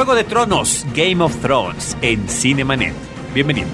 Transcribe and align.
Juego 0.00 0.14
de 0.14 0.24
Tronos, 0.24 0.86
Game 0.94 1.22
of 1.22 1.36
Thrones 1.42 1.94
en 2.00 2.26
Cinemanet. 2.26 2.94
Bienvenidos. 3.34 3.70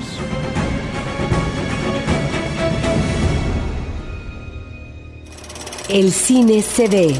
El 5.89 6.11
cine 6.11 6.62
se 6.62 6.89
ve, 6.89 7.14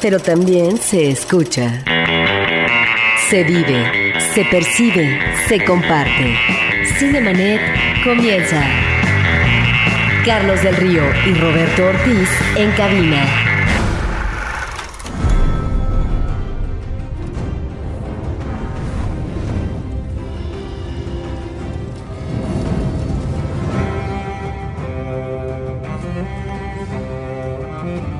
pero 0.00 0.18
también 0.18 0.78
se 0.78 1.10
escucha. 1.10 1.84
Se 3.28 3.44
vive, 3.44 4.14
se 4.34 4.46
percibe, 4.46 5.20
se 5.46 5.62
comparte. 5.62 6.34
Cinemanet 6.98 7.60
comienza. 8.02 8.64
Carlos 10.24 10.62
del 10.62 10.76
Río 10.76 11.02
y 11.26 11.34
Roberto 11.34 11.84
Ortiz 11.84 12.30
en 12.56 12.70
cabina. 12.70 13.51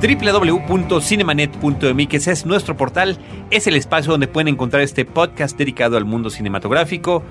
www.cinemanet.mx 0.03 2.27
es 2.27 2.45
nuestro 2.45 2.77
portal, 2.77 3.19
es 3.51 3.69
el 3.69 3.77
espacio 3.77 4.11
donde 4.11 4.27
pueden 4.27 4.49
encontrar 4.49 4.83
este 4.83 5.05
podcast 5.05 5.57
dedicado 5.57 5.97
al 5.97 6.05
mundo 6.05 6.29
cinematográfico. 6.29 7.23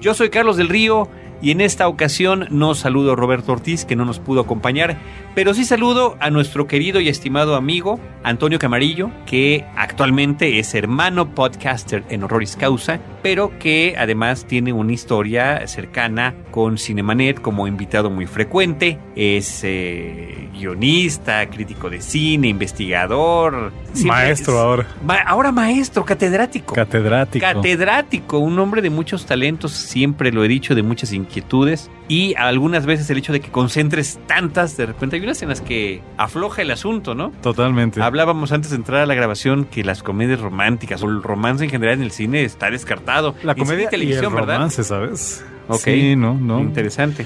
Yo 0.00 0.14
soy 0.14 0.30
Carlos 0.30 0.56
del 0.56 0.68
Río 0.68 1.08
y 1.42 1.50
en 1.50 1.60
esta 1.60 1.88
ocasión 1.88 2.46
no 2.50 2.74
saludo 2.74 3.12
a 3.12 3.16
Roberto 3.16 3.52
Ortiz, 3.52 3.84
que 3.84 3.96
no 3.96 4.04
nos 4.04 4.18
pudo 4.18 4.40
acompañar, 4.40 4.98
pero 5.34 5.54
sí 5.54 5.64
saludo 5.64 6.16
a 6.20 6.30
nuestro 6.30 6.66
querido 6.66 7.00
y 7.00 7.08
estimado 7.08 7.54
amigo 7.54 8.00
Antonio 8.22 8.58
Camarillo, 8.58 9.10
que 9.26 9.64
actualmente 9.76 10.58
es 10.58 10.74
hermano 10.74 11.34
podcaster 11.34 12.04
en 12.08 12.24
Horroris 12.24 12.56
Causa, 12.56 13.00
pero 13.22 13.58
que 13.58 13.94
además 13.98 14.44
tiene 14.46 14.72
una 14.72 14.92
historia 14.92 15.66
cercana 15.66 16.34
con 16.50 16.78
Cinemanet 16.78 17.40
como 17.40 17.66
invitado 17.66 18.10
muy 18.10 18.26
frecuente. 18.26 18.98
Es 19.16 19.60
eh, 19.62 20.48
guionista, 20.52 21.48
crítico 21.48 21.90
de 21.90 22.00
cine, 22.00 22.48
investigador. 22.48 23.72
maestro 24.04 24.54
es, 24.54 24.60
ahora. 24.60 24.86
Ma 25.04 25.16
ahora 25.20 25.52
maestro, 25.52 26.04
catedrático. 26.04 26.74
Catedrático. 26.74 27.44
Catedrático, 27.44 28.38
un 28.38 28.58
hombre 28.58 28.82
de 28.82 28.90
muchos 28.90 29.26
talentos, 29.26 29.72
siempre 29.72 30.32
lo 30.32 30.44
he 30.44 30.48
dicho, 30.48 30.74
de 30.74 30.82
muchas 30.82 31.12
inquietudes. 31.30 31.90
Y 32.08 32.34
algunas 32.34 32.86
veces 32.86 33.08
el 33.10 33.18
hecho 33.18 33.32
de 33.32 33.40
que 33.40 33.50
concentres 33.50 34.18
tantas, 34.26 34.76
de 34.76 34.86
repente 34.86 35.16
hay 35.16 35.22
unas 35.22 35.40
en 35.42 35.48
las 35.48 35.60
que 35.60 36.02
afloja 36.16 36.62
el 36.62 36.72
asunto, 36.72 37.14
¿no? 37.14 37.30
Totalmente. 37.40 38.02
Hablábamos 38.02 38.50
antes 38.50 38.70
de 38.70 38.76
entrar 38.76 39.00
a 39.00 39.06
la 39.06 39.14
grabación 39.14 39.64
que 39.64 39.84
las 39.84 40.02
comedias 40.02 40.40
románticas 40.40 41.02
o 41.02 41.06
el 41.06 41.22
romance 41.22 41.64
en 41.64 41.70
general 41.70 41.94
en 41.94 42.02
el 42.02 42.10
cine 42.10 42.42
está 42.42 42.70
descartado. 42.70 43.36
La 43.44 43.54
comedia 43.54 43.84
y 43.84 43.88
televisión, 43.88 44.24
y 44.24 44.26
el 44.26 44.34
¿verdad? 44.34 44.54
romance, 44.56 44.82
¿sabes? 44.82 45.44
Okay. 45.68 46.00
Sí, 46.00 46.16
no, 46.16 46.34
no. 46.34 46.58
Interesante. 46.58 47.24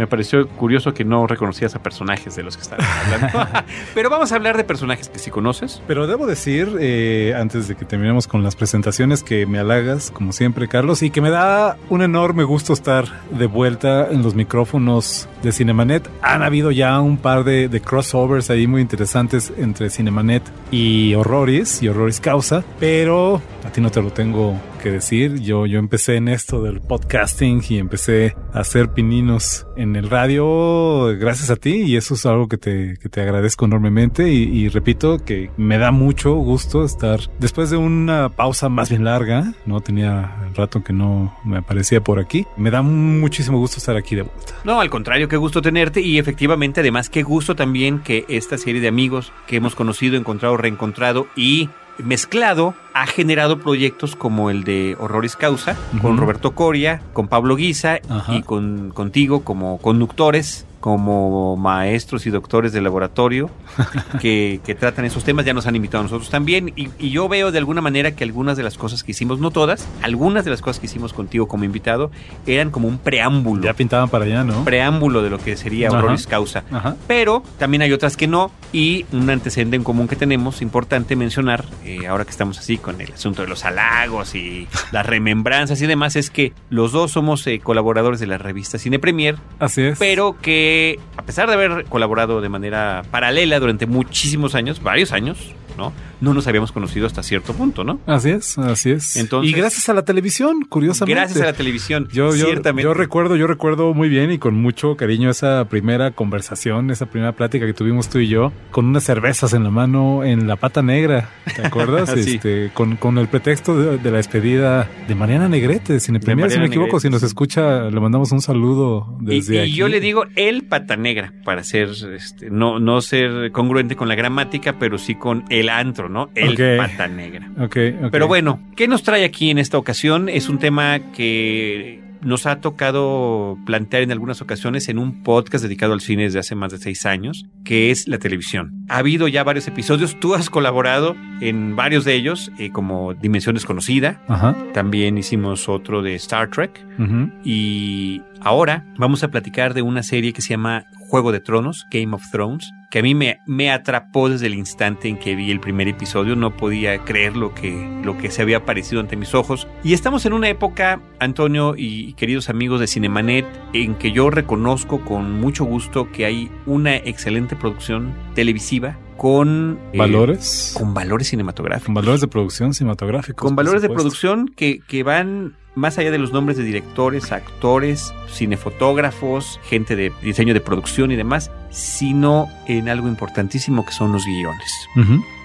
Me 0.00 0.06
pareció 0.06 0.48
curioso 0.48 0.94
que 0.94 1.04
no 1.04 1.26
reconocías 1.26 1.74
a 1.74 1.82
personajes 1.82 2.34
de 2.34 2.42
los 2.42 2.56
que 2.56 2.62
estaban 2.62 2.86
hablando. 2.86 3.60
Pero 3.94 4.08
vamos 4.08 4.32
a 4.32 4.36
hablar 4.36 4.56
de 4.56 4.64
personajes 4.64 5.10
que 5.10 5.18
sí 5.18 5.30
conoces. 5.30 5.82
Pero 5.86 6.06
debo 6.06 6.26
decir, 6.26 6.74
eh, 6.80 7.34
antes 7.36 7.68
de 7.68 7.74
que 7.74 7.84
terminemos 7.84 8.26
con 8.26 8.42
las 8.42 8.56
presentaciones, 8.56 9.22
que 9.22 9.44
me 9.44 9.58
halagas, 9.58 10.10
como 10.10 10.32
siempre, 10.32 10.68
Carlos, 10.68 11.02
y 11.02 11.10
que 11.10 11.20
me 11.20 11.28
da 11.28 11.76
un 11.90 12.00
enorme 12.00 12.44
gusto 12.44 12.72
estar 12.72 13.04
de 13.30 13.44
vuelta 13.44 14.08
en 14.10 14.22
los 14.22 14.34
micrófonos 14.34 15.28
de 15.42 15.52
Cinemanet. 15.52 16.08
Han 16.22 16.42
habido 16.42 16.70
ya 16.70 16.98
un 17.02 17.18
par 17.18 17.44
de, 17.44 17.68
de 17.68 17.82
crossovers 17.82 18.48
ahí 18.48 18.66
muy 18.66 18.80
interesantes 18.80 19.52
entre 19.58 19.90
Cinemanet 19.90 20.44
y 20.70 21.12
Horroris, 21.12 21.82
y 21.82 21.88
Horroris 21.88 22.20
Causa, 22.20 22.64
pero 22.78 23.42
a 23.66 23.70
ti 23.70 23.82
no 23.82 23.90
te 23.90 24.00
lo 24.00 24.10
tengo 24.10 24.58
que 24.80 24.90
decir. 24.90 25.40
Yo, 25.40 25.66
yo 25.66 25.78
empecé 25.78 26.16
en 26.16 26.28
esto 26.28 26.62
del 26.62 26.80
podcasting 26.80 27.62
y 27.68 27.78
empecé 27.78 28.34
a 28.52 28.60
hacer 28.60 28.90
pininos 28.90 29.66
en 29.76 29.94
el 29.96 30.10
radio 30.10 31.16
gracias 31.18 31.50
a 31.50 31.56
ti 31.56 31.82
y 31.82 31.96
eso 31.96 32.14
es 32.14 32.26
algo 32.26 32.48
que 32.48 32.56
te, 32.56 32.96
que 33.00 33.08
te 33.08 33.20
agradezco 33.20 33.66
enormemente 33.66 34.30
y, 34.30 34.42
y, 34.42 34.68
repito 34.68 35.18
que 35.18 35.50
me 35.56 35.78
da 35.78 35.90
mucho 35.90 36.34
gusto 36.34 36.84
estar 36.84 37.20
después 37.38 37.70
de 37.70 37.76
una 37.76 38.30
pausa 38.30 38.68
más 38.68 38.90
bien 38.90 39.04
larga, 39.04 39.52
no 39.66 39.80
tenía 39.80 40.50
rato 40.54 40.82
que 40.82 40.92
no 40.92 41.36
me 41.44 41.58
aparecía 41.58 42.00
por 42.02 42.18
aquí, 42.18 42.46
me 42.56 42.70
da 42.70 42.82
muchísimo 42.82 43.58
gusto 43.58 43.78
estar 43.78 43.96
aquí 43.96 44.16
de 44.16 44.22
vuelta. 44.22 44.54
No, 44.64 44.80
al 44.80 44.90
contrario, 44.90 45.28
qué 45.28 45.36
gusto 45.36 45.62
tenerte 45.62 46.00
y 46.00 46.18
efectivamente 46.18 46.80
además 46.80 47.10
qué 47.10 47.22
gusto 47.22 47.54
también 47.54 48.00
que 48.00 48.24
esta 48.28 48.58
serie 48.58 48.80
de 48.80 48.88
amigos 48.88 49.32
que 49.46 49.56
hemos 49.56 49.74
conocido, 49.74 50.16
encontrado, 50.16 50.56
reencontrado 50.56 51.26
y 51.36 51.68
mezclado 52.04 52.74
ha 52.94 53.06
generado 53.06 53.58
proyectos 53.58 54.16
como 54.16 54.50
el 54.50 54.64
de 54.64 54.96
Horroris 54.98 55.36
Causa, 55.36 55.72
uh 55.72 55.96
-huh. 55.96 56.02
con 56.02 56.16
Roberto 56.16 56.52
Coria, 56.52 57.00
con 57.12 57.28
Pablo 57.28 57.56
Guisa 57.56 58.00
Ajá. 58.08 58.34
y 58.34 58.42
con 58.42 58.90
contigo 58.90 59.42
como 59.44 59.78
conductores 59.78 60.66
como 60.80 61.56
maestros 61.56 62.26
y 62.26 62.30
doctores 62.30 62.72
de 62.72 62.80
laboratorio 62.80 63.50
que, 64.20 64.60
que, 64.64 64.74
tratan 64.74 65.04
esos 65.04 65.24
temas, 65.24 65.44
ya 65.44 65.52
nos 65.52 65.66
han 65.66 65.76
invitado 65.76 66.00
a 66.00 66.04
nosotros 66.04 66.30
también. 66.30 66.72
Y, 66.74 66.88
y, 66.98 67.10
yo 67.10 67.28
veo 67.28 67.52
de 67.52 67.58
alguna 67.58 67.82
manera 67.82 68.12
que 68.12 68.24
algunas 68.24 68.56
de 68.56 68.62
las 68.62 68.78
cosas 68.78 69.04
que 69.04 69.12
hicimos, 69.12 69.38
no 69.38 69.50
todas, 69.50 69.86
algunas 70.02 70.44
de 70.44 70.50
las 70.50 70.62
cosas 70.62 70.80
que 70.80 70.86
hicimos 70.86 71.12
contigo 71.12 71.48
como 71.48 71.64
invitado 71.64 72.10
eran 72.46 72.70
como 72.70 72.88
un 72.88 72.98
preámbulo. 72.98 73.62
Ya 73.62 73.74
pintaban 73.74 74.08
para 74.08 74.24
allá, 74.24 74.42
¿no? 74.42 74.64
Preámbulo 74.64 75.22
de 75.22 75.30
lo 75.30 75.38
que 75.38 75.56
sería 75.56 75.90
Horroris 75.90 76.26
Causa. 76.26 76.64
Ajá. 76.72 76.96
Pero 77.06 77.42
también 77.58 77.82
hay 77.82 77.92
otras 77.92 78.16
que 78.16 78.26
no. 78.26 78.50
Y 78.72 79.04
un 79.12 79.28
antecedente 79.28 79.76
en 79.76 79.84
común 79.84 80.08
que 80.08 80.16
tenemos, 80.16 80.62
importante 80.62 81.14
mencionar, 81.16 81.64
eh, 81.84 82.06
ahora 82.06 82.24
que 82.24 82.30
estamos 82.30 82.58
así 82.58 82.78
con 82.78 83.00
el 83.00 83.12
asunto 83.12 83.42
de 83.42 83.48
los 83.48 83.64
halagos 83.64 84.34
y 84.34 84.66
las 84.92 85.04
remembranzas 85.04 85.82
y 85.82 85.86
demás, 85.86 86.16
es 86.16 86.30
que 86.30 86.54
los 86.70 86.92
dos 86.92 87.10
somos 87.12 87.46
eh, 87.46 87.60
colaboradores 87.60 88.20
de 88.20 88.26
la 88.26 88.38
revista 88.38 88.78
Cine 88.78 88.98
Premier. 88.98 89.36
Así 89.58 89.82
es. 89.82 89.98
Pero 89.98 90.36
que 90.40 90.69
a 91.16 91.22
pesar 91.22 91.48
de 91.48 91.54
haber 91.54 91.84
colaborado 91.86 92.40
de 92.40 92.48
manera 92.48 93.02
paralela 93.10 93.58
durante 93.60 93.86
muchísimos 93.86 94.54
años, 94.54 94.82
varios 94.82 95.12
años, 95.12 95.54
¿no? 95.80 95.92
No 96.20 96.34
nos 96.34 96.46
habíamos 96.46 96.70
conocido 96.70 97.06
hasta 97.06 97.22
cierto 97.22 97.54
punto, 97.54 97.82
¿no? 97.82 97.98
Así 98.06 98.30
es, 98.30 98.58
así 98.58 98.90
es. 98.90 99.16
Entonces, 99.16 99.50
y 99.50 99.54
gracias 99.54 99.88
a 99.88 99.94
la 99.94 100.04
televisión, 100.04 100.66
curiosamente. 100.68 101.18
Gracias 101.18 101.40
a 101.40 101.46
la 101.46 101.52
televisión, 101.54 102.06
yo, 102.12 102.36
yo, 102.36 102.46
ciertamente. 102.46 102.82
Yo 102.82 102.94
recuerdo, 102.94 103.36
yo 103.36 103.46
recuerdo 103.46 103.94
muy 103.94 104.10
bien 104.10 104.30
y 104.30 104.38
con 104.38 104.54
mucho 104.54 104.96
cariño 104.96 105.30
esa 105.30 105.64
primera 105.68 106.10
conversación, 106.10 106.90
esa 106.90 107.06
primera 107.06 107.32
plática 107.32 107.64
que 107.64 107.72
tuvimos 107.72 108.10
tú 108.10 108.18
y 108.18 108.28
yo, 108.28 108.52
con 108.70 108.84
unas 108.86 109.04
cervezas 109.04 109.54
en 109.54 109.64
la 109.64 109.70
mano 109.70 110.22
en 110.22 110.46
la 110.46 110.56
pata 110.56 110.82
negra, 110.82 111.30
¿te 111.56 111.66
acuerdas? 111.66 112.10
sí. 112.14 112.34
este, 112.34 112.70
con, 112.74 112.96
con 112.96 113.16
el 113.16 113.28
pretexto 113.28 113.74
de, 113.80 113.96
de, 113.96 114.10
la 114.10 114.18
despedida 114.18 114.86
de 115.08 115.14
Mariana 115.14 115.48
Negrete, 115.48 115.94
de 115.94 116.00
Cine 116.00 116.20
Premier, 116.20 116.50
si 116.50 116.56
no 116.56 116.62
me 116.62 116.66
equivoco, 116.66 116.96
Negrete, 116.96 117.08
si 117.08 117.10
nos 117.10 117.22
escucha, 117.22 117.88
le 117.88 118.00
mandamos 118.00 118.30
un 118.32 118.42
saludo 118.42 119.16
desde 119.20 119.54
y, 119.54 119.56
y 119.56 119.60
aquí. 119.62 119.72
yo 119.72 119.88
le 119.88 120.00
digo 120.00 120.24
el 120.36 120.64
pata 120.64 120.96
negra, 120.96 121.32
para 121.44 121.64
ser, 121.64 121.88
este, 122.14 122.50
no, 122.50 122.78
no 122.78 123.00
ser 123.00 123.50
congruente 123.52 123.96
con 123.96 124.08
la 124.08 124.14
gramática, 124.14 124.78
pero 124.78 124.98
sí 124.98 125.14
con 125.14 125.44
el 125.48 125.69
antro, 125.70 126.08
¿no? 126.08 126.30
El 126.34 126.52
okay. 126.52 126.76
pata 126.76 127.06
negra. 127.08 127.48
Okay, 127.58 127.94
okay. 127.94 128.10
Pero 128.10 128.28
bueno, 128.28 128.60
¿qué 128.76 128.88
nos 128.88 129.02
trae 129.02 129.24
aquí 129.24 129.50
en 129.50 129.58
esta 129.58 129.78
ocasión? 129.78 130.28
Es 130.28 130.48
un 130.48 130.58
tema 130.58 131.00
que 131.12 132.00
nos 132.22 132.46
ha 132.46 132.60
tocado 132.60 133.58
plantear 133.64 134.02
en 134.02 134.12
algunas 134.12 134.42
ocasiones 134.42 134.88
en 134.88 134.98
un 134.98 135.22
podcast 135.22 135.64
dedicado 135.64 135.92
al 135.92 136.00
cine 136.00 136.24
desde 136.24 136.38
hace 136.38 136.54
más 136.54 136.72
de 136.72 136.78
seis 136.78 137.06
años, 137.06 137.46
que 137.64 137.90
es 137.90 138.08
la 138.08 138.18
televisión. 138.18 138.84
Ha 138.88 138.98
habido 138.98 139.28
ya 139.28 139.42
varios 139.42 139.66
episodios, 139.68 140.18
tú 140.20 140.34
has 140.34 140.50
colaborado 140.50 141.16
en 141.40 141.76
varios 141.76 142.04
de 142.04 142.14
ellos, 142.14 142.52
eh, 142.58 142.70
como 142.70 143.14
Dimensión 143.14 143.54
Desconocida, 143.54 144.20
Ajá. 144.28 144.56
también 144.74 145.16
hicimos 145.18 145.68
otro 145.68 146.02
de 146.02 146.14
Star 146.16 146.50
Trek, 146.50 146.84
uh 146.98 147.02
-huh. 147.02 147.32
y 147.44 148.22
ahora 148.40 148.84
vamos 148.98 149.22
a 149.24 149.28
platicar 149.28 149.74
de 149.74 149.82
una 149.82 150.02
serie 150.02 150.32
que 150.32 150.42
se 150.42 150.50
llama 150.50 150.84
Juego 151.10 151.32
de 151.32 151.40
Tronos, 151.40 151.88
Game 151.90 152.14
of 152.14 152.22
Thrones, 152.30 152.72
que 152.88 153.00
a 153.00 153.02
mí 153.02 153.16
me, 153.16 153.40
me 153.44 153.72
atrapó 153.72 154.28
desde 154.28 154.46
el 154.46 154.54
instante 154.54 155.08
en 155.08 155.18
que 155.18 155.34
vi 155.34 155.50
el 155.50 155.58
primer 155.58 155.88
episodio, 155.88 156.36
no 156.36 156.56
podía 156.56 157.04
creer 157.04 157.36
lo 157.36 157.52
que, 157.52 158.00
lo 158.04 158.16
que 158.16 158.30
se 158.30 158.42
había 158.42 158.58
aparecido 158.58 159.00
ante 159.00 159.16
mis 159.16 159.34
ojos. 159.34 159.66
Y 159.82 159.92
estamos 159.92 160.24
en 160.24 160.34
una 160.34 160.48
época, 160.48 161.00
Antonio 161.18 161.74
y 161.76 162.12
queridos 162.12 162.48
amigos 162.48 162.78
de 162.78 162.86
Cinemanet, 162.86 163.44
en 163.72 163.96
que 163.96 164.12
yo 164.12 164.30
reconozco 164.30 165.00
con 165.04 165.32
mucho 165.40 165.64
gusto 165.64 166.12
que 166.12 166.26
hay 166.26 166.48
una 166.64 166.94
excelente 166.94 167.56
producción 167.56 168.14
televisiva 168.36 168.96
con 169.16 169.78
valores. 169.94 170.72
eh, 170.74 170.78
con 170.78 170.94
valores 170.94 171.28
cinematográficos. 171.28 171.86
Con 171.86 171.94
valores 171.94 172.20
de 172.22 172.28
producción 172.28 172.72
cinematográficos 172.72 173.46
con 173.46 173.56
valores 173.56 173.82
de 173.82 173.90
producción 173.90 174.48
que, 174.48 174.78
que 174.88 175.02
van 175.02 175.56
más 175.74 175.98
allá 175.98 176.10
de 176.10 176.18
los 176.18 176.32
nombres 176.32 176.58
de 176.58 176.64
directores, 176.64 177.32
actores, 177.32 178.12
cinefotógrafos, 178.28 179.60
gente 179.64 179.96
de 179.96 180.12
diseño 180.22 180.54
de 180.54 180.60
producción 180.60 181.10
y 181.10 181.16
demás, 181.16 181.50
sino 181.70 182.48
en 182.66 182.88
algo 182.88 183.08
importantísimo 183.08 183.84
que 183.84 183.92
son 183.92 184.12
los 184.12 184.24
guiones. 184.24 184.72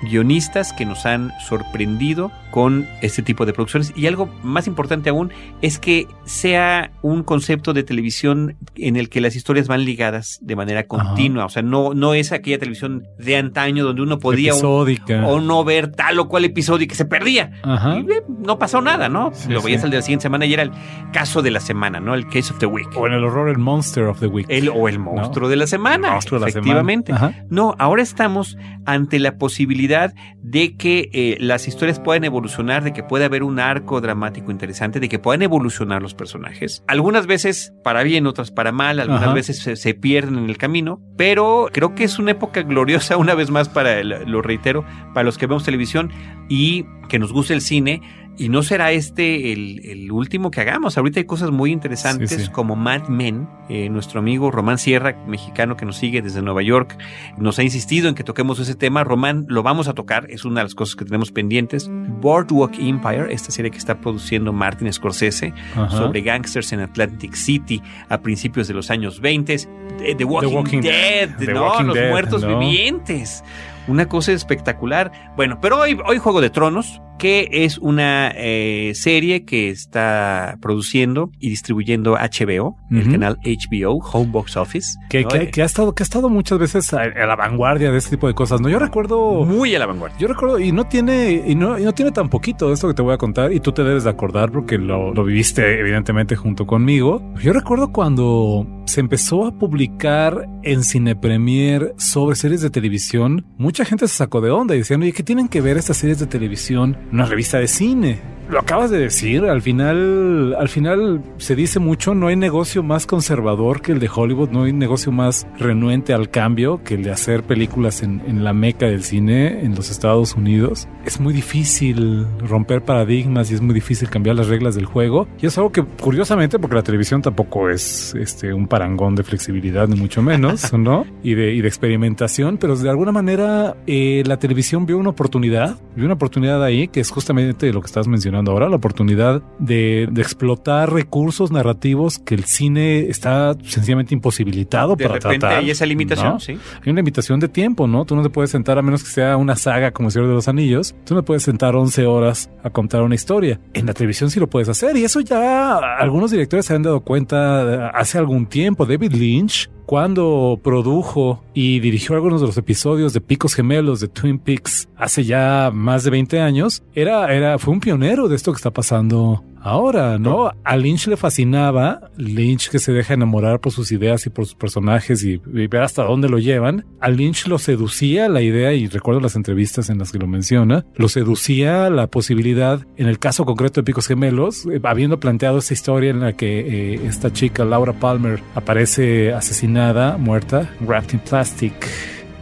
Guionistas 0.02 0.74
que 0.74 0.86
nos 0.86 1.06
han 1.06 1.32
sorprendido 1.48 2.32
con 2.52 2.88
este 3.02 3.22
tipo 3.22 3.46
de 3.46 3.54
producciones 3.54 3.94
y 3.96 4.08
algo 4.08 4.30
más 4.42 4.66
importante 4.68 5.10
aún 5.10 5.32
es 5.62 5.78
que 5.78 6.08
sea 6.26 6.92
un 7.02 7.24
concepto 7.24 7.74
de 7.74 7.84
televisión 7.84 8.56
en 8.76 8.96
el 8.96 9.10
que 9.10 9.22
las 9.22 9.36
historias 9.36 9.68
van 9.68 9.84
ligadas 9.84 10.40
de 10.42 10.56
manera 10.56 10.88
continua, 10.88 11.46
o 11.46 11.50
sea, 11.50 11.62
no, 11.62 11.94
no 11.94 12.14
es 12.14 12.32
aquella 12.32 12.58
televisión 12.58 13.08
de 13.18 13.36
antaño 13.36 13.84
donde 13.84 14.02
uno 14.02 14.20
podía 14.20 14.54
o 14.56 15.40
no 15.42 15.64
ver 15.64 15.92
tal 15.92 16.20
o 16.20 16.28
cual 16.28 16.46
episodio 16.46 16.86
y 16.86 16.88
que 16.88 16.96
se 16.96 17.06
perdía. 17.06 17.52
Y 17.66 18.12
eh, 18.12 18.24
no 18.40 18.58
pasó 18.58 18.82
nada, 18.82 19.10
¿no? 19.10 19.32
Sí, 19.34 19.50
Lo 19.50 19.62
veías 19.62 19.82
sí. 19.82 19.86
el 19.86 19.92
de 19.92 19.98
siguiente 20.20 20.24
semana 20.24 20.46
y 20.46 20.54
era 20.54 20.64
el 20.64 20.72
caso 21.14 21.42
de 21.42 21.52
la 21.52 21.60
semana, 21.60 22.00
¿no? 22.00 22.14
El 22.14 22.26
case 22.28 22.52
of 22.54 22.60
the 22.60 22.66
week. 22.66 22.88
O 22.96 23.08
en 23.08 23.14
el 23.14 23.24
horror, 23.24 23.50
el 23.50 23.58
Monster 23.58 24.06
of 24.06 24.20
the 24.20 24.28
Week. 24.28 24.46
El, 24.50 24.70
o 24.70 24.88
el 24.88 25.00
monstruo 25.00 25.50
de 25.50 25.56
la 25.56 25.68
semana. 25.68 26.12
monstruo 26.12 26.40
de 26.40 26.46
la 26.46 26.50
efectivamente. 26.50 27.14
semana. 27.14 27.46
No, 27.50 27.76
ahora 27.80 28.02
estamos 28.04 28.58
ante 28.86 29.20
la 29.20 29.38
posibilidad 29.38 30.14
de 30.42 30.76
que 30.78 31.10
eh, 31.14 31.38
las 31.40 31.68
historias 31.68 32.00
puedan 32.00 32.24
evolucionar, 32.24 32.84
de 32.84 32.94
que 32.94 33.04
pueda 33.04 33.26
haber 33.26 33.44
un 33.44 33.60
arco 33.60 34.02
dramático 34.02 34.52
interesante, 34.52 35.00
de 35.00 35.10
que 35.10 35.20
puedan 35.20 35.42
evolucionar 35.42 36.02
los 36.02 36.14
personajes. 36.14 36.84
Algunas 36.88 37.28
veces 37.28 37.74
para 37.84 38.04
bien, 38.04 38.28
otras 38.28 38.52
para 38.52 38.72
mal, 38.72 39.00
algunas 39.00 39.24
Ajá. 39.24 39.34
veces 39.34 39.60
se, 39.60 39.76
se 39.76 39.94
pierden 39.94 40.38
en 40.38 40.50
el 40.50 40.58
camino, 40.58 41.02
pero 41.18 41.70
creo 41.72 41.96
que 41.96 42.04
es 42.04 42.20
una 42.20 42.32
época 42.32 42.62
gloriosa, 42.62 43.18
una 43.18 43.34
vez 43.36 43.50
más, 43.52 43.70
para, 43.70 44.00
el- 44.00 44.24
lo 44.26 44.42
reitero, 44.42 44.86
para 45.14 45.24
los 45.24 45.38
que 45.38 45.48
vemos 45.48 45.64
televisión 45.64 46.12
y 46.50 46.86
que 47.10 47.20
nos 47.20 47.32
guste 47.34 47.54
el 47.54 47.62
cine. 47.62 48.02
Y 48.38 48.50
no 48.50 48.64
será 48.64 48.92
este 48.92 49.54
el, 49.54 49.82
el 49.86 50.12
último 50.12 50.52
que 50.52 50.60
hagamos. 50.60 50.98
Ahorita 50.98 51.20
hay 51.22 51.26
cosas 51.26 51.52
muy 51.52 51.72
interesantes 51.72 52.30
Sí, 52.32 52.44
sí. 52.46 52.52
como 52.52 52.76
Mad 52.76 53.08
Men. 53.08 53.48
Eh, 53.70 53.90
nuestro 53.90 54.20
amigo 54.20 54.52
Román 54.52 54.78
Sierra, 54.78 55.16
mexicano 55.26 55.78
que 55.78 55.86
nos 55.86 55.96
sigue 55.98 56.22
desde 56.22 56.42
Nueva 56.42 56.62
York, 56.62 56.98
nos 57.38 57.58
ha 57.60 57.64
insistido 57.64 58.10
en 58.10 58.16
que 58.16 58.24
toquemos 58.24 58.60
ese 58.60 58.76
tema. 58.76 59.04
Román, 59.04 59.46
lo 59.48 59.64
vamos 59.64 59.88
a 59.88 59.94
tocar, 59.94 60.28
es 60.30 60.44
una 60.46 60.60
de 60.60 60.66
las 60.66 60.76
cosas 60.76 60.96
que 60.96 61.06
tenemos 61.06 61.32
pendientes. 61.32 61.90
Boardwalk 61.90 62.74
Empire, 62.78 63.34
esta 63.34 63.52
serie 63.52 63.72
que 63.72 63.78
está 63.78 64.00
produciendo 64.02 64.52
Martin 64.54 64.92
Scorsese 64.92 65.54
Ajá. 65.74 65.90
sobre 65.90 66.22
gangsters 66.22 66.74
en 66.74 66.82
Atlantic 66.82 67.34
City 67.36 67.82
a 68.10 68.20
principios 68.22 68.68
de 68.68 68.74
los 68.74 68.92
años 68.92 69.20
20. 69.22 69.58
The, 69.98 70.16
The 70.16 70.26
Walking, 70.26 70.54
Walking 70.54 70.82
Dead, 70.82 71.30
Dead, 71.30 71.38
The 71.38 71.54
¿no? 71.54 71.64
Walking 71.68 71.86
los 71.86 71.96
Dead, 71.96 72.10
muertos 72.12 72.42
¿no? 72.44 72.60
vivientes. 72.60 73.44
Una 73.88 74.08
cosa 74.08 74.32
espectacular. 74.32 75.12
Bueno, 75.36 75.60
pero 75.62 75.80
hoy, 75.80 75.98
hoy 76.08 76.18
Juego 76.18 76.42
de 76.42 76.50
Tronos, 76.50 77.02
que 77.20 77.48
es 77.52 77.78
una 77.78 78.30
eh, 78.36 78.92
serie 78.94 79.46
que 79.46 79.70
está 79.70 80.58
produciendo 80.62 81.32
y 81.40 81.50
distribuyendo 81.50 82.16
HBO, 82.18 82.76
el 82.92 83.10
canal 83.10 83.38
HBO, 83.46 84.00
Home 84.12 84.32
Box 84.32 84.58
Office. 84.58 84.98
Que, 85.10 85.22
¿no? 85.24 85.30
que- 85.30 85.50
que 85.50 85.62
ha 85.62 85.66
estado, 85.66 85.96
que 85.96 86.04
ha 86.04 86.06
estado 86.06 86.28
muchas 86.30 86.60
veces 86.60 86.94
a, 86.94 87.04
a 87.04 87.26
la 87.26 87.36
vanguardia 87.38 87.90
de 87.92 87.98
este 88.00 88.12
tipo 88.12 88.28
de 88.28 88.34
cosas. 88.34 88.60
No, 88.60 88.68
yo 88.68 88.80
recuerdo. 88.80 89.46
muy 89.46 89.74
a 89.76 89.80
la 89.80 89.86
vanguardia. 89.86 90.18
Yo 90.20 90.28
recuerdo, 90.28 90.60
y 90.60 90.72
no 90.74 90.86
tiene, 90.88 91.42
y 91.48 91.56
no, 91.56 91.80
y 91.80 91.84
no 91.84 91.94
tiene 91.94 92.12
tan 92.12 92.28
poquito 92.30 92.68
de 92.68 92.74
esto 92.74 92.88
que 92.90 92.94
te 92.94 93.02
voy 93.02 93.14
a 93.14 93.18
contar, 93.18 93.54
y 93.54 93.62
tú 93.62 93.72
te 93.72 93.84
debes 93.86 94.04
de 94.04 94.10
acordar 94.10 94.52
porque 94.52 94.78
lo, 94.78 95.14
lo 95.14 95.24
viviste 95.24 95.80
evidentemente 95.80 96.36
junto 96.36 96.66
conmigo. 96.68 97.22
Yo 97.42 97.54
recuerdo 97.54 97.94
cuando 97.94 98.68
se 98.86 99.00
empezó 99.00 99.46
a 99.46 99.52
publicar 99.58 100.48
en 100.64 100.84
Cine 100.84 101.16
Premier 101.16 101.94
sobre 101.98 102.36
series 102.36 102.62
de 102.62 102.70
televisión, 102.70 103.46
mucha 103.76 103.84
gente 103.84 104.08
se 104.08 104.16
sacó 104.16 104.40
de 104.40 104.52
onda 104.52 104.74
y 104.74 104.78
decían, 104.78 105.02
oye, 105.02 105.12
¿qué 105.12 105.22
tienen 105.22 105.50
que 105.50 105.60
ver 105.60 105.76
estas 105.76 105.98
series 105.98 106.18
de 106.18 106.28
televisión 106.28 106.96
una 107.12 107.26
revista 107.26 107.58
de 107.58 107.68
cine? 107.68 108.22
Lo 108.50 108.60
acabas 108.60 108.92
de 108.92 109.00
decir, 109.00 109.44
al 109.46 109.64
final, 109.64 110.56
al 110.60 110.70
final 110.70 111.24
se 111.38 111.56
dice 111.56 111.80
mucho, 111.80 112.14
no 112.14 112.28
hay 112.28 112.36
negocio 112.36 112.84
más 112.84 113.08
conservador 113.08 113.82
que 113.82 113.92
el 113.92 114.00
de 114.00 114.08
Hollywood, 114.14 114.50
no 114.50 114.64
hay 114.64 114.74
negocio 114.74 115.12
más 115.12 115.48
renuente 115.58 116.14
al 116.14 116.30
cambio 116.30 116.84
que 116.84 116.94
el 116.94 117.04
de 117.04 117.12
hacer 117.12 117.42
películas 117.42 118.04
en, 118.04 118.22
en 118.28 118.44
la 118.44 118.54
meca 118.54 118.86
del 118.86 119.04
cine 119.04 119.66
en 119.66 119.74
los 119.74 119.90
Estados 119.90 120.36
Unidos. 120.36 120.88
Es 121.06 121.20
muy 121.20 121.34
difícil 121.34 122.28
romper 122.38 122.84
paradigmas 122.84 123.50
y 123.50 123.56
es 123.56 123.62
muy 123.62 123.74
difícil 123.74 124.12
cambiar 124.12 124.36
las 124.36 124.48
reglas 124.48 124.76
del 124.76 124.86
juego. 124.86 125.28
Y 125.42 125.48
es 125.48 125.58
algo 125.58 125.72
que, 125.72 125.84
curiosamente, 125.84 126.60
porque 126.60 126.76
la 126.76 126.84
televisión 126.84 127.24
tampoco 127.24 127.72
es 127.72 128.14
este 128.14 128.54
un 128.54 128.68
parangón 128.68 129.16
de 129.16 129.24
flexibilidad, 129.24 129.88
ni 129.88 130.00
mucho 130.00 130.22
menos, 130.22 130.72
¿no? 130.78 131.08
Y 131.24 131.34
de, 131.34 131.52
y 131.52 131.62
de 131.62 131.68
experimentación, 131.68 132.60
pero 132.60 132.76
de 132.76 132.92
alguna 132.92 133.12
manera 133.12 133.65
eh, 133.88 134.24
la 134.26 134.38
televisión 134.38 134.86
vio 134.86 134.98
una 134.98 135.10
oportunidad, 135.10 135.78
vio 135.96 136.06
una 136.06 136.14
oportunidad 136.16 136.64
ahí, 136.64 136.88
que 136.88 137.00
es 137.00 137.10
justamente 137.10 137.72
lo 137.74 137.82
que 137.82 137.88
estás 137.88 138.08
mencionando 138.08 138.52
ahora, 138.52 138.70
la 138.70 138.76
oportunidad 138.76 139.42
de, 139.60 140.08
de 140.12 140.22
explotar 140.22 140.92
recursos 140.92 141.52
narrativos 141.52 142.20
que 142.20 142.36
el 142.36 142.46
cine 142.46 143.10
está 143.10 143.56
sencillamente 143.64 144.14
imposibilitado 144.14 144.96
De 144.96 145.04
para 145.06 145.16
repente 145.16 145.40
tratar. 145.40 145.60
hay 145.60 145.72
esa 145.72 145.86
limitación, 145.86 146.34
¿no? 146.34 146.40
sí. 146.40 146.54
Hay 146.84 146.92
una 146.92 147.00
limitación 147.02 147.40
de 147.40 147.48
tiempo, 147.48 147.88
¿no? 147.88 148.06
Tú 148.06 148.16
no 148.16 148.24
te 148.24 148.30
puedes 148.30 148.52
sentar, 148.52 148.78
a 148.78 148.82
menos 148.82 149.04
que 149.04 149.10
sea 149.10 149.38
una 149.38 149.56
saga 149.56 149.92
como 149.92 150.08
El 150.10 150.14
Señor 150.14 150.28
de 150.30 150.36
los 150.36 150.48
Anillos, 150.48 150.96
tú 151.06 151.16
no 151.16 151.24
puedes 151.24 151.44
sentar 151.44 151.76
11 151.76 152.06
horas 152.06 152.50
a 152.64 152.70
contar 152.70 153.02
una 153.02 153.16
historia. 153.16 153.60
En 153.74 153.86
la 153.86 153.94
televisión 153.94 154.30
sí 154.30 154.40
lo 154.40 154.48
puedes 154.48 154.70
hacer 154.70 154.96
y 154.98 155.04
eso 155.04 155.20
ya 155.22 155.78
algunos 155.98 156.32
directores 156.32 156.66
se 156.66 156.74
han 156.76 156.84
dado 156.84 157.02
cuenta 157.02 157.90
hace 157.90 158.18
algún 158.18 158.46
tiempo. 158.48 158.86
David 158.86 159.14
Lynch, 159.14 159.70
cuando 159.86 160.60
produjo 160.64 161.44
y 161.54 161.80
dirigió 161.80 162.16
algunos 162.16 162.42
de 162.42 162.48
los 162.48 162.58
episodios 162.58 163.14
de 163.14 163.22
Picos 163.22 163.54
Gemelos 163.54 164.00
de 164.00 164.08
Twin 164.08 164.40
Peaks 164.40 164.90
hace 164.98 165.24
ya 165.24 165.72
más 165.74 166.04
de 166.04 166.12
20 166.12 166.40
años, 166.40 166.84
era, 166.94 167.34
era, 167.34 167.60
fue 167.60 167.74
un 167.74 167.80
pionero 167.80 168.28
de 168.28 168.36
esto 168.36 168.52
que 168.52 168.58
está 168.58 168.72
pasando 168.72 169.44
ahora, 169.66 170.20
¿no? 170.20 170.52
A 170.64 170.78
Lynch 170.78 171.08
le 171.08 171.18
fascinaba, 171.18 172.12
Lynch 172.18 172.70
que 172.70 172.78
se 172.78 172.94
deja 172.94 173.16
enamorar 173.16 173.60
por 173.60 173.72
sus 173.72 173.92
ideas 173.92 174.26
y 174.28 174.30
por 174.30 174.46
sus 174.46 174.54
personajes 174.54 175.24
y, 175.24 175.42
y 175.54 175.68
ver 175.68 175.82
hasta 175.82 176.04
dónde 176.04 176.30
lo 176.30 176.38
llevan. 176.38 176.86
A 177.02 177.10
Lynch 177.10 177.48
lo 177.48 177.58
seducía 177.58 178.30
la 178.30 178.44
idea, 178.44 178.74
y 178.74 178.88
recuerdo 178.88 179.22
las 179.22 179.36
entrevistas 179.36 179.90
en 179.90 179.98
las 179.98 180.12
que 180.12 180.20
lo 180.20 180.28
menciona, 180.28 180.86
lo 180.96 181.10
seducía 181.10 181.90
la 181.90 182.08
posibilidad, 182.08 182.86
en 182.96 183.08
el 183.08 183.18
caso 183.18 183.44
concreto 183.44 183.82
de 183.82 183.86
Picos 183.86 184.08
Gemelos, 184.08 184.68
eh, 184.68 184.80
habiendo 184.84 185.20
planteado 185.20 185.58
esta 185.58 185.74
historia 185.74 186.12
en 186.12 186.20
la 186.20 186.34
que 186.34 186.60
eh, 186.60 187.02
esta 187.08 187.34
chica, 187.34 187.66
Laura 187.66 187.94
Palmer, 187.94 188.42
aparece 188.54 189.34
asesinada, 189.34 190.18
muerta, 190.18 190.70
wrapped 190.82 191.14
in 191.14 191.20
plastic 191.20 191.74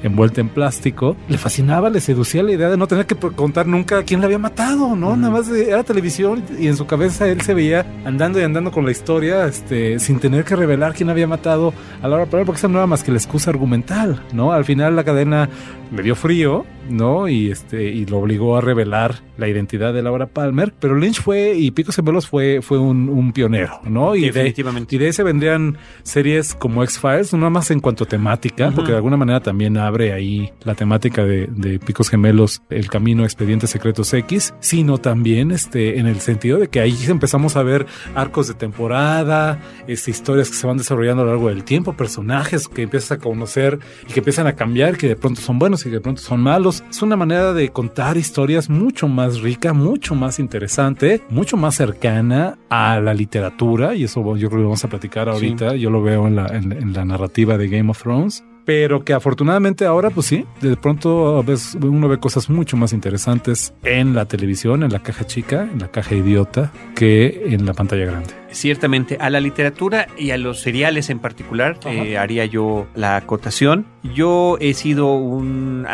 envuelta 0.03 0.41
en 0.41 0.49
plástico, 0.49 1.15
le 1.29 1.37
fascinaba, 1.37 1.89
le 1.89 1.99
seducía 2.01 2.43
la 2.43 2.51
idea 2.51 2.69
de 2.69 2.77
no 2.77 2.87
tener 2.87 3.05
que 3.05 3.15
contar 3.15 3.65
nunca 3.67 4.03
quién 4.03 4.19
la 4.19 4.25
había 4.27 4.37
matado, 4.37 4.95
¿no? 4.95 5.15
Nada 5.15 5.33
más 5.33 5.47
de- 5.47 5.69
era 5.69 5.83
televisión 5.83 6.43
y 6.59 6.67
en 6.67 6.75
su 6.77 6.85
cabeza 6.85 7.27
él 7.27 7.41
se 7.41 7.53
veía 7.53 7.85
andando 8.05 8.39
y 8.39 8.43
andando 8.43 8.71
con 8.71 8.85
la 8.85 8.91
historia, 8.91 9.45
este, 9.47 9.99
sin 9.99 10.19
tener 10.19 10.43
que 10.43 10.55
revelar 10.55 10.93
quién 10.93 11.09
había 11.09 11.27
matado 11.27 11.73
a 12.01 12.07
Laura 12.07 12.25
Palmer, 12.25 12.45
porque 12.45 12.59
esa 12.59 12.67
no 12.67 12.77
era 12.77 12.87
más 12.87 13.03
que 13.03 13.11
la 13.11 13.17
excusa 13.17 13.49
argumental, 13.49 14.21
¿no? 14.33 14.51
Al 14.51 14.65
final 14.65 14.95
la 14.95 15.03
cadena 15.03 15.49
le 15.95 16.03
dio 16.03 16.15
frío, 16.15 16.65
¿no? 16.89 17.27
Y 17.27 17.49
este, 17.51 17.83
y 17.85 18.05
lo 18.05 18.17
obligó 18.17 18.57
a 18.57 18.61
revelar 18.61 19.15
la 19.37 19.47
identidad 19.47 19.93
de 19.93 20.01
Laura 20.01 20.27
Palmer, 20.27 20.73
pero 20.79 20.95
Lynch 20.95 21.21
fue, 21.21 21.53
y 21.55 21.71
Picos 21.71 21.95
Gemelos 21.95 22.27
fue, 22.27 22.61
fue 22.61 22.77
un, 22.77 23.09
un 23.09 23.31
pionero, 23.31 23.79
¿no? 23.85 24.15
Y 24.15 24.21
de, 24.21 24.31
Definitivamente. 24.31 24.95
y 24.95 24.99
de 24.99 25.07
ese 25.07 25.23
vendrían 25.23 25.77
series 26.03 26.53
como 26.55 26.83
X-Files, 26.83 27.33
no 27.33 27.49
más 27.49 27.71
en 27.71 27.79
cuanto 27.79 28.03
a 28.03 28.07
temática, 28.07 28.71
porque 28.75 28.91
de 28.91 28.97
alguna 28.97 29.17
manera 29.17 29.39
también 29.39 29.77
abre 29.93 30.11
ahí 30.11 30.51
la 30.63 30.73
temática 30.73 31.23
de, 31.23 31.47
de 31.47 31.77
Picos 31.77 32.09
Gemelos, 32.09 32.63
el 32.71 32.89
camino 32.89 33.21
a 33.21 33.25
Expedientes 33.25 33.69
Secretos 33.69 34.11
X, 34.13 34.53
sino 34.59 34.97
también 34.97 35.51
este, 35.51 35.99
en 35.99 36.07
el 36.07 36.19
sentido 36.19 36.57
de 36.57 36.67
que 36.67 36.79
ahí 36.79 36.97
empezamos 37.07 37.55
a 37.55 37.61
ver 37.63 37.85
arcos 38.15 38.47
de 38.47 38.55
temporada, 38.55 39.59
este, 39.87 40.09
historias 40.11 40.49
que 40.49 40.55
se 40.55 40.65
van 40.65 40.77
desarrollando 40.77 41.21
a 41.21 41.25
lo 41.25 41.31
largo 41.31 41.49
del 41.49 41.63
tiempo, 41.63 41.93
personajes 41.93 42.67
que 42.67 42.81
empiezas 42.83 43.11
a 43.13 43.17
conocer 43.19 43.77
y 44.09 44.13
que 44.13 44.19
empiezan 44.21 44.47
a 44.47 44.53
cambiar, 44.53 44.97
que 44.97 45.07
de 45.07 45.15
pronto 45.15 45.41
son 45.41 45.59
buenos 45.59 45.81
y 45.81 45.89
que 45.89 45.95
de 45.97 46.01
pronto 46.01 46.21
son 46.21 46.41
malos. 46.41 46.83
Es 46.89 47.01
una 47.03 47.15
manera 47.15 47.53
de 47.53 47.69
contar 47.69 48.17
historias 48.17 48.69
mucho 48.69 49.07
más 49.07 49.41
rica, 49.41 49.73
mucho 49.73 50.15
más 50.15 50.39
interesante, 50.39 51.21
mucho 51.29 51.55
más 51.55 51.75
cercana 51.75 52.57
a 52.69 52.99
la 52.99 53.13
literatura, 53.13 53.93
y 53.95 54.05
eso 54.05 54.21
yo 54.37 54.47
creo 54.49 54.61
que 54.61 54.65
vamos 54.65 54.83
a 54.83 54.89
platicar 54.89 55.29
ahorita. 55.29 55.75
Yo 55.75 55.89
lo 55.91 56.01
veo 56.01 56.27
en 56.27 56.35
la, 56.35 56.47
en- 56.47 56.71
en 56.71 56.93
la 56.93 57.05
narrativa 57.05 57.57
de 57.59 57.67
Game 57.67 57.91
of 57.91 58.01
Thrones. 58.01 58.43
Pero 58.65 59.03
que 59.03 59.11
afortunadamente 59.13 59.85
ahora, 59.85 60.09
pues 60.09 60.27
sí, 60.27 60.45
de 60.61 60.77
pronto 60.77 61.43
ves- 61.43 61.75
uno 61.81 62.07
ve 62.07 62.17
cosas 62.19 62.49
mucho 62.49 62.77
más 62.77 62.93
interesantes 62.93 63.73
en 63.83 64.15
la 64.15 64.25
televisión, 64.25 64.83
en 64.83 64.91
la 64.93 64.99
caja 64.99 65.25
chica, 65.27 65.67
en 65.71 65.79
la 65.79 65.89
caja 65.89 66.15
idiota, 66.15 66.71
que 66.95 67.43
en 67.47 67.65
la 67.65 67.73
pantalla 67.73 68.05
grande. 68.05 68.29
Ciertamente, 68.51 69.17
a 69.19 69.29
la 69.29 69.39
literatura 69.41 70.07
y 70.17 70.31
a 70.31 70.37
los 70.37 70.61
seriales 70.61 71.09
en 71.09 71.19
particular 71.19 71.77
eh, 71.85 72.17
haría 72.17 72.45
yo 72.45 72.87
la 72.95 73.17
acotación. 73.17 73.85
Yo 74.15 74.57
he 74.61 74.73
sido 74.75 75.13
un, 75.15 75.85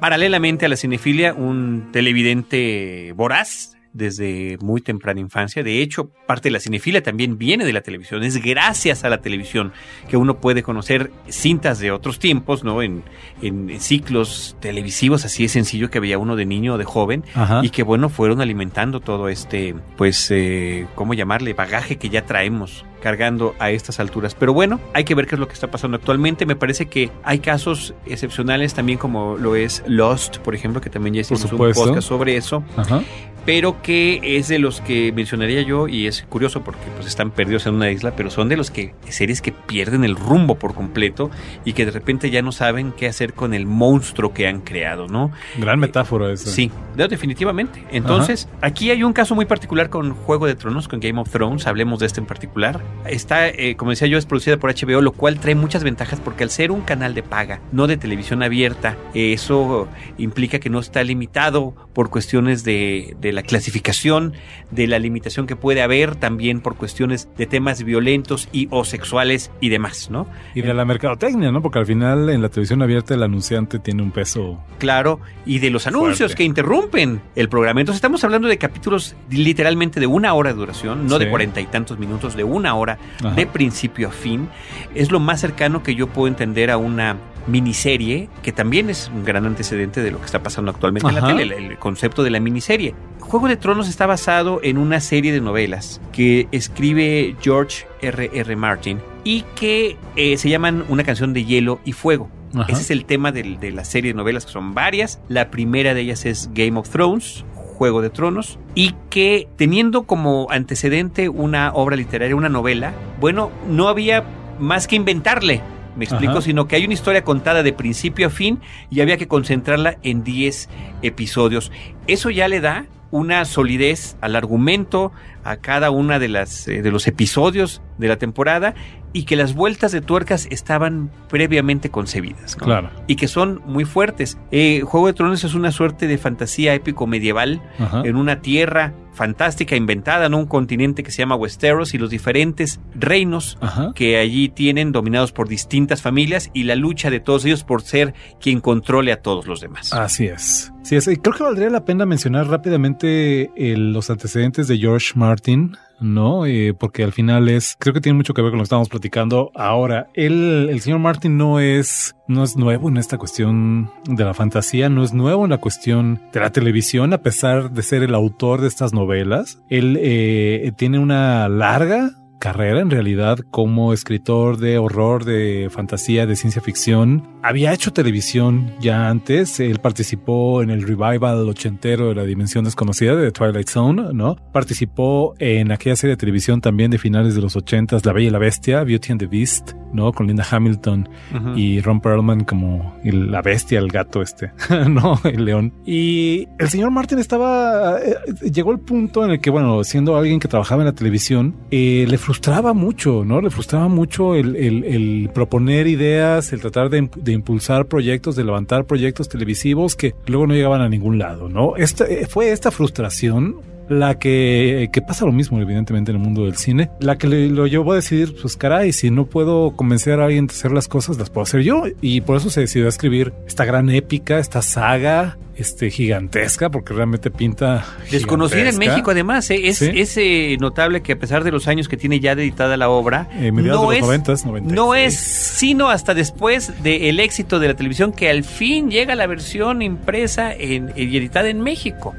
paralelamente 0.00 0.66
a 0.66 0.68
la 0.68 0.76
cinefilia, 0.76 1.32
un 1.32 1.88
televidente 1.92 3.12
voraz. 3.16 3.76
Desde 3.92 4.58
muy 4.60 4.80
temprana 4.80 5.20
infancia. 5.20 5.62
De 5.62 5.82
hecho, 5.82 6.10
parte 6.26 6.48
de 6.48 6.52
la 6.52 6.60
cinefilia 6.60 7.02
también 7.02 7.38
viene 7.38 7.64
de 7.64 7.72
la 7.72 7.82
televisión. 7.82 8.22
Es 8.22 8.42
gracias 8.42 9.04
a 9.04 9.08
la 9.08 9.20
televisión 9.20 9.72
que 10.08 10.16
uno 10.16 10.38
puede 10.40 10.62
conocer 10.62 11.10
cintas 11.28 11.78
de 11.78 11.90
otros 11.90 12.18
tiempos, 12.18 12.64
¿no? 12.64 12.82
En, 12.82 13.02
en 13.42 13.80
ciclos 13.80 14.56
televisivos, 14.60 15.24
así 15.24 15.44
de 15.44 15.48
sencillo 15.48 15.90
que 15.90 16.00
veía 16.00 16.18
uno 16.18 16.36
de 16.36 16.46
niño 16.46 16.74
o 16.74 16.78
de 16.78 16.84
joven, 16.84 17.24
Ajá. 17.34 17.60
y 17.62 17.70
que 17.70 17.82
bueno, 17.82 18.08
fueron 18.08 18.40
alimentando 18.40 19.00
todo 19.00 19.28
este, 19.28 19.74
pues, 19.96 20.30
eh, 20.30 20.86
¿cómo 20.94 21.14
llamarle? 21.14 21.54
Bagaje 21.54 21.96
que 21.96 22.08
ya 22.08 22.24
traemos 22.24 22.84
cargando 23.02 23.54
a 23.58 23.70
estas 23.70 24.00
alturas. 24.00 24.34
Pero 24.34 24.54
bueno, 24.54 24.80
hay 24.94 25.04
que 25.04 25.14
ver 25.14 25.26
qué 25.26 25.34
es 25.34 25.38
lo 25.38 25.48
que 25.48 25.54
está 25.54 25.70
pasando 25.70 25.96
actualmente. 25.96 26.46
Me 26.46 26.56
parece 26.56 26.86
que 26.86 27.10
hay 27.22 27.40
casos 27.40 27.94
excepcionales 28.06 28.74
también 28.74 28.98
como 28.98 29.36
lo 29.36 29.56
es 29.56 29.82
Lost, 29.86 30.38
por 30.38 30.54
ejemplo, 30.54 30.80
que 30.80 30.90
también 30.90 31.14
ya 31.14 31.20
hicimos 31.22 31.44
un 31.52 31.58
podcast 31.58 32.02
sobre 32.02 32.36
eso 32.36 32.62
Ajá. 32.76 33.02
pero 33.44 33.82
que 33.82 34.20
es 34.38 34.48
de 34.48 34.58
los 34.58 34.80
que 34.80 35.12
mencionaría 35.12 35.62
yo 35.62 35.88
y 35.88 36.06
es 36.06 36.22
curioso 36.28 36.62
porque 36.62 36.82
pues 36.94 37.06
están 37.06 37.30
perdidos 37.30 37.66
en 37.66 37.74
una 37.74 37.90
isla, 37.90 38.14
pero 38.16 38.30
son 38.30 38.48
de 38.48 38.56
los 38.56 38.70
que 38.70 38.94
series 39.08 39.42
que 39.42 39.52
pierden 39.52 40.04
el 40.04 40.16
rumbo 40.16 40.54
por 40.54 40.74
completo 40.74 41.30
y 41.64 41.72
que 41.72 41.84
de 41.84 41.90
repente 41.90 42.30
ya 42.30 42.42
no 42.42 42.52
saben 42.52 42.92
qué 42.92 43.08
hacer 43.08 43.34
con 43.34 43.54
el 43.54 43.66
monstruo 43.66 44.32
que 44.32 44.46
han 44.46 44.60
creado, 44.60 45.08
¿no? 45.08 45.32
Gran 45.58 45.80
metáfora 45.80 46.32
esa. 46.32 46.50
Sí, 46.50 46.70
definitivamente. 46.96 47.82
Entonces, 47.90 48.48
aquí 48.60 48.90
hay 48.90 49.02
un 49.02 49.12
caso 49.12 49.34
muy 49.34 49.44
particular 49.44 49.90
con 49.90 50.14
Juego 50.14 50.46
de 50.46 50.54
Tronos, 50.54 50.88
con 50.88 51.00
Game 51.00 51.20
of 51.20 51.30
Thrones, 51.30 51.66
hablemos 51.66 51.98
de 51.98 52.06
este 52.06 52.20
en 52.20 52.26
particular. 52.26 52.80
Está, 53.06 53.48
eh, 53.48 53.74
como 53.76 53.90
decía 53.90 54.06
yo, 54.08 54.16
es 54.18 54.26
producida 54.26 54.56
por 54.58 54.70
HBO, 54.72 55.00
lo 55.00 55.12
cual 55.12 55.40
trae 55.40 55.54
muchas 55.54 55.82
ventajas 55.82 56.20
porque 56.20 56.44
al 56.44 56.50
ser 56.50 56.70
un 56.70 56.82
canal 56.82 57.14
de 57.14 57.22
paga, 57.22 57.60
no 57.72 57.86
de 57.86 57.96
televisión 57.96 58.42
abierta, 58.42 58.96
eh, 59.14 59.32
eso 59.32 59.88
implica 60.18 60.60
que 60.60 60.70
no 60.70 60.78
está 60.78 61.02
limitado 61.02 61.74
por 61.94 62.10
cuestiones 62.10 62.62
de, 62.64 63.16
de 63.20 63.32
la 63.32 63.42
clasificación, 63.42 64.34
de 64.70 64.86
la 64.86 64.98
limitación 64.98 65.46
que 65.46 65.56
puede 65.56 65.82
haber, 65.82 66.14
también 66.16 66.60
por 66.60 66.76
cuestiones 66.76 67.28
de 67.36 67.46
temas 67.46 67.82
violentos 67.82 68.48
y 68.52 68.68
o 68.70 68.84
sexuales 68.84 69.50
y 69.60 69.68
demás, 69.68 70.08
¿no? 70.10 70.26
Y 70.54 70.62
de 70.62 70.72
la 70.74 70.84
mercadotecnia, 70.84 71.50
¿no? 71.50 71.60
Porque 71.62 71.78
al 71.80 71.86
final 71.86 72.30
en 72.30 72.40
la 72.42 72.48
televisión 72.48 72.82
abierta 72.82 73.14
el 73.14 73.22
anunciante 73.22 73.78
tiene 73.78 74.02
un 74.02 74.10
peso. 74.12 74.58
Claro, 74.78 75.20
y 75.44 75.58
de 75.58 75.70
los 75.70 75.86
anuncios 75.86 76.18
Fuerte. 76.18 76.34
que 76.36 76.44
interrumpen 76.44 77.20
el 77.34 77.48
programa. 77.48 77.80
Entonces 77.80 77.96
estamos 77.98 78.22
hablando 78.24 78.48
de 78.48 78.58
capítulos 78.58 79.16
literalmente 79.30 79.98
de 80.00 80.06
una 80.06 80.34
hora 80.34 80.50
de 80.50 80.56
duración, 80.56 81.06
no 81.06 81.18
Sí. 81.18 81.24
de 81.24 81.30
cuarenta 81.30 81.60
y 81.60 81.66
tantos 81.66 81.98
minutos, 81.98 82.36
de 82.36 82.44
una 82.44 82.74
hora, 82.74 82.81
Ajá. 82.90 83.34
de 83.34 83.46
principio 83.46 84.08
a 84.08 84.12
fin. 84.12 84.48
Es 84.94 85.10
lo 85.10 85.20
más 85.20 85.40
cercano 85.40 85.82
que 85.82 85.94
yo 85.94 86.06
puedo 86.08 86.28
entender 86.28 86.70
a 86.70 86.76
una 86.76 87.16
miniserie, 87.46 88.28
que 88.42 88.52
también 88.52 88.90
es 88.90 89.10
un 89.12 89.24
gran 89.24 89.46
antecedente 89.46 90.02
de 90.02 90.10
lo 90.10 90.18
que 90.18 90.26
está 90.26 90.42
pasando 90.42 90.70
actualmente 90.70 91.08
en 91.08 91.14
la 91.14 91.26
tele, 91.26 91.56
el, 91.56 91.78
concepto 91.78 92.22
de 92.22 92.30
la 92.30 92.40
miniserie. 92.40 92.94
Juego 93.20 93.48
de 93.48 93.56
Tronos 93.56 93.88
está 93.88 94.06
basado 94.06 94.60
en 94.62 94.78
una 94.78 95.00
serie 95.00 95.32
de 95.32 95.40
novelas 95.40 96.00
que 96.12 96.48
escribe 96.52 97.36
George 97.40 97.86
R. 98.00 98.30
R. 98.32 98.56
Martin 98.56 99.00
y 99.24 99.42
que 99.56 99.96
eh, 100.16 100.36
se 100.36 100.48
llaman 100.48 100.84
Una 100.88 101.04
canción 101.04 101.32
de 101.32 101.44
hielo 101.44 101.80
y 101.84 101.92
fuego. 101.92 102.30
Ajá. 102.54 102.70
Ese 102.70 102.82
es 102.82 102.90
el 102.90 103.06
tema 103.06 103.32
de 103.32 103.72
la 103.72 103.84
serie 103.84 104.12
de 104.12 104.16
novelas, 104.16 104.44
que 104.44 104.52
son 104.52 104.74
varias. 104.74 105.20
La 105.28 105.50
primera 105.50 105.94
de 105.94 106.02
ellas 106.02 106.26
es 106.26 106.50
Game 106.52 106.78
of 106.78 106.90
Thrones, 106.90 107.46
Juego 107.82 108.00
de 108.00 108.10
Tronos, 108.10 108.60
y 108.76 108.94
que 109.10 109.48
teniendo 109.56 110.04
como 110.04 110.46
antecedente 110.52 111.28
una 111.28 111.72
obra 111.74 111.96
literaria, 111.96 112.36
una 112.36 112.48
novela, 112.48 112.92
bueno, 113.18 113.50
no 113.68 113.88
había 113.88 114.22
más 114.60 114.86
que 114.86 114.94
inventarle. 114.94 115.62
Me 115.96 116.04
explico, 116.04 116.34
Ajá. 116.34 116.42
sino 116.42 116.68
que 116.68 116.76
hay 116.76 116.84
una 116.84 116.94
historia 116.94 117.24
contada 117.24 117.64
de 117.64 117.72
principio 117.72 118.28
a 118.28 118.30
fin 118.30 118.60
y 118.88 119.00
había 119.00 119.16
que 119.16 119.26
concentrarla 119.26 119.98
en 120.04 120.22
10 120.22 120.68
episodios. 121.02 121.72
Eso 122.06 122.30
ya 122.30 122.46
le 122.46 122.60
da 122.60 122.86
una 123.10 123.44
solidez 123.44 124.16
al 124.20 124.36
argumento, 124.36 125.10
a 125.44 125.56
cada 125.56 125.90
una 125.90 126.18
de 126.18 126.28
las 126.28 126.68
eh, 126.68 126.82
de 126.82 126.90
los 126.90 127.06
episodios 127.06 127.82
de 127.98 128.08
la 128.08 128.16
temporada 128.16 128.74
y 129.14 129.24
que 129.24 129.36
las 129.36 129.54
vueltas 129.54 129.92
de 129.92 130.00
tuercas 130.00 130.46
estaban 130.50 131.10
previamente 131.28 131.90
concebidas. 131.90 132.56
¿no? 132.58 132.64
Claro. 132.64 132.90
y 133.06 133.16
que 133.16 133.28
son 133.28 133.60
muy 133.66 133.84
fuertes. 133.84 134.38
Eh, 134.50 134.80
Juego 134.84 135.06
de 135.08 135.12
Tronos 135.12 135.44
es 135.44 135.54
una 135.54 135.70
suerte 135.70 136.06
de 136.06 136.16
fantasía 136.16 136.72
épico 136.74 137.06
medieval 137.06 137.60
Ajá. 137.78 138.02
en 138.06 138.16
una 138.16 138.40
tierra 138.40 138.94
fantástica 139.12 139.76
inventada, 139.76 140.30
¿no? 140.30 140.38
Un 140.38 140.46
continente 140.46 141.02
que 141.02 141.10
se 141.10 141.18
llama 141.18 141.36
Westeros 141.36 141.92
y 141.92 141.98
los 141.98 142.08
diferentes 142.08 142.80
reinos 142.94 143.58
Ajá. 143.60 143.92
que 143.94 144.16
allí 144.18 144.48
tienen 144.48 144.90
dominados 144.92 145.32
por 145.32 145.48
distintas 145.48 146.00
familias 146.00 146.50
y 146.54 146.62
la 146.62 146.74
lucha 146.76 147.10
de 147.10 147.20
todos 147.20 147.44
ellos 147.44 147.64
por 147.64 147.82
ser 147.82 148.14
quien 148.40 148.60
controle 148.60 149.12
a 149.12 149.20
todos 149.20 149.46
los 149.46 149.60
demás. 149.60 149.92
Así 149.92 150.24
es. 150.26 150.71
Sí, 150.82 150.96
es. 150.96 151.06
Creo 151.06 151.34
que 151.34 151.44
valdría 151.44 151.70
la 151.70 151.84
pena 151.84 152.04
mencionar 152.06 152.48
rápidamente 152.48 153.50
eh, 153.54 153.76
los 153.76 154.10
antecedentes 154.10 154.66
de 154.66 154.78
George 154.78 155.12
Martin, 155.14 155.76
¿no? 156.00 156.44
Eh, 156.44 156.74
porque 156.74 157.04
al 157.04 157.12
final 157.12 157.48
es, 157.48 157.76
creo 157.78 157.94
que 157.94 158.00
tiene 158.00 158.16
mucho 158.16 158.34
que 158.34 158.42
ver 158.42 158.50
con 158.50 158.58
lo 158.58 158.62
que 158.62 158.66
estamos 158.66 158.88
platicando 158.88 159.52
ahora. 159.54 160.08
Él, 160.14 160.68
el 160.70 160.80
señor 160.80 160.98
Martin 160.98 161.36
no 161.38 161.60
es, 161.60 162.16
no 162.26 162.42
es 162.42 162.56
nuevo 162.56 162.88
en 162.88 162.96
esta 162.96 163.16
cuestión 163.16 163.90
de 164.04 164.24
la 164.24 164.34
fantasía, 164.34 164.88
no 164.88 165.04
es 165.04 165.14
nuevo 165.14 165.44
en 165.44 165.50
la 165.50 165.58
cuestión 165.58 166.20
de 166.32 166.40
la 166.40 166.50
televisión, 166.50 167.12
a 167.12 167.18
pesar 167.18 167.70
de 167.70 167.82
ser 167.82 168.02
el 168.02 168.14
autor 168.14 168.60
de 168.60 168.68
estas 168.68 168.92
novelas. 168.92 169.62
Él 169.68 169.96
eh, 170.00 170.72
tiene 170.76 170.98
una 170.98 171.48
larga 171.48 172.10
carrera 172.42 172.80
en 172.80 172.90
realidad 172.90 173.38
como 173.52 173.92
escritor 173.92 174.56
de 174.56 174.76
horror, 174.76 175.24
de 175.24 175.68
fantasía, 175.70 176.26
de 176.26 176.34
ciencia 176.34 176.60
ficción. 176.60 177.22
Había 177.40 177.72
hecho 177.72 177.92
televisión 177.92 178.74
ya 178.80 179.08
antes. 179.08 179.60
Él 179.60 179.78
participó 179.78 180.60
en 180.60 180.70
el 180.70 180.82
revival 180.82 181.48
ochentero 181.48 182.08
de 182.08 182.16
la 182.16 182.24
Dimensión 182.24 182.64
Desconocida 182.64 183.14
de 183.14 183.30
Twilight 183.30 183.68
Zone, 183.68 184.12
¿no? 184.12 184.34
Participó 184.52 185.34
en 185.38 185.70
aquella 185.70 185.94
serie 185.94 186.16
de 186.16 186.20
televisión 186.20 186.60
también 186.60 186.90
de 186.90 186.98
finales 186.98 187.36
de 187.36 187.42
los 187.42 187.54
ochentas, 187.54 188.04
La 188.04 188.12
Bella 188.12 188.26
y 188.26 188.30
la 188.30 188.38
Bestia, 188.40 188.82
Beauty 188.82 189.12
and 189.12 189.20
the 189.20 189.26
Beast, 189.28 189.74
¿no? 189.92 190.12
Con 190.12 190.26
Linda 190.26 190.44
Hamilton 190.50 191.08
Ujú. 191.34 191.56
y 191.56 191.80
Ron 191.80 192.00
Perlman 192.00 192.44
como 192.44 192.96
la 193.04 193.42
bestia, 193.42 193.78
el 193.78 193.88
gato 193.88 194.22
este, 194.22 194.50
no, 194.88 195.20
el 195.24 195.44
león. 195.44 195.72
Y 195.86 196.48
el 196.58 196.68
señor 196.68 196.90
Martin 196.90 197.18
estaba, 197.18 198.00
eh, 198.00 198.16
llegó 198.50 198.72
el 198.72 198.80
punto 198.80 199.24
en 199.24 199.32
el 199.32 199.40
que, 199.40 199.50
bueno, 199.50 199.84
siendo 199.84 200.16
alguien 200.16 200.40
que 200.40 200.48
trabajaba 200.48 200.82
en 200.82 200.86
la 200.86 200.94
televisión, 200.94 201.54
eh, 201.70 202.06
le 202.08 202.18
frustraba 202.32 202.72
mucho, 202.72 203.26
¿no? 203.26 203.42
Le 203.42 203.50
frustraba 203.50 203.88
mucho 203.88 204.34
el, 204.34 205.28
proponer 205.34 205.86
ideas, 205.86 206.54
el 206.54 206.62
tratar 206.62 206.88
de, 206.88 207.02
imp- 207.02 207.14
de 207.16 207.32
impulsar 207.32 207.84
proyectos, 207.86 208.36
de 208.36 208.42
levantar 208.44 208.86
proyectos 208.86 209.28
televisivos 209.28 209.96
que 209.96 210.14
luego 210.26 210.46
no 210.46 210.54
llegaban 210.54 210.80
a 210.80 210.88
ningún 210.88 211.18
lado, 211.18 211.50
¿no? 211.50 211.76
Esta, 211.76 212.06
eh, 212.06 212.26
fue 212.26 212.50
esta 212.50 212.70
frustración 212.70 213.56
la 213.90 214.18
que, 214.18 214.88
que 214.94 215.02
pasa 215.02 215.26
lo 215.26 215.32
mismo, 215.32 215.60
evidentemente, 215.60 216.10
en 216.10 216.16
el 216.16 216.22
mundo 216.22 216.44
del 216.46 216.56
cine, 216.56 216.88
la 217.00 217.18
que 217.18 217.26
le, 217.26 217.48
lo 217.48 217.66
llevó 217.66 217.92
a 217.92 217.96
decidir, 217.96 218.34
pues 218.40 218.56
caray, 218.56 218.92
si 218.92 219.10
no 219.10 219.26
puedo 219.26 219.72
convencer 219.76 220.18
a 220.18 220.24
alguien 220.24 220.46
de 220.46 220.54
hacer 220.54 220.72
las 220.72 220.88
cosas, 220.88 221.18
las 221.18 221.28
puedo 221.28 221.42
hacer 221.42 221.60
yo. 221.60 221.82
Y 222.00 222.22
por 222.22 222.38
eso 222.38 222.48
se 222.48 222.60
decidió 222.60 222.88
escribir 222.88 223.34
esta 223.46 223.66
gran 223.66 223.90
épica, 223.90 224.38
esta 224.38 224.62
saga, 224.62 225.36
este 225.56 225.90
gigantesca, 225.90 226.70
porque 226.70 226.94
realmente 226.94 227.30
pinta. 227.30 227.84
Desconocida 228.10 228.68
en. 228.68 228.78
México, 228.78 229.10
además, 229.10 229.50
¿eh? 229.50 229.68
es, 229.68 229.78
Sí. 229.78 229.90
es, 229.94 230.16
eh, 230.16 230.56
notable 230.60 231.02
que 231.02 231.12
a 231.12 231.18
pesar 231.18 231.44
de 231.44 231.52
los 231.52 231.68
años 231.68 231.88
que 231.88 231.96
tiene 231.96 232.20
ya 232.20 232.32
editada 232.32 232.76
la 232.76 232.88
obra, 232.88 233.28
Eh, 233.34 233.52
mediados 233.52 233.82
no, 233.82 233.90
de 233.90 233.96
es, 233.96 234.00
los 234.00 234.08
noventas, 234.08 234.46
96. 234.46 234.74
no 234.76 234.94
es 234.94 235.14
sino 235.16 235.88
hasta 235.90 236.14
después 236.14 236.82
del 236.82 237.20
éxito 237.20 237.58
de 237.60 237.68
la 237.68 237.74
televisión 237.74 238.12
que 238.12 238.28
al 238.30 238.44
fin 238.44 238.90
llega 238.90 239.14
la 239.14 239.26
versión 239.26 239.82
impresa 239.82 240.52
en- 240.52 240.92
y 240.96 241.16
editada 241.16 241.48
en 241.48 241.60
México, 241.60 242.14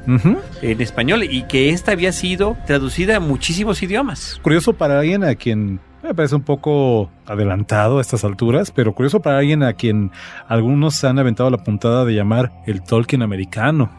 en 0.62 0.80
español, 0.80 1.24
y 1.24 1.42
que 1.44 1.70
esta 1.70 1.92
había 1.92 2.12
sido 2.12 2.56
traducida 2.66 3.16
a 3.16 3.20
muchísimos 3.20 3.82
idiomas. 3.82 4.38
Curioso 4.42 4.72
para 4.72 5.00
alguien 5.00 5.24
a 5.24 5.34
quien 5.34 5.80
me 6.08 6.14
parece 6.14 6.34
un 6.36 6.42
poco 6.42 7.10
adelantado 7.26 7.98
a 7.98 8.00
estas 8.00 8.24
alturas, 8.24 8.70
pero 8.70 8.94
curioso 8.94 9.20
para 9.20 9.38
alguien 9.38 9.62
a 9.62 9.72
quien 9.72 10.10
algunos 10.48 11.02
han 11.04 11.18
aventado 11.18 11.50
la 11.50 11.58
puntada 11.64 12.04
de 12.04 12.14
llamar 12.14 12.52
el 12.66 12.82
Tolkien 12.82 13.22
americano, 13.22 13.90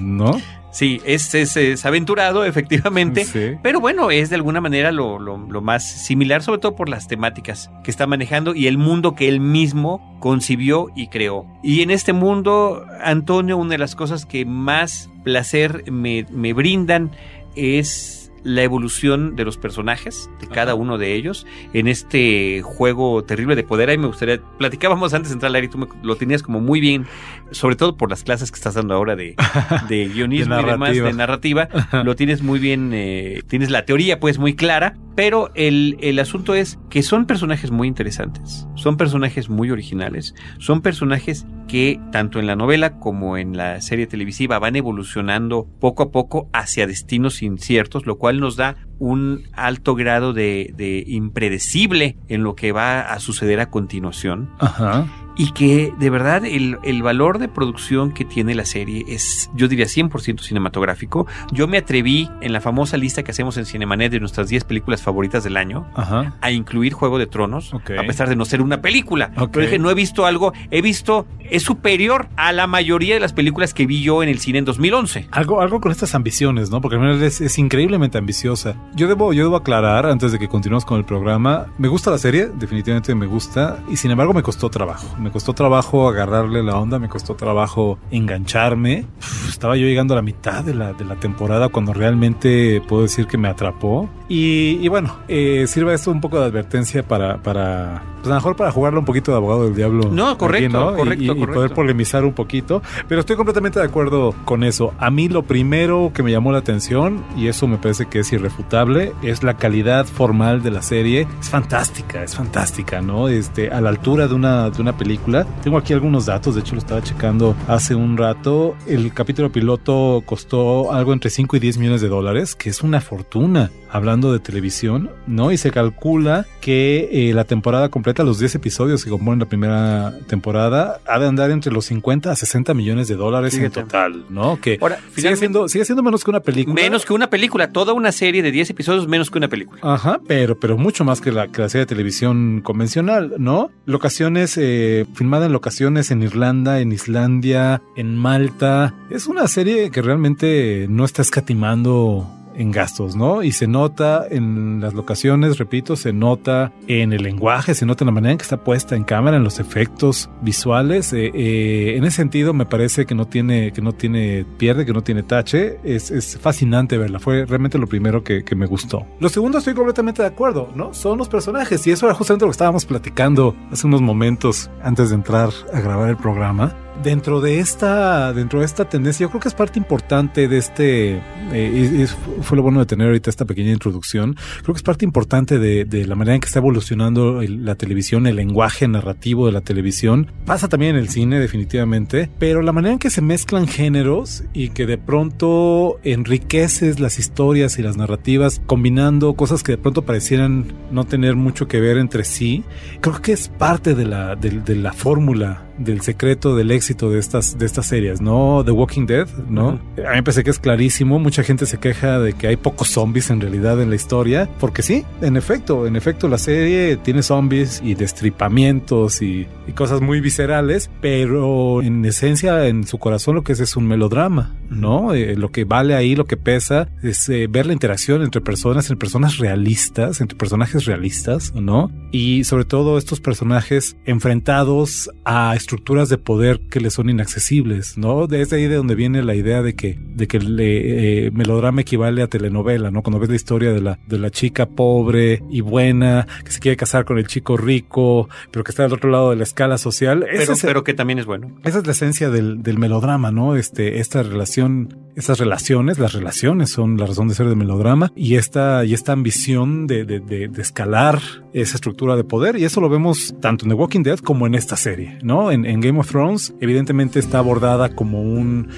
¿no? 0.00 0.32
Sí, 0.70 1.00
es, 1.06 1.34
es, 1.34 1.56
es 1.56 1.86
aventurado, 1.86 2.44
efectivamente. 2.44 3.24
Sí. 3.24 3.52
Pero 3.62 3.80
bueno, 3.80 4.10
es 4.10 4.28
de 4.28 4.36
alguna 4.36 4.60
manera 4.60 4.92
lo, 4.92 5.18
lo- 5.18 5.38
lo 5.38 5.60
más 5.62 5.82
similar, 5.90 6.42
sobre 6.42 6.60
todo 6.60 6.76
por 6.76 6.88
las 6.90 7.08
temáticas 7.08 7.70
que 7.82 7.90
está 7.90 8.06
manejando 8.06 8.54
y 8.54 8.66
el 8.66 8.76
mundo 8.76 9.14
que 9.14 9.28
él 9.28 9.40
mismo 9.40 10.16
concibió 10.20 10.88
y 10.94 11.08
creó. 11.08 11.46
Y 11.62 11.80
en 11.80 11.90
este 11.90 12.12
mundo, 12.12 12.84
Antonio, 13.02 13.56
una 13.56 13.70
de 13.70 13.78
las 13.78 13.96
cosas 13.96 14.26
que 14.26 14.44
más 14.44 15.10
placer 15.24 15.90
me, 15.90 16.26
me 16.30 16.52
brindan 16.52 17.10
es 17.56 18.17
la 18.44 18.62
evolución 18.62 19.36
de 19.36 19.44
los 19.44 19.56
personajes, 19.56 20.30
de 20.40 20.46
cada 20.46 20.74
uno 20.74 20.98
de 20.98 21.14
ellos, 21.14 21.46
en 21.72 21.88
este 21.88 22.62
juego 22.62 23.24
terrible 23.24 23.56
de 23.56 23.62
poder. 23.64 23.90
Ahí 23.90 23.98
me 23.98 24.06
gustaría, 24.06 24.40
platicábamos 24.58 25.14
antes 25.14 25.30
de 25.30 25.34
entrar 25.34 25.50
al 25.50 25.56
aire 25.56 25.66
y 25.66 25.70
tú 25.70 25.78
me- 25.78 25.86
lo 26.02 26.16
tenías 26.16 26.42
como 26.42 26.60
muy 26.60 26.80
bien, 26.80 27.06
sobre 27.50 27.76
todo 27.76 27.96
por 27.96 28.10
las 28.10 28.22
clases 28.24 28.50
que 28.50 28.56
estás 28.56 28.74
dando 28.74 28.94
ahora 28.94 29.16
de, 29.16 29.34
de 29.88 30.08
guionismo 30.08 30.56
De 30.56 30.62
y 30.62 30.66
demás, 30.66 30.94
de 30.96 31.12
narrativa, 31.12 31.68
lo 32.04 32.16
tienes 32.16 32.42
muy 32.42 32.58
bien, 32.58 32.90
eh, 32.94 33.42
tienes 33.48 33.70
la 33.70 33.84
teoría 33.84 34.20
pues 34.20 34.38
muy 34.38 34.54
clara, 34.54 34.96
pero 35.14 35.50
el, 35.54 35.96
el 36.00 36.18
asunto 36.20 36.54
es 36.54 36.78
que 36.90 37.02
son 37.02 37.26
personajes 37.26 37.70
muy 37.70 37.88
interesantes, 37.88 38.66
son 38.76 38.96
personajes 38.96 39.48
muy 39.48 39.70
originales, 39.70 40.34
son 40.58 40.80
personajes 40.80 41.44
que 41.66 42.00
tanto 42.12 42.38
en 42.38 42.46
la 42.46 42.56
novela 42.56 42.98
como 42.98 43.36
en 43.36 43.56
la 43.56 43.80
serie 43.82 44.06
televisiva 44.06 44.58
van 44.58 44.76
evolucionando 44.76 45.66
poco 45.80 46.04
a 46.04 46.10
poco 46.12 46.48
hacia 46.52 46.86
destinos 46.86 47.42
inciertos, 47.42 48.06
lo 48.06 48.16
cual 48.16 48.27
nos 48.36 48.56
da 48.56 48.76
un 48.98 49.44
alto 49.52 49.94
grado 49.94 50.32
de, 50.32 50.72
de 50.76 51.04
impredecible 51.06 52.16
en 52.28 52.42
lo 52.42 52.54
que 52.54 52.72
va 52.72 53.00
a 53.00 53.20
suceder 53.20 53.60
a 53.60 53.70
continuación. 53.70 54.50
Ajá. 54.58 55.06
Y 55.40 55.52
que 55.52 55.94
de 55.96 56.10
verdad 56.10 56.44
el, 56.44 56.78
el, 56.82 57.00
valor 57.00 57.38
de 57.38 57.46
producción 57.46 58.10
que 58.10 58.24
tiene 58.24 58.56
la 58.56 58.64
serie 58.64 59.04
es, 59.06 59.48
yo 59.54 59.68
diría, 59.68 59.86
100% 59.86 60.40
cinematográfico. 60.40 61.28
Yo 61.52 61.68
me 61.68 61.78
atreví 61.78 62.28
en 62.40 62.52
la 62.52 62.60
famosa 62.60 62.96
lista 62.96 63.22
que 63.22 63.30
hacemos 63.30 63.56
en 63.56 63.64
Cinemanet 63.64 64.10
de 64.10 64.18
nuestras 64.18 64.48
10 64.48 64.64
películas 64.64 65.00
favoritas 65.00 65.44
del 65.44 65.56
año 65.56 65.86
Ajá. 65.94 66.34
a 66.40 66.50
incluir 66.50 66.92
Juego 66.92 67.20
de 67.20 67.28
Tronos, 67.28 67.72
a 67.72 68.02
pesar 68.02 68.28
de 68.28 68.34
no 68.34 68.44
ser 68.46 68.60
una 68.62 68.82
película. 68.82 69.30
Pero 69.52 69.64
dije, 69.64 69.78
no 69.78 69.92
he 69.92 69.94
visto 69.94 70.26
algo, 70.26 70.52
he 70.72 70.82
visto, 70.82 71.28
es 71.48 71.62
superior 71.62 72.28
a 72.34 72.52
la 72.52 72.66
mayoría 72.66 73.14
de 73.14 73.20
las 73.20 73.32
películas 73.32 73.74
que 73.74 73.86
vi 73.86 74.02
yo 74.02 74.24
en 74.24 74.28
el 74.28 74.40
cine 74.40 74.58
en 74.58 74.64
2011. 74.64 75.28
Algo, 75.30 75.60
algo 75.60 75.80
con 75.80 75.92
estas 75.92 76.16
ambiciones, 76.16 76.70
¿no? 76.70 76.80
Porque 76.80 76.98
es, 77.24 77.40
es 77.40 77.58
increíblemente 77.60 78.18
ambiciosa. 78.18 78.74
Yo 78.94 79.06
debo, 79.06 79.32
yo 79.32 79.44
debo 79.44 79.56
aclarar, 79.56 80.06
antes 80.06 80.32
de 80.32 80.38
que 80.38 80.48
continuemos 80.48 80.84
con 80.84 80.98
el 80.98 81.04
programa, 81.04 81.66
me 81.78 81.88
gusta 81.88 82.10
la 82.10 82.18
serie, 82.18 82.48
definitivamente 82.52 83.14
me 83.14 83.26
gusta, 83.26 83.78
y 83.88 83.96
sin 83.96 84.10
embargo 84.10 84.32
me 84.34 84.42
costó 84.42 84.70
trabajo. 84.70 85.06
Me 85.18 85.30
costó 85.30 85.52
trabajo 85.52 86.08
agarrarle 86.08 86.62
la 86.62 86.76
onda, 86.78 86.98
me 86.98 87.08
costó 87.08 87.34
trabajo 87.34 87.98
engancharme. 88.10 89.06
Uf, 89.18 89.48
estaba 89.50 89.76
yo 89.76 89.86
llegando 89.86 90.14
a 90.14 90.16
la 90.16 90.22
mitad 90.22 90.64
de 90.64 90.74
la, 90.74 90.92
de 90.94 91.04
la 91.04 91.16
temporada 91.16 91.68
cuando 91.68 91.92
realmente 91.92 92.82
puedo 92.88 93.02
decir 93.02 93.26
que 93.26 93.38
me 93.38 93.48
atrapó. 93.48 94.08
Y, 94.28 94.78
y 94.82 94.88
bueno, 94.88 95.16
eh, 95.28 95.64
sirva 95.68 95.94
esto 95.94 96.10
un 96.10 96.20
poco 96.20 96.38
de 96.38 96.46
advertencia 96.46 97.02
para, 97.06 97.38
para, 97.42 98.02
pues 98.16 98.26
a 98.26 98.30
lo 98.30 98.34
mejor 98.34 98.56
para 98.56 98.70
jugarle 98.72 98.98
un 98.98 99.04
poquito 99.06 99.30
de 99.30 99.36
abogado 99.38 99.64
del 99.64 99.74
diablo. 99.74 100.10
No, 100.10 100.36
correcto, 100.36 100.94
correcto, 100.96 101.22
y, 101.22 101.26
y- 101.26 101.30
y 101.30 101.34
correcto. 101.34 101.54
poder 101.54 101.72
polemizar 101.72 102.24
un 102.24 102.32
poquito. 102.34 102.82
Pero 103.08 103.20
estoy 103.20 103.36
completamente 103.36 103.78
de 103.80 103.86
acuerdo 103.86 104.34
con 104.44 104.64
eso. 104.64 104.92
A 104.98 105.10
mí 105.10 105.28
lo 105.28 105.42
primero 105.44 106.10
que 106.12 106.22
me 106.22 106.30
llamó 106.30 106.52
la 106.52 106.58
atención, 106.58 107.24
y 107.36 107.46
eso 107.48 107.66
me 107.68 107.78
parece 107.78 108.06
que 108.06 108.18
es 108.20 108.30
irrefutable, 108.32 108.77
es 109.22 109.42
la 109.42 109.56
calidad 109.56 110.06
formal 110.06 110.62
de 110.62 110.70
la 110.70 110.82
serie. 110.82 111.26
Es 111.40 111.48
fantástica, 111.48 112.22
es 112.22 112.36
fantástica, 112.36 113.00
¿no? 113.00 113.28
Este, 113.28 113.70
a 113.70 113.80
la 113.80 113.88
altura 113.88 114.28
de 114.28 114.34
una, 114.34 114.70
de 114.70 114.80
una 114.80 114.96
película. 114.96 115.44
Tengo 115.64 115.78
aquí 115.78 115.92
algunos 115.94 116.26
datos, 116.26 116.54
de 116.54 116.60
hecho 116.60 116.74
lo 116.74 116.78
estaba 116.78 117.02
checando 117.02 117.56
hace 117.66 117.96
un 117.96 118.16
rato. 118.16 118.76
El 118.86 119.12
capítulo 119.12 119.50
piloto 119.50 120.22
costó 120.24 120.92
algo 120.92 121.12
entre 121.12 121.28
5 121.28 121.56
y 121.56 121.58
10 121.58 121.78
millones 121.78 122.00
de 122.02 122.08
dólares, 122.08 122.54
que 122.54 122.70
es 122.70 122.82
una 122.82 123.00
fortuna 123.00 123.72
hablando 123.90 124.32
de 124.32 124.38
televisión, 124.38 125.10
¿no? 125.26 125.50
Y 125.50 125.56
se 125.56 125.70
calcula 125.70 126.46
que 126.60 127.08
eh, 127.10 127.34
la 127.34 127.44
temporada 127.44 127.88
completa, 127.88 128.22
los 128.22 128.38
10 128.38 128.56
episodios 128.56 129.04
que 129.04 129.10
componen 129.10 129.40
la 129.40 129.46
primera 129.46 130.14
temporada, 130.28 131.00
ha 131.06 131.18
de 131.18 131.26
andar 131.26 131.50
entre 131.50 131.72
los 131.72 131.86
50 131.86 132.30
a 132.30 132.36
60 132.36 132.74
millones 132.74 133.08
de 133.08 133.16
dólares 133.16 133.56
en 133.56 133.70
total, 133.70 134.24
¿no? 134.28 134.60
Que 134.60 134.78
Ahora, 134.80 135.00
sigue 135.16 135.34
siendo, 135.36 135.68
sigue 135.68 135.84
siendo 135.84 136.02
menos 136.02 136.22
que 136.22 136.30
una 136.30 136.40
película. 136.40 136.74
Menos 136.74 137.04
que 137.04 137.12
una 137.12 137.30
película, 137.30 137.72
toda 137.72 137.92
una 137.92 138.12
serie 138.12 138.42
de 138.42 138.52
10 138.52 138.67
episodios 138.70 139.08
menos 139.08 139.30
que 139.30 139.38
una 139.38 139.48
película. 139.48 139.80
Ajá, 139.82 140.20
pero, 140.26 140.58
pero 140.58 140.76
mucho 140.78 141.04
más 141.04 141.20
que 141.20 141.32
la, 141.32 141.48
que 141.48 141.62
la 141.62 141.68
serie 141.68 141.82
de 141.82 141.86
televisión 141.86 142.60
convencional, 142.62 143.34
¿no? 143.38 143.70
Locaciones, 143.86 144.56
eh, 144.58 145.06
filmada 145.14 145.46
en 145.46 145.52
locaciones 145.52 146.10
en 146.10 146.22
Irlanda, 146.22 146.80
en 146.80 146.92
Islandia, 146.92 147.82
en 147.96 148.16
Malta. 148.16 148.94
Es 149.10 149.26
una 149.26 149.48
serie 149.48 149.90
que 149.90 150.02
realmente 150.02 150.86
no 150.88 151.04
está 151.04 151.22
escatimando 151.22 152.37
en 152.58 152.72
gastos, 152.72 153.16
¿no? 153.16 153.42
Y 153.42 153.52
se 153.52 153.66
nota 153.66 154.26
en 154.28 154.80
las 154.80 154.92
locaciones, 154.92 155.58
repito, 155.58 155.96
se 155.96 156.12
nota 156.12 156.72
en 156.88 157.12
el 157.12 157.22
lenguaje, 157.22 157.74
se 157.74 157.86
nota 157.86 158.04
en 158.04 158.06
la 158.06 158.12
manera 158.12 158.32
en 158.32 158.38
que 158.38 158.42
está 158.42 158.58
puesta 158.58 158.96
en 158.96 159.04
cámara, 159.04 159.36
en 159.36 159.44
los 159.44 159.60
efectos 159.60 160.28
visuales. 160.42 161.12
Eh, 161.12 161.30
eh, 161.34 161.94
en 161.96 162.04
ese 162.04 162.16
sentido, 162.16 162.52
me 162.52 162.66
parece 162.66 163.06
que 163.06 163.14
no 163.14 163.26
tiene, 163.26 163.72
que 163.72 163.80
no 163.80 163.92
tiene 163.92 164.44
pierde, 164.58 164.84
que 164.84 164.92
no 164.92 165.02
tiene 165.02 165.22
tache. 165.22 165.78
Es, 165.84 166.36
fascinante 166.38 166.98
verla. 166.98 167.20
Fue 167.20 167.46
realmente 167.46 167.78
lo 167.78 167.86
primero 167.86 168.24
que, 168.24 168.44
que 168.44 168.56
me 168.56 168.66
gustó. 168.66 169.06
Lo 169.20 169.28
segundo, 169.28 169.58
estoy 169.58 169.74
completamente 169.74 170.22
de 170.22 170.28
acuerdo, 170.28 170.70
¿no? 170.74 170.92
Son 170.94 171.16
los 171.16 171.28
personajes 171.28 171.86
y 171.86 171.92
eso 171.92 172.06
era 172.06 172.14
justamente 172.14 172.44
lo 172.44 172.50
que 172.50 172.52
estábamos 172.52 172.84
platicando 172.84 173.54
hace 173.70 173.86
unos 173.86 174.02
momentos 174.02 174.68
antes 174.82 175.10
de 175.10 175.14
entrar 175.14 175.50
a 175.72 175.80
grabar 175.80 176.08
el 176.10 176.16
programa 176.16 176.74
dentro 177.02 177.40
de 177.40 177.60
esta 177.60 178.32
dentro 178.32 178.60
de 178.60 178.66
esta 178.66 178.88
tendencia 178.88 179.24
yo 179.24 179.30
creo 179.30 179.40
que 179.40 179.48
es 179.48 179.54
parte 179.54 179.78
importante 179.78 180.48
de 180.48 180.58
este 180.58 181.20
eh, 181.52 182.04
y- 182.04 182.42
fue 182.42 182.56
lo 182.56 182.62
bueno 182.62 182.80
de 182.80 182.86
tener 182.86 183.06
ahorita 183.06 183.30
esta 183.30 183.44
pequeña 183.44 183.72
introducción 183.72 184.36
creo 184.62 184.74
que 184.74 184.78
es 184.78 184.82
parte 184.82 185.04
importante 185.04 185.58
de, 185.58 186.06
la 186.06 186.14
manera 186.14 186.34
en 186.34 186.40
que 186.40 186.46
está 186.46 186.58
evolucionando 186.58 187.40
la 187.42 187.74
televisión 187.74 188.26
el 188.26 188.36
lenguaje 188.36 188.86
narrativo 188.88 189.46
de 189.46 189.52
la 189.52 189.60
televisión. 189.60 190.30
Pasa 190.46 190.68
también 190.68 190.96
en 190.96 191.02
el 191.02 191.08
cine 191.08 191.38
definitivamente 191.40 192.30
pero 192.38 192.62
la 192.62 192.72
manera 192.72 192.92
en 192.92 192.98
que 192.98 193.10
se 193.10 193.20
mezclan 193.20 193.66
géneros 193.66 194.44
y 194.52 194.70
que 194.70 194.86
de 194.86 194.98
pronto 194.98 195.98
enriqueces 196.04 197.00
las 197.00 197.18
historias 197.18 197.78
y 197.78 197.82
las 197.82 197.96
narrativas 197.96 198.60
combinando 198.66 199.34
cosas 199.34 199.62
que 199.62 199.72
de 199.72 199.78
pronto 199.78 200.02
parecieran 200.02 200.72
no 200.90 201.04
tener 201.04 201.36
mucho 201.36 201.68
que 201.68 201.80
ver 201.80 201.98
entre 201.98 202.24
sí 202.24 202.64
creo 203.00 203.20
que 203.20 203.32
es 203.32 203.48
parte 203.48 203.94
de 203.94 204.04
la 204.04 204.36
de, 204.36 204.50
de 204.50 204.76
la 204.76 204.92
fórmula 204.92 205.67
del 205.78 206.00
secreto 206.00 206.56
del 206.56 206.70
éxito 206.70 207.10
de 207.10 207.18
estas 207.18 207.58
de 207.58 207.66
estas 207.66 207.86
series, 207.86 208.20
¿no? 208.20 208.62
The 208.64 208.70
Walking 208.70 209.06
Dead, 209.06 209.28
¿no? 209.48 209.80
A 209.98 210.10
mí 210.10 210.16
me 210.16 210.22
parece 210.22 210.44
que 210.44 210.50
es 210.50 210.58
clarísimo, 210.58 211.18
mucha 211.18 211.42
gente 211.42 211.66
se 211.66 211.78
queja 211.78 212.18
de 212.18 212.32
que 212.32 212.48
hay 212.48 212.56
pocos 212.56 212.88
zombies 212.88 213.30
en 213.30 213.40
realidad 213.40 213.80
en 213.80 213.90
la 213.90 213.96
historia, 213.96 214.48
porque 214.58 214.82
sí, 214.82 215.04
en 215.20 215.36
efecto, 215.36 215.86
en 215.86 215.96
efecto 215.96 216.28
la 216.28 216.38
serie 216.38 216.96
tiene 216.96 217.22
zombies 217.22 217.80
y 217.84 217.94
destripamientos 217.94 219.22
y, 219.22 219.46
y 219.66 219.72
cosas 219.72 220.00
muy 220.00 220.20
viscerales, 220.20 220.90
pero 221.00 221.82
en 221.82 222.04
esencia 222.04 222.66
en 222.66 222.86
su 222.86 222.98
corazón 222.98 223.34
lo 223.34 223.44
que 223.44 223.52
es 223.52 223.60
es 223.60 223.76
un 223.76 223.86
melodrama, 223.86 224.54
¿no? 224.70 225.14
Eh, 225.14 225.36
lo 225.36 225.50
que 225.50 225.64
vale 225.64 225.94
ahí, 225.94 226.14
lo 226.14 226.26
que 226.26 226.36
pesa 226.36 226.88
es 227.02 227.28
eh, 227.28 227.46
ver 227.48 227.66
la 227.66 227.72
interacción 227.72 228.22
entre 228.22 228.40
personas, 228.40 228.86
entre 228.86 228.98
personas 228.98 229.38
realistas, 229.38 230.20
entre 230.20 230.36
personajes 230.36 230.84
realistas, 230.84 231.52
¿no? 231.54 231.90
Y 232.12 232.44
sobre 232.44 232.64
todo 232.64 232.98
estos 232.98 233.20
personajes 233.20 233.96
enfrentados 234.04 235.10
a 235.24 235.54
estructuras 235.68 236.08
de 236.08 236.16
poder 236.16 236.60
que 236.70 236.80
les 236.80 236.94
son 236.94 237.10
inaccesibles, 237.10 237.98
¿no? 237.98 238.26
Desde 238.26 238.56
ahí 238.56 238.66
de 238.68 238.76
donde 238.76 238.94
viene 238.94 239.22
la 239.22 239.34
idea 239.34 239.60
de 239.60 239.74
que, 239.74 239.98
de 239.98 240.26
que 240.26 240.38
el 240.38 240.56
eh, 240.58 241.30
melodrama 241.34 241.82
equivale 241.82 242.22
a 242.22 242.26
telenovela, 242.26 242.90
¿no? 242.90 243.02
Cuando 243.02 243.20
ves 243.20 243.28
la 243.28 243.36
historia 243.36 243.70
de 243.70 243.82
la, 243.82 243.98
de 244.06 244.18
la 244.18 244.30
chica 244.30 244.64
pobre 244.64 245.42
y 245.50 245.60
buena 245.60 246.26
que 246.42 246.50
se 246.52 246.60
quiere 246.60 246.78
casar 246.78 247.04
con 247.04 247.18
el 247.18 247.26
chico 247.26 247.58
rico, 247.58 248.30
pero 248.50 248.64
que 248.64 248.70
está 248.70 248.84
del 248.84 248.94
otro 248.94 249.10
lado 249.10 249.28
de 249.28 249.36
la 249.36 249.42
escala 249.42 249.76
social. 249.76 250.24
Pero, 250.30 250.54
es 250.54 250.62
pero 250.62 250.84
que 250.84 250.94
también 250.94 251.18
es 251.18 251.26
bueno. 251.26 251.54
esa 251.64 251.78
es 251.80 251.86
la 251.86 251.92
esencia 251.92 252.30
del, 252.30 252.62
del 252.62 252.78
melodrama, 252.78 253.30
¿no? 253.30 253.54
Este, 253.54 253.98
esta 253.98 254.22
relación, 254.22 254.96
estas 255.18 255.38
relaciones, 255.38 255.98
las 255.98 256.12
relaciones 256.12 256.70
son 256.70 256.96
la 256.96 257.06
razón 257.06 257.28
de 257.28 257.34
ser 257.34 257.46
del 257.46 257.56
melodrama 257.56 258.12
y 258.14 258.36
esta, 258.36 258.84
y 258.84 258.94
esta 258.94 259.12
ambición 259.12 259.86
de, 259.86 260.04
de, 260.04 260.20
de, 260.20 260.48
de 260.48 260.62
escalar 260.62 261.20
esa 261.52 261.76
estructura 261.76 262.16
de 262.16 262.24
poder. 262.24 262.56
Y 262.56 262.64
eso 262.64 262.80
lo 262.80 262.88
vemos 262.88 263.34
tanto 263.40 263.64
en 263.64 263.70
The 263.70 263.74
Walking 263.74 264.02
Dead 264.02 264.18
como 264.18 264.46
en 264.46 264.54
esta 264.54 264.76
serie, 264.76 265.18
¿no? 265.22 265.50
En, 265.50 265.66
en 265.66 265.80
Game 265.80 265.98
of 265.98 266.08
Thrones, 266.10 266.54
evidentemente 266.60 267.18
está 267.18 267.38
abordada 267.38 267.90
como 267.94 268.22
un 268.22 268.68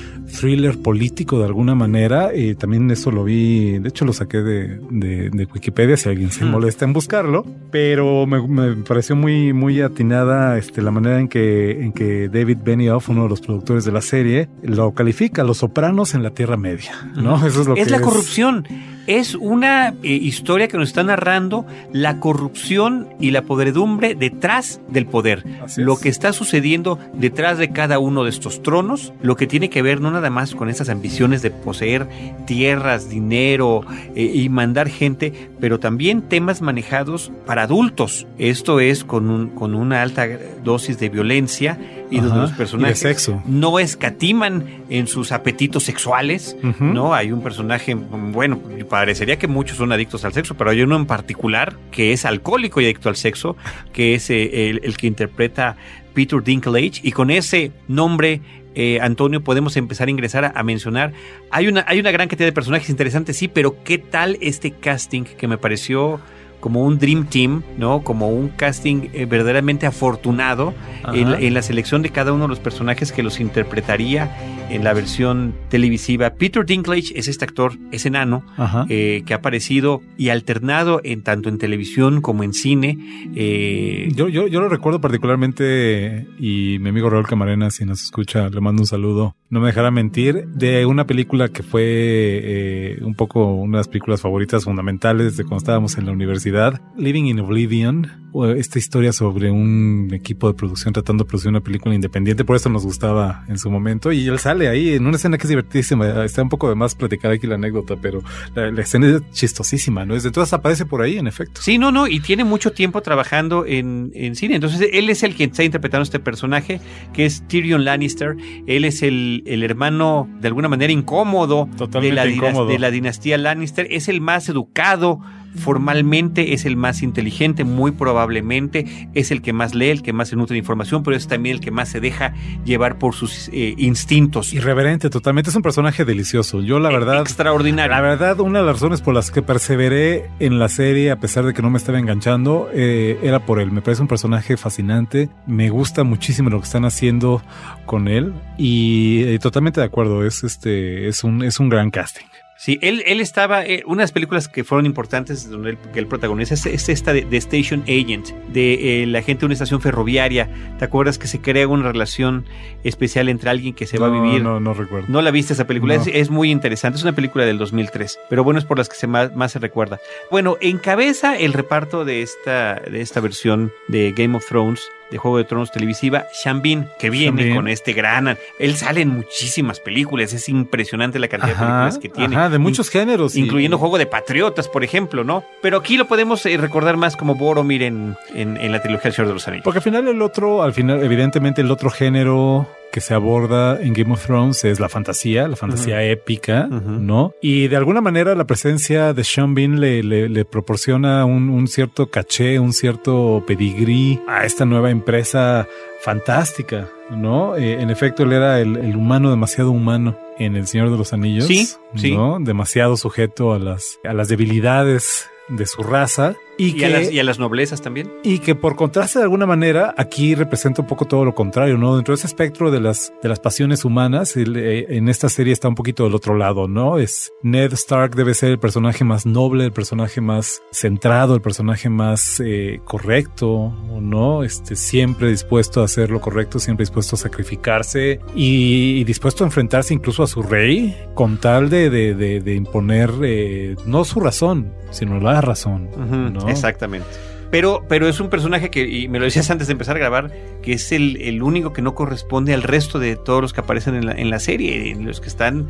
thriller 0.40 0.79
político 0.79 1.38
de 1.38 1.44
alguna 1.46 1.74
manera. 1.74 2.35
Y 2.35 2.55
también 2.55 2.90
eso 2.90 3.11
lo 3.11 3.24
vi, 3.24 3.79
de 3.79 3.88
hecho 3.88 4.05
lo 4.05 4.12
saqué 4.12 4.38
de, 4.38 4.81
de, 4.90 5.48
Wikipedia 5.53 5.96
si 5.96 6.09
alguien 6.09 6.31
se 6.31 6.44
Hmm. 6.44 6.50
molesta 6.53 6.85
en 6.85 6.92
buscarlo, 6.92 7.44
pero 7.70 8.26
me, 8.26 8.46
me 8.46 8.76
pareció 8.85 9.14
muy, 9.16 9.53
muy 9.53 9.81
atinada 9.83 10.57
este, 10.57 10.81
la 10.81 10.90
manera 10.90 11.20
en 11.20 11.29
que, 11.29 11.83
en 11.83 11.92
que 11.92 12.29
David 12.29 12.59
Benioff, 12.64 13.09
uno 13.09 13.24
de 13.24 13.29
los 13.29 13.40
productores 13.40 13.85
de 13.85 13.92
la 13.92 14.00
serie, 14.00 14.48
lo 14.62 14.92
califica, 14.92 15.44
Los 15.44 15.59
Sopranos 15.59 16.14
en 16.14 16.22
la 16.22 16.30
Tierra 16.31 16.57
Media, 16.57 16.93
¿no? 17.14 17.37
Eso 17.47 17.62
es 17.62 17.66
lo 17.66 17.75
que 17.75 17.81
es 17.81 17.90
la 17.90 18.01
corrupción. 18.01 18.66
Es 19.07 19.35
una 19.35 19.88
eh, 19.88 20.09
historia 20.09 20.69
que 20.69 20.77
nos 20.77 20.90
está 20.90 21.03
narrando 21.03 21.66
la 21.93 22.21
corrupción 22.21 23.09
y 23.19 23.33
la 23.33 23.43
podredumbre 23.43 24.14
detrás 24.14 24.81
del 24.88 25.07
poder. 25.07 25.43
Así 25.64 25.81
Lo 25.83 25.95
es. 25.95 26.01
que 26.01 26.09
está 26.11 26.33
sucediendo 26.33 26.99
detrás 27.14 27.59
de 27.59 27.71
cada 27.71 27.99
uno 27.99 28.23
de 28.23 28.31
estos 28.31 28.62
tronos, 28.62 29.12
lo 29.21 29.37
que 29.37 29.49
tiene 29.49 29.69
que 29.69 29.83
ver 29.83 30.01
no 30.01 30.12
nada 30.12 30.31
más 30.31 30.55
con 30.55 30.69
esas 30.69 30.90
ambiciones 30.90 31.43
de 31.43 31.51
poseer 31.51 32.07
tierras, 32.47 33.09
dinero 33.09 33.81
eh, 34.14 34.31
y 34.33 34.49
mandar 34.49 34.88
gente, 34.88 35.51
pero 35.59 35.81
también 35.81 36.23
temas 36.23 36.62
manejados 36.62 37.33
para 37.47 37.64
adultos. 37.64 38.29
Esto 38.38 38.79
es 38.79 39.03
con, 39.03 39.31
un, 39.31 39.49
con 39.49 39.75
una 39.75 40.03
alta 40.03 40.29
dosis 40.62 41.01
de 41.01 41.09
violencia 41.09 41.79
y 42.11 42.20
donde 42.20 42.40
los 42.40 42.51
y 42.51 42.55
personajes 42.55 42.99
sexo. 42.99 43.42
no 43.46 43.79
escatiman 43.79 44.66
en 44.88 45.07
sus 45.07 45.33
apetitos 45.33 45.85
sexuales. 45.85 46.57
¿no? 46.81 47.14
Hay 47.14 47.33
un 47.33 47.42
personaje, 47.42 47.94
bueno, 47.94 48.61
parecería 48.88 49.38
que 49.38 49.46
muchos 49.46 49.79
son 49.79 49.92
adictos 49.92 50.25
al 50.25 50.33
sexo, 50.33 50.55
pero 50.55 50.70
hay 50.70 50.83
uno 50.83 50.96
en 50.96 51.07
particular 51.07 51.77
que 51.90 52.12
es 52.12 52.25
alcohólico 52.25 52.81
y 52.81 52.87
adicto 52.87 53.09
al 53.09 53.16
sexo, 53.16 53.57
que 53.92 54.14
es 54.14 54.31
eh, 54.31 54.70
el, 54.70 54.81
el 54.83 54.96
que 54.96 55.07
interpreta 55.07 55.77
Peter 56.14 56.42
Dinklage, 56.42 57.01
y 57.03 57.12
con 57.12 57.31
ese 57.31 57.73
nombre, 57.87 58.40
eh, 58.75 58.99
Antonio, 59.01 59.42
podemos 59.42 59.77
empezar 59.77 60.09
a 60.09 60.11
ingresar 60.11 60.44
a, 60.44 60.53
a 60.55 60.62
mencionar. 60.62 61.12
Hay 61.51 61.68
una, 61.68 61.85
hay 61.87 62.01
una 62.01 62.11
gran 62.11 62.29
cantidad 62.29 62.49
de 62.49 62.53
personajes 62.53 62.90
interesantes, 62.90 63.37
sí, 63.37 63.49
pero 63.49 63.83
¿qué 63.85 63.99
tal 63.99 64.37
este 64.40 64.73
casting 64.73 65.23
que 65.23 65.46
me 65.46 65.59
pareció 65.59 66.20
como 66.61 66.85
un 66.85 66.99
Dream 66.99 67.27
Team, 67.27 67.62
¿no? 67.79 68.03
Como 68.03 68.29
un 68.29 68.49
casting 68.49 69.09
eh, 69.12 69.25
verdaderamente 69.25 69.87
afortunado 69.87 70.75
en, 71.12 71.29
en, 71.29 71.55
la 71.55 71.62
selección 71.62 72.03
de 72.03 72.11
cada 72.11 72.33
uno 72.33 72.44
de 72.44 72.49
los 72.49 72.61
personajes 72.61 73.12
que 73.12 73.23
los 73.23 73.40
interpretaría 73.40 74.31
en 74.70 74.85
la 74.85 74.92
versión 74.92 75.55
televisiva. 75.68 76.31
Peter 76.31 76.64
Dinklage 76.64 77.12
es 77.14 77.29
este 77.29 77.44
actor, 77.44 77.73
es 77.90 78.07
enano, 78.07 78.44
eh, 78.88 79.23
que 79.27 79.35
ha 79.35 79.38
aparecido 79.38 80.01
y 80.16 80.29
alternado 80.29 81.01
en 81.05 81.23
tanto 81.23 81.49
en 81.49 81.59
televisión 81.59 82.20
como 82.20 82.44
en 82.44 82.53
cine. 82.53 82.99
Eh, 83.35 84.09
yo, 84.14 84.29
yo, 84.29 84.46
yo 84.46 84.61
lo 84.61 84.68
recuerdo 84.68 85.01
particularmente, 85.01 86.27
y 86.38 86.79
mi 86.81 86.90
amigo 86.90 87.11
Raúl 87.11 87.27
Camarena, 87.27 87.70
si 87.70 87.85
nos 87.85 88.03
escucha, 88.03 88.49
le 88.49 88.61
mando 88.61 88.83
un 88.83 88.87
saludo, 88.87 89.37
no 89.50 89.58
me 89.58 89.66
dejará 89.66 89.90
mentir, 89.90 90.46
de 90.46 90.86
una 90.86 91.06
película 91.06 91.48
que 91.48 91.64
fue 91.64 91.82
eh, 91.84 92.98
un 93.02 93.16
poco 93.16 93.52
una 93.52 93.78
de 93.78 93.80
las 93.80 93.88
películas 93.88 94.20
favoritas 94.20 94.62
fundamentales 94.64 95.36
de 95.36 95.42
cuando 95.42 95.58
estábamos 95.58 95.98
en 95.98 96.06
la 96.06 96.12
universidad, 96.12 96.80
Living 96.96 97.24
in 97.24 97.40
Oblivion, 97.40 98.30
esta 98.56 98.78
historia 98.78 99.12
sobre 99.12 99.50
un 99.50 100.10
equipo 100.12 100.46
de 100.46 100.54
producción 100.54 100.92
tratando 100.92 101.24
de 101.24 101.28
producir 101.28 101.48
una 101.48 101.60
película 101.60 101.96
independiente, 101.96 102.44
por 102.44 102.54
eso 102.54 102.68
nos 102.68 102.84
gustaba 102.84 103.44
en 103.48 103.58
su 103.58 103.72
momento, 103.72 104.12
y 104.12 104.28
él 104.28 104.38
sale 104.38 104.68
ahí 104.68 104.94
en 104.94 105.04
una 105.04 105.16
escena 105.16 105.36
que 105.36 105.42
es 105.42 105.48
divertidísima, 105.48 106.24
está 106.24 106.42
un 106.42 106.48
poco 106.48 106.68
de 106.68 106.76
más 106.76 106.94
platicar 106.94 107.32
aquí 107.32 107.48
la 107.48 107.56
anécdota, 107.56 107.96
pero 108.00 108.22
la, 108.54 108.80
escena 108.80 109.08
es 109.08 109.30
chistosísima, 109.32 110.04
¿no? 110.04 110.14
Entonces 110.14 110.52
aparece 110.52 110.86
por 110.86 111.02
ahí, 111.02 111.18
en 111.18 111.26
efecto. 111.26 111.60
Sí, 111.60 111.76
no, 111.76 111.90
no, 111.90 112.06
y 112.06 112.20
tiene 112.20 112.44
mucho 112.44 112.70
tiempo 112.70 113.02
trabajando 113.02 113.66
en, 113.66 114.12
en 114.14 114.36
cine, 114.36 114.54
entonces 114.54 114.88
él 114.92 115.10
es 115.10 115.24
el 115.24 115.34
que 115.34 115.44
está 115.44 115.64
interpretando 115.64 116.04
este 116.04 116.20
personaje, 116.20 116.80
que 117.12 117.26
es 117.26 117.42
Tyrion 117.48 117.84
Lannister, 117.84 118.36
él 118.68 118.84
es 118.84 119.02
el, 119.02 119.39
el 119.46 119.62
hermano 119.62 120.29
de 120.40 120.48
alguna 120.48 120.68
manera 120.68 120.92
incómodo, 120.92 121.68
de 122.00 122.12
la, 122.12 122.26
incómodo. 122.26 122.66
de 122.66 122.79
la 122.79 122.90
dinastía 122.90 123.38
Lannister, 123.38 123.87
es 123.90 124.09
el 124.09 124.20
más 124.20 124.48
educado, 124.48 125.20
formalmente 125.56 126.52
es 126.52 126.64
el 126.64 126.76
más 126.76 127.02
inteligente, 127.02 127.64
muy 127.64 127.92
probablemente 127.92 129.10
es 129.14 129.30
el 129.30 129.42
que 129.42 129.52
más 129.52 129.74
lee, 129.74 129.90
el 129.90 130.02
que 130.02 130.12
más 130.12 130.28
se 130.28 130.36
nutre 130.36 130.54
de 130.54 130.58
información, 130.58 131.02
pero 131.02 131.16
es 131.16 131.26
también 131.26 131.56
el 131.56 131.60
que 131.60 131.70
más 131.70 131.88
se 131.88 132.00
deja 132.00 132.34
llevar 132.64 132.98
por 132.98 133.14
sus 133.14 133.48
eh, 133.52 133.74
instintos. 133.78 134.52
Irreverente, 134.52 135.10
totalmente. 135.10 135.50
Es 135.50 135.56
un 135.56 135.62
personaje 135.62 136.04
delicioso. 136.04 136.60
Yo, 136.62 136.78
la 136.78 136.90
e, 136.90 136.92
verdad. 136.92 137.20
Extraordinario. 137.20 137.94
La 137.94 138.00
verdad, 138.00 138.40
una 138.40 138.60
de 138.60 138.66
las 138.66 138.76
razones 138.76 139.00
por 139.00 139.14
las 139.14 139.30
que 139.30 139.42
perseveré 139.42 140.30
en 140.38 140.58
la 140.58 140.68
serie, 140.68 141.10
a 141.10 141.16
pesar 141.16 141.44
de 141.44 141.54
que 141.54 141.62
no 141.62 141.70
me 141.70 141.78
estaba 141.78 141.98
enganchando, 141.98 142.68
eh, 142.72 143.18
era 143.22 143.44
por 143.44 143.60
él. 143.60 143.72
Me 143.72 143.82
parece 143.82 144.02
un 144.02 144.08
personaje 144.08 144.56
fascinante. 144.56 145.30
Me 145.46 145.70
gusta 145.70 146.04
muchísimo 146.04 146.50
lo 146.50 146.58
que 146.58 146.66
están 146.66 146.84
haciendo 146.84 147.42
con 147.86 148.08
él. 148.08 148.32
Y 148.56 149.24
eh, 149.24 149.38
totalmente 149.38 149.80
de 149.80 149.86
acuerdo. 149.86 150.24
Es 150.24 150.44
este, 150.44 151.08
es 151.08 151.24
un, 151.24 151.42
es 151.42 151.60
un 151.60 151.68
gran 151.68 151.90
casting. 151.90 152.26
Sí, 152.61 152.79
él, 152.83 153.03
él 153.07 153.23
estaba, 153.23 153.64
eh, 153.64 153.85
una 153.87 154.03
de 154.03 154.03
las 154.03 154.12
películas 154.12 154.46
que 154.46 154.64
fueron 154.64 154.85
importantes 154.85 155.49
donde 155.49 155.70
él, 155.70 155.79
que 155.94 155.99
él 155.99 156.07
protagoniza 156.07 156.53
es, 156.53 156.90
esta 156.90 157.14
de, 157.14 157.27
Station 157.38 157.81
Agent, 157.85 158.33
de 158.53 159.03
eh, 159.03 159.07
la 159.07 159.23
gente 159.23 159.40
de 159.40 159.46
una 159.46 159.55
estación 159.55 159.81
ferroviaria. 159.81 160.77
¿Te 160.79 160.85
acuerdas 160.85 161.16
que 161.16 161.27
se 161.27 161.40
crea 161.40 161.66
una 161.66 161.90
relación 161.90 162.44
especial 162.85 163.31
entre 163.31 163.49
alguien 163.49 163.73
que 163.73 163.87
se 163.87 163.99
va 163.99 164.09
a 164.09 164.11
vivir? 164.11 164.42
No, 164.42 164.61
no 164.61 164.75
recuerdo. 164.75 165.07
¿No 165.09 165.23
la 165.23 165.31
viste 165.31 165.55
esa 165.55 165.66
película? 165.66 165.94
Es, 165.94 166.29
muy 166.29 166.51
interesante, 166.51 166.99
es 166.99 167.03
una 167.03 167.14
película 167.14 167.46
del 167.46 167.57
2003, 167.57 168.20
pero 168.29 168.44
bueno, 168.44 168.59
es 168.59 168.66
por 168.66 168.77
las 168.77 168.90
que 168.90 168.96
se 168.96 169.07
más, 169.07 169.35
más, 169.35 169.53
se 169.53 169.59
recuerda. 169.59 169.99
Bueno, 170.31 170.59
encabeza 170.61 171.38
el 171.38 171.55
reparto 171.55 172.05
de 172.05 172.20
esta, 172.20 172.75
de 172.75 173.01
esta 173.01 173.20
versión 173.20 173.73
de 173.88 174.12
Game 174.12 174.37
of 174.37 174.46
Thrones 174.46 174.83
de 175.11 175.18
Juego 175.18 175.38
de 175.38 175.44
Tronos 175.44 175.70
televisiva, 175.70 176.27
Shambin, 176.33 176.88
que 176.99 177.11
viene 177.11 177.55
con 177.55 177.68
este 177.68 177.92
gran... 177.92 178.37
Él 178.59 178.77
sale 178.77 179.03
en 179.03 179.09
muchísimas 179.09 179.81
películas, 179.81 180.33
es 180.33 180.49
impresionante 180.49 181.18
la 181.18 181.29
cantidad 181.29 181.55
de 181.55 181.59
películas 181.59 181.99
que 181.99 182.09
tiene. 182.09 182.37
Ajá, 182.37 182.49
de 182.49 182.59
muchos 182.59 182.90
géneros. 182.90 183.37
Incluyendo 183.37 183.79
Juego 183.79 183.99
de 183.99 184.07
Patriotas, 184.07 184.68
por 184.68 184.85
ejemplo, 184.85 185.25
¿no? 185.25 185.44
Pero 185.62 185.79
aquí 185.79 185.96
lo 185.96 186.07
podemos 186.07 186.44
eh, 186.46 186.57
recordar 186.57 186.96
más 186.96 187.16
como 187.16 187.35
Boromir 187.35 187.83
en, 187.83 188.16
en, 188.35 188.57
en 188.57 188.73
la 188.73 188.81
trilogía 188.81 189.05
del 189.05 189.12
Señor 189.14 189.29
de 189.29 189.35
los 189.35 189.49
Anillos. 189.49 189.64
Porque 189.64 189.79
al 189.79 189.83
final 189.83 190.09
el 190.09 190.23
otro, 190.23 190.62
al 190.62 190.73
final, 190.73 191.03
evidentemente 191.03 191.61
el 191.61 191.70
otro 191.70 191.90
género 191.90 192.68
que 192.92 193.00
se 193.00 193.14
aborda 193.14 193.81
en 193.81 193.92
Game 193.92 194.12
of 194.12 194.24
Thrones 194.26 194.64
es 194.64 194.81
la 194.81 194.88
fantasía, 194.88 195.48
la 195.48 195.57
fantasía 195.57 196.03
épica, 196.03 196.66
¿no? 196.66 197.35
Y 197.40 197.68
de 197.68 197.76
alguna 197.76 198.00
manera 198.00 198.35
la 198.35 198.46
presencia 198.46 199.12
de 199.12 199.24
Sean 199.24 199.55
Bean 199.55 199.81
le, 199.81 200.03
le, 200.03 200.44
proporciona 200.44 201.24
un, 201.24 201.48
un, 201.48 201.68
cierto 201.68 202.11
caché, 202.11 202.59
un 202.59 202.72
cierto 202.72 203.44
pedigrí 203.46 204.20
a 204.26 204.44
esta 204.44 204.64
nueva 204.64 204.90
empresa 204.90 205.66
fantástica, 206.00 206.88
¿no? 207.11 207.57
Eh, 207.57 207.81
en 207.81 207.90
efecto, 207.90 208.24
él 208.24 208.33
era 208.33 208.61
el, 208.61 208.76
el, 208.76 208.96
humano 208.96 209.31
demasiado 209.31 209.70
humano 209.70 210.18
en 210.38 210.57
El 210.57 210.66
Señor 210.66 210.90
de 210.90 210.98
los 210.98 211.12
Anillos, 211.12 211.46
sí, 211.46 211.68
sí. 211.94 212.14
¿no? 212.14 212.38
Demasiado 212.40 212.96
sujeto 212.96 213.53
a 213.53 213.59
las, 213.59 213.98
a 214.05 214.12
las 214.12 214.29
debilidades 214.29 215.29
de 215.48 215.66
su 215.66 215.83
raza 215.83 216.35
y, 216.61 216.73
que, 216.75 216.87
a 216.87 216.88
las, 216.90 217.11
y, 217.12 217.18
a 217.18 217.25
las, 217.25 217.38
noblezas 217.38 217.81
también. 217.81 218.12
Y 218.23 218.38
que 218.38 218.55
por 218.55 218.77
contraste 218.77 219.18
de 219.18 219.25
alguna 219.25 219.46
manera 219.46 219.94
aquí 219.96 220.35
representa 220.35 220.83
un 220.83 220.88
poco 220.88 221.07
todo 221.07 221.25
lo 221.25 221.35
contrario, 221.35 221.79
¿no? 221.79 221.96
Dentro 221.96 222.12
de 222.12 222.18
ese 222.18 222.27
espectro 222.27 222.70
de 222.70 222.81
las, 222.81 223.12
de 223.23 223.29
las 223.29 223.40
pasiones 223.40 223.85
humanas, 223.85 224.37
eh, 224.37 224.87
en 224.88 225.09
esta 225.09 225.29
serie 225.29 225.53
está 225.53 225.68
un 225.68 225.75
poquito 225.75 226.05
del 226.05 226.14
otro 226.14 226.37
lado, 226.37 226.68
¿no? 226.68 226.99
Es 226.99 227.33
Ned 227.42 227.73
Stark 227.73 228.14
debe 228.14 228.35
ser 228.35 228.51
el 228.51 228.59
personaje 228.59 229.05
más 229.05 229.27
noble, 229.27 229.64
el 229.64 229.73
personaje 229.73 230.20
más 230.20 230.62
centrado, 230.73 231.35
el 231.35 231.40
personaje 231.40 231.88
más 231.88 232.40
eh, 232.44 232.81
correcto, 232.85 233.73
¿no? 234.01 234.42
Este, 234.42 234.77
siempre 234.77 235.31
dispuesto 235.31 235.81
a 235.81 235.85
hacer 235.85 236.11
lo 236.11 236.20
correcto, 236.20 236.59
siempre 236.59 236.83
dispuesto 236.83 237.16
a 237.16 237.18
sacrificarse 237.18 238.20
y, 238.35 239.01
y 239.01 239.05
dispuesto 239.05 239.44
a 239.44 239.46
enfrentarse 239.46 239.94
incluso 239.94 240.23
a 240.23 240.27
su 240.27 240.42
rey 240.42 240.96
con 241.14 241.38
tal 241.38 241.70
de, 241.70 241.90
de, 241.90 242.14
de, 242.14 242.40
de 242.40 242.55
imponer 242.55 243.11
eh, 243.23 243.77
no 243.87 244.05
su 244.05 244.20
razón, 244.20 244.73
sino 244.90 245.20
la 245.20 245.40
razón, 245.40 245.88
uh 245.94 246.01
-huh. 246.01 246.33
¿no? 246.33 246.49
Exactamente. 246.50 247.30
Pero, 247.50 247.84
pero 247.88 248.08
es 248.08 248.20
un 248.20 248.28
personaje 248.28 248.70
que, 248.70 248.86
y 248.86 249.08
me 249.08 249.18
lo 249.18 249.24
decías 249.24 249.50
antes 249.50 249.66
de 249.66 249.72
empezar 249.72 249.96
a 249.96 249.98
grabar, 249.98 250.32
que 250.62 250.72
es 250.72 250.92
el, 250.92 251.20
el 251.20 251.42
único 251.42 251.72
que 251.72 251.82
no 251.82 251.94
corresponde 251.94 252.54
al 252.54 252.62
resto 252.62 252.98
de 252.98 253.16
todos 253.16 253.42
los 253.42 253.52
que 253.52 253.60
aparecen 253.60 253.94
en 253.94 254.06
la, 254.06 254.12
en 254.12 254.30
la 254.30 254.38
serie, 254.38 254.90
en 254.90 255.06
los 255.06 255.20
que 255.20 255.28
están, 255.28 255.68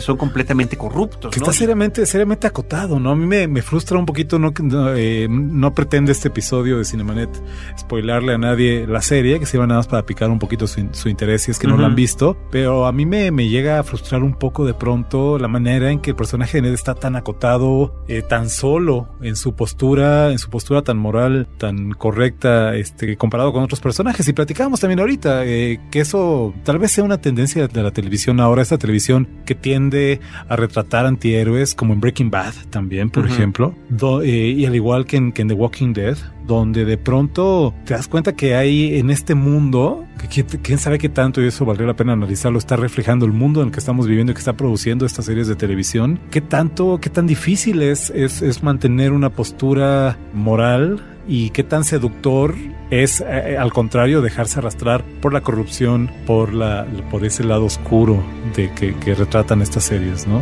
son 0.00 0.16
completamente 0.16 0.76
corruptos. 0.76 1.32
Que 1.32 1.40
¿no? 1.40 1.46
está 1.46 1.52
seriamente, 1.52 2.06
seriamente 2.06 2.46
acotado, 2.46 2.98
¿no? 2.98 3.10
A 3.10 3.16
mí 3.16 3.26
me, 3.26 3.48
me 3.48 3.62
frustra 3.62 3.98
un 3.98 4.06
poquito, 4.06 4.38
no, 4.38 4.52
no, 4.62 4.94
eh, 4.94 5.26
no, 5.28 5.74
pretende 5.74 6.12
este 6.12 6.28
episodio 6.28 6.78
de 6.78 6.84
Cinemanet 6.84 7.30
spoilarle 7.78 8.34
a 8.34 8.38
nadie 8.38 8.86
la 8.86 9.02
serie, 9.02 9.38
que 9.38 9.46
se 9.46 9.56
iba 9.56 9.66
nada 9.66 9.80
más 9.80 9.88
para 9.88 10.04
picar 10.06 10.30
un 10.30 10.38
poquito 10.38 10.66
su, 10.66 10.88
su 10.92 11.08
interés 11.08 11.42
si 11.42 11.50
es 11.50 11.58
que 11.58 11.66
uh 11.66 11.70
-huh. 11.70 11.74
no 11.74 11.82
la 11.82 11.86
han 11.88 11.94
visto, 11.94 12.36
pero 12.50 12.86
a 12.86 12.92
mí 12.92 13.06
me, 13.06 13.30
me, 13.30 13.48
llega 13.48 13.78
a 13.78 13.82
frustrar 13.82 14.22
un 14.22 14.34
poco 14.34 14.64
de 14.64 14.74
pronto 14.74 15.38
la 15.38 15.48
manera 15.48 15.90
en 15.90 16.00
que 16.00 16.10
el 16.10 16.16
personaje 16.16 16.58
de 16.58 16.62
Ned 16.62 16.74
está 16.74 16.94
tan 16.94 17.16
acotado, 17.16 18.04
eh, 18.08 18.22
tan 18.22 18.48
solo 18.48 19.08
en 19.20 19.36
su 19.36 19.54
postura, 19.54 20.30
en 20.30 20.38
su 20.38 20.50
postura 20.50 20.82
tan 20.82 20.98
moral 21.10 21.48
tan 21.58 21.90
correcta 21.90 22.76
este, 22.76 23.16
comparado 23.16 23.52
con 23.52 23.64
otros 23.64 23.80
personajes. 23.80 24.28
Y 24.28 24.32
platicábamos 24.32 24.80
también 24.80 25.00
ahorita 25.00 25.44
eh, 25.44 25.80
que 25.90 26.00
eso 26.00 26.54
tal 26.62 26.78
vez 26.78 26.92
sea 26.92 27.04
una 27.04 27.20
tendencia 27.20 27.66
de 27.66 27.82
la 27.82 27.90
televisión 27.90 28.38
ahora, 28.38 28.62
esta 28.62 28.78
televisión 28.78 29.28
que 29.44 29.54
tiende 29.54 30.20
a 30.48 30.54
retratar 30.56 31.06
antihéroes, 31.06 31.74
como 31.74 31.94
en 31.94 32.00
Breaking 32.00 32.30
Bad 32.30 32.54
también, 32.70 33.10
por 33.10 33.24
uh 33.24 33.28
-huh. 33.28 33.32
ejemplo, 33.32 33.74
do, 33.88 34.22
eh, 34.22 34.50
y 34.50 34.66
al 34.66 34.74
igual 34.76 35.04
que 35.04 35.16
en, 35.16 35.32
que 35.32 35.42
en 35.42 35.48
The 35.48 35.54
Walking 35.54 35.92
Dead, 35.92 36.16
donde 36.46 36.84
de 36.84 36.98
pronto 36.98 37.74
te 37.84 37.94
das 37.94 38.08
cuenta 38.08 38.34
que 38.34 38.54
hay 38.54 38.98
en 38.98 39.10
este 39.10 39.34
mundo, 39.34 40.04
que 40.30 40.44
quién 40.44 40.78
sabe 40.78 40.98
qué 40.98 41.08
tanto, 41.08 41.42
y 41.42 41.46
eso 41.46 41.64
valdría 41.64 41.88
la 41.88 41.94
pena 41.94 42.12
analizarlo, 42.12 42.58
está 42.58 42.76
reflejando 42.76 43.26
el 43.26 43.32
mundo 43.32 43.60
en 43.60 43.68
el 43.68 43.72
que 43.72 43.78
estamos 43.78 44.06
viviendo 44.06 44.32
y 44.32 44.34
que 44.34 44.40
está 44.40 44.54
produciendo 44.54 45.06
estas 45.06 45.24
series 45.24 45.48
de 45.48 45.56
televisión, 45.56 46.20
qué 46.30 46.40
tanto, 46.40 46.98
qué 47.00 47.10
tan 47.10 47.26
difícil 47.26 47.82
es, 47.82 48.10
es, 48.10 48.42
es 48.42 48.62
mantener 48.62 49.12
una 49.12 49.30
postura 49.30 50.18
moral 50.34 51.02
y 51.28 51.50
qué 51.50 51.62
tan 51.62 51.84
seductor 51.84 52.54
es, 52.90 53.20
eh, 53.20 53.56
al 53.58 53.72
contrario, 53.72 54.20
dejarse 54.20 54.58
arrastrar 54.58 55.04
por 55.20 55.32
la 55.32 55.42
corrupción, 55.42 56.10
por, 56.26 56.52
la, 56.52 56.86
por 57.10 57.24
ese 57.24 57.44
lado 57.44 57.66
oscuro 57.66 58.22
de 58.56 58.70
que 58.72 59.14
retratan 59.14 59.62
estas 59.62 59.84
series, 59.84 60.26
¿no? 60.26 60.40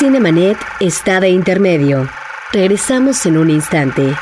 Cinemanet 0.00 0.56
está 0.80 1.20
de 1.20 1.28
intermedio. 1.28 2.08
Regresamos 2.54 3.26
en 3.26 3.36
un 3.36 3.50
instante. 3.50 4.16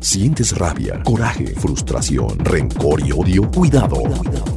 ¿Sientes 0.00 0.58
rabia, 0.58 1.00
coraje, 1.04 1.46
frustración, 1.46 2.36
rencor 2.40 3.00
y 3.06 3.12
odio? 3.12 3.48
Cuidado. 3.52 4.02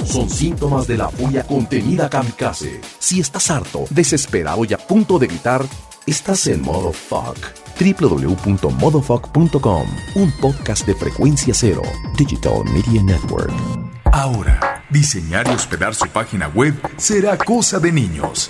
Son 0.04 0.28
síntomas 0.28 0.88
de 0.88 0.98
la 0.98 1.10
furia 1.10 1.44
contenida 1.44 2.10
kamikaze. 2.10 2.82
Si 2.98 3.20
estás 3.20 3.52
harto, 3.52 3.86
desesperado 3.92 4.66
y 4.66 4.74
a 4.74 4.80
punto 4.80 5.20
de 5.20 5.28
gritar, 5.28 5.64
estás 6.08 6.48
en 6.48 6.64
modo 6.64 6.92
fuck 6.92 7.38
www.modofuck.com, 7.80 9.88
un 10.16 10.32
podcast 10.42 10.88
de 10.88 10.96
frecuencia 10.96 11.54
cero, 11.54 11.84
Digital 12.18 12.64
Media 12.74 13.04
Network. 13.04 13.54
Ahora, 14.12 14.84
diseñar 14.90 15.48
y 15.48 15.52
hospedar 15.52 15.94
su 15.94 16.08
página 16.08 16.48
web 16.48 16.74
será 16.98 17.38
cosa 17.38 17.78
de 17.78 17.92
niños. 17.92 18.50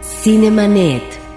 Cinemanet. 0.00 1.29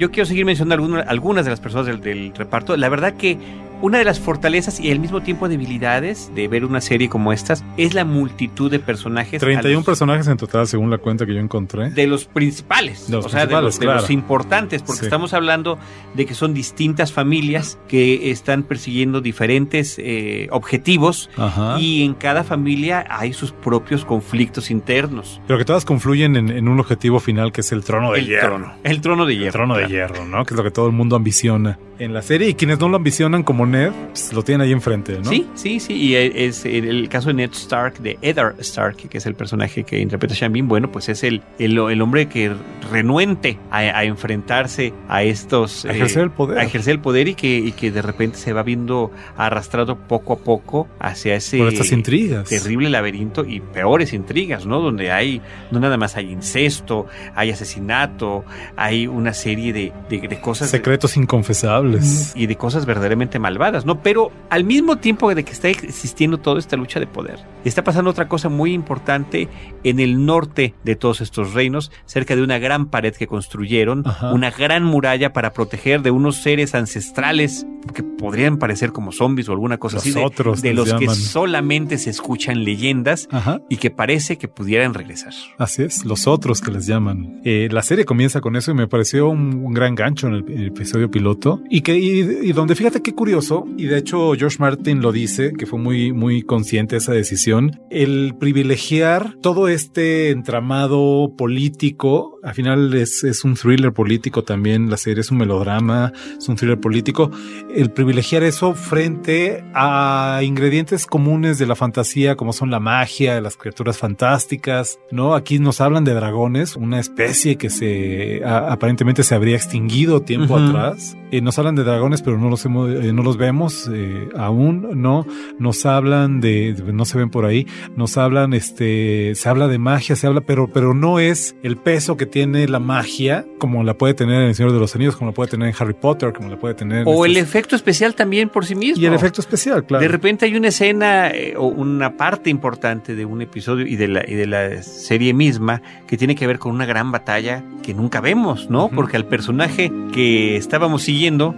Yo 0.00 0.10
quiero 0.10 0.24
seguir 0.24 0.46
mencionando 0.46 0.82
alguna- 0.82 1.02
algunas 1.02 1.44
de 1.44 1.50
las 1.50 1.60
personas 1.60 1.86
del, 1.86 2.00
del 2.00 2.32
reparto. 2.34 2.74
La 2.78 2.88
verdad 2.88 3.12
que 3.12 3.36
una 3.82 3.98
de 3.98 4.04
las 4.04 4.20
fortalezas 4.20 4.78
y 4.80 4.90
al 4.90 4.98
mismo 4.98 5.22
tiempo 5.22 5.48
debilidades 5.48 6.30
de 6.34 6.48
ver 6.48 6.64
una 6.64 6.80
serie 6.80 7.08
como 7.08 7.32
estas 7.32 7.64
es 7.76 7.94
la 7.94 8.04
multitud 8.04 8.70
de 8.70 8.78
personajes. 8.78 9.40
31 9.40 9.70
a 9.70 9.80
los- 9.80 9.86
personajes 9.86 10.26
en 10.28 10.36
total, 10.36 10.66
según 10.66 10.90
la 10.90 10.98
cuenta 10.98 11.24
que 11.26 11.34
yo 11.34 11.40
encontré. 11.40 11.90
de 11.90 12.06
los 12.06 12.24
principales, 12.26 13.06
De 13.08 13.16
los 13.16 13.26
o 13.26 13.28
sea, 13.28 13.46
de 13.46 13.60
los, 13.60 13.78
de 13.78 14.12
importantes, 14.12 14.82
porque 14.82 15.00
Sí. 15.00 15.06
estamos 15.06 15.32
hablando 15.34 15.78
de 16.14 16.26
que 16.26 16.34
son 16.34 16.52
distintas 16.54 17.12
familias 17.12 17.78
que 17.88 18.30
están 18.30 18.62
persiguiendo 18.64 19.20
diferentes 19.20 19.96
eh, 19.98 20.48
objetivos 20.50 21.30
Ajá. 21.36 21.78
y 21.78 22.04
en 22.04 22.14
cada 22.14 22.44
familia 22.44 23.06
hay 23.08 23.32
sus 23.32 23.52
propios 23.52 24.04
conflictos 24.04 24.70
internos. 24.70 25.40
Pero 25.46 25.58
que 25.58 25.64
todas 25.64 25.84
confluyen 25.84 26.36
en, 26.36 26.50
en 26.50 26.68
un 26.68 26.78
objetivo 26.80 27.20
final 27.20 27.52
que 27.52 27.60
es 27.62 27.72
el 27.72 27.82
trono 27.84 28.12
de 28.12 28.20
el 28.20 28.26
hierro. 28.26 28.48
trono, 28.56 28.72
el 28.84 29.00
trono 29.00 29.26
de 29.26 29.34
hierro. 29.34 29.46
El 29.46 29.52
trono 29.52 29.74
de 29.76 29.86
claro. 29.86 29.94
hierro, 30.14 30.24
¿no? 30.26 30.44
Que 30.44 30.54
es 30.54 30.56
lo 30.58 30.64
que 30.64 30.70
todo 30.70 30.86
el 30.86 30.92
mundo 30.92 31.16
ambiciona 31.16 31.78
en 31.98 32.14
la 32.14 32.22
serie. 32.22 32.48
Y 32.48 32.54
quienes 32.54 32.78
no 32.80 32.88
lo 32.88 32.96
ambicionan 32.96 33.42
como 33.42 33.66
Ned, 33.70 33.92
pues, 34.08 34.32
lo 34.32 34.42
tienen 34.42 34.66
ahí 34.66 34.72
enfrente, 34.72 35.18
¿no? 35.22 35.30
Sí, 35.30 35.46
sí, 35.54 35.80
sí. 35.80 35.94
Y 35.94 36.14
e- 36.14 36.46
es 36.46 36.64
el, 36.64 37.08
caso 37.08 37.28
de 37.28 37.34
Ned 37.34 37.50
Stark, 37.52 37.98
de 38.00 38.18
Eddard 38.22 38.60
Stark, 38.60 38.96
que 38.96 39.18
es 39.18 39.26
el 39.26 39.34
personaje 39.34 39.84
que 39.84 39.98
interpreta 40.00 40.34
Sean 40.34 40.52
Bean. 40.52 40.68
Bueno, 40.68 40.90
pues 40.92 41.08
es 41.08 41.22
el, 41.24 41.42
el, 41.58 41.78
el 41.78 42.02
hombre 42.02 42.26
que 42.28 42.52
renuente 42.90 43.58
a, 43.70 43.78
a 43.78 44.04
enfrentarse 44.04 44.92
a 45.08 45.22
estos. 45.22 45.84
A 45.84 45.92
ejercer 45.92 46.24
el 46.24 46.30
poder. 46.30 46.58
A 46.58 46.64
ejercer 46.64 46.92
el 46.92 47.00
poder 47.00 47.28
y 47.28 47.34
que, 47.34 47.58
y 47.58 47.72
que 47.72 47.90
de 47.90 48.02
repente 48.02 48.38
se 48.38 48.52
va 48.52 48.62
viendo 48.62 49.10
arrastrado 49.36 49.96
poco 49.96 50.34
a 50.34 50.38
poco 50.38 50.88
hacia 50.98 51.34
ese. 51.36 51.58
Por 51.58 51.68
estas 51.68 51.92
intrigas. 51.92 52.48
Terrible 52.48 52.90
laberinto 52.90 53.44
y 53.44 53.60
peores 53.60 54.12
intrigas, 54.12 54.66
¿no? 54.66 54.80
Donde 54.80 55.10
hay, 55.12 55.40
no 55.70 55.80
nada 55.80 55.96
más 55.96 56.16
hay 56.16 56.30
incesto, 56.30 57.06
hay 57.34 57.50
asesinato, 57.50 58.44
hay 58.76 59.06
una 59.06 59.32
serie 59.34 59.72
de, 59.72 59.92
de, 60.08 60.28
de 60.28 60.40
cosas. 60.40 60.70
Secretos 60.70 61.16
inconfesables. 61.16 62.32
y 62.34 62.46
de 62.46 62.56
cosas 62.56 62.86
verdaderamente 62.86 63.38
malvadas, 63.38 63.59
¿no? 63.84 64.02
Pero 64.02 64.30
al 64.48 64.64
mismo 64.64 64.96
tiempo 64.96 65.32
de 65.34 65.44
que 65.44 65.52
está 65.52 65.68
existiendo 65.68 66.38
toda 66.38 66.58
esta 66.58 66.76
lucha 66.76 66.98
de 66.98 67.06
poder, 67.06 67.38
está 67.64 67.84
pasando 67.84 68.10
otra 68.10 68.28
cosa 68.28 68.48
muy 68.48 68.72
importante 68.72 69.48
en 69.84 70.00
el 70.00 70.24
norte 70.24 70.74
de 70.84 70.96
todos 70.96 71.20
estos 71.20 71.52
reinos, 71.52 71.92
cerca 72.06 72.34
de 72.36 72.42
una 72.42 72.58
gran 72.58 72.86
pared 72.86 73.14
que 73.14 73.26
construyeron, 73.26 74.02
Ajá. 74.06 74.32
una 74.32 74.50
gran 74.50 74.84
muralla 74.84 75.32
para 75.32 75.52
proteger 75.52 76.02
de 76.02 76.10
unos 76.10 76.36
seres 76.36 76.74
ancestrales 76.74 77.66
que 77.94 78.02
podrían 78.02 78.58
parecer 78.58 78.92
como 78.92 79.10
zombies 79.12 79.48
o 79.48 79.52
alguna 79.52 79.78
cosa 79.78 79.96
Los 79.96 80.04
así, 80.04 80.12
de, 80.12 80.24
otros 80.24 80.60
de 80.62 80.74
les 80.74 80.76
los 80.76 80.94
que 81.00 81.08
solamente 81.08 81.96
se 81.98 82.10
escuchan 82.10 82.64
leyendas 82.64 83.28
Ajá. 83.30 83.60
y 83.68 83.76
que 83.78 83.90
parece 83.90 84.36
que 84.36 84.48
pudieran 84.48 84.92
regresar. 84.94 85.32
Así 85.58 85.82
es, 85.82 86.04
los 86.04 86.26
otros 86.26 86.60
que 86.60 86.70
les 86.70 86.86
llaman. 86.86 87.40
Eh, 87.44 87.68
la 87.70 87.82
serie 87.82 88.04
comienza 88.04 88.40
con 88.40 88.56
eso 88.56 88.70
y 88.70 88.74
me 88.74 88.86
pareció 88.86 89.28
un, 89.28 89.64
un 89.64 89.72
gran 89.72 89.94
gancho 89.94 90.28
en 90.28 90.34
el, 90.34 90.44
el 90.50 90.66
episodio 90.68 91.10
piloto. 91.10 91.62
Y 91.70 91.80
que 91.80 91.96
y, 91.98 92.48
y 92.48 92.52
donde 92.52 92.74
fíjate 92.74 93.00
qué 93.02 93.14
curioso, 93.14 93.49
y 93.76 93.86
de 93.86 93.98
hecho 93.98 94.32
George 94.34 94.56
Martin 94.60 95.00
lo 95.02 95.12
dice, 95.12 95.52
que 95.52 95.66
fue 95.66 95.78
muy, 95.78 96.12
muy 96.12 96.42
consciente 96.42 96.94
de 96.94 96.98
esa 96.98 97.12
decisión, 97.12 97.80
el 97.90 98.34
privilegiar 98.38 99.34
todo 99.42 99.68
este 99.68 100.30
entramado 100.30 101.32
político, 101.36 102.38
al 102.42 102.54
final 102.54 102.94
es, 102.94 103.24
es 103.24 103.44
un 103.44 103.54
thriller 103.54 103.92
político 103.92 104.42
también, 104.44 104.90
la 104.90 104.96
serie 104.96 105.20
es 105.20 105.30
un 105.30 105.38
melodrama, 105.38 106.12
es 106.38 106.48
un 106.48 106.56
thriller 106.56 106.80
político, 106.80 107.30
el 107.74 107.90
privilegiar 107.90 108.42
eso 108.42 108.74
frente 108.74 109.62
a 109.74 110.40
ingredientes 110.42 111.06
comunes 111.06 111.58
de 111.58 111.66
la 111.66 111.74
fantasía 111.76 112.36
como 112.36 112.52
son 112.52 112.70
la 112.70 112.80
magia, 112.80 113.40
las 113.40 113.56
criaturas 113.56 113.98
fantásticas, 113.98 114.98
¿no? 115.10 115.34
Aquí 115.34 115.58
nos 115.58 115.80
hablan 115.80 116.04
de 116.04 116.14
dragones, 116.14 116.76
una 116.76 116.98
especie 117.00 117.56
que 117.56 117.70
se 117.70 118.42
a- 118.44 118.72
aparentemente 118.72 119.22
se 119.22 119.34
habría 119.34 119.56
extinguido 119.56 120.22
tiempo 120.22 120.54
Ujú. 120.54 120.64
atrás. 120.68 121.16
Eh, 121.32 121.40
nos 121.40 121.58
hablan 121.58 121.76
de 121.76 121.84
dragones, 121.84 122.22
pero 122.22 122.38
no 122.38 122.48
los 122.50 122.64
hemos- 122.64 122.90
eh, 122.90 123.12
no 123.12 123.22
los 123.22 123.36
vemos 123.40 123.90
eh, 123.92 124.28
aún, 124.36 125.02
¿no? 125.02 125.26
Nos 125.58 125.86
hablan 125.86 126.40
de, 126.40 126.76
no 126.92 127.04
se 127.04 127.18
ven 127.18 127.30
por 127.30 127.44
ahí, 127.44 127.66
nos 127.96 128.16
hablan, 128.16 128.52
este, 128.52 129.34
se 129.34 129.48
habla 129.48 129.66
de 129.66 129.78
magia, 129.78 130.14
se 130.14 130.26
habla, 130.28 130.42
pero, 130.42 130.68
pero 130.68 130.94
no 130.94 131.18
es 131.18 131.56
el 131.64 131.76
peso 131.76 132.16
que 132.16 132.26
tiene 132.26 132.68
la 132.68 132.78
magia 132.78 133.44
como 133.58 133.82
la 133.82 133.94
puede 133.94 134.14
tener 134.14 134.42
en 134.42 134.48
El 134.48 134.54
Señor 134.54 134.72
de 134.72 134.78
los 134.78 134.94
Anillos, 134.94 135.16
como 135.16 135.30
la 135.30 135.34
puede 135.34 135.50
tener 135.50 135.68
en 135.68 135.74
Harry 135.78 135.94
Potter, 135.94 136.32
como 136.32 136.48
la 136.48 136.56
puede 136.56 136.74
tener 136.74 137.00
en 137.00 137.04
O 137.06 137.24
el 137.24 137.36
efecto 137.36 137.74
especial 137.74 138.14
también 138.14 138.48
por 138.48 138.64
sí 138.64 138.74
mismo. 138.74 139.02
y 139.02 139.06
el 139.06 139.14
efecto 139.14 139.40
especial, 139.40 139.84
claro. 139.84 140.02
De 140.02 140.08
repente 140.08 140.46
hay 140.46 140.56
una 140.56 140.68
escena 140.68 141.30
eh, 141.30 141.54
o 141.56 141.66
una 141.66 142.16
parte 142.16 142.50
importante 142.50 143.14
de 143.14 143.24
un 143.24 143.42
episodio 143.42 143.86
y 143.86 143.96
de, 143.96 144.08
la, 144.08 144.24
y 144.26 144.34
de 144.34 144.46
la 144.46 144.82
serie 144.82 145.34
misma 145.34 145.82
que 146.06 146.16
tiene 146.16 146.34
que 146.34 146.46
ver 146.46 146.58
con 146.58 146.72
una 146.72 146.86
gran 146.86 147.10
batalla 147.10 147.64
que 147.82 147.94
nunca 147.94 148.20
vemos, 148.20 148.68
¿no? 148.68 148.88
Porque 148.88 149.16
al 149.16 149.26
personaje 149.26 149.90
que 150.12 150.56
estábamos 150.56 151.02
siguiendo 151.02 151.54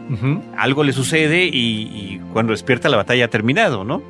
algo 0.56 0.84
le 0.84 0.92
sucede 0.92 1.46
y, 1.46 1.71
y 1.72 2.20
cuando 2.32 2.52
despierta 2.52 2.88
la 2.88 2.96
batalla 2.96 3.24
ha 3.24 3.28
terminado, 3.28 3.84
¿no? 3.84 4.02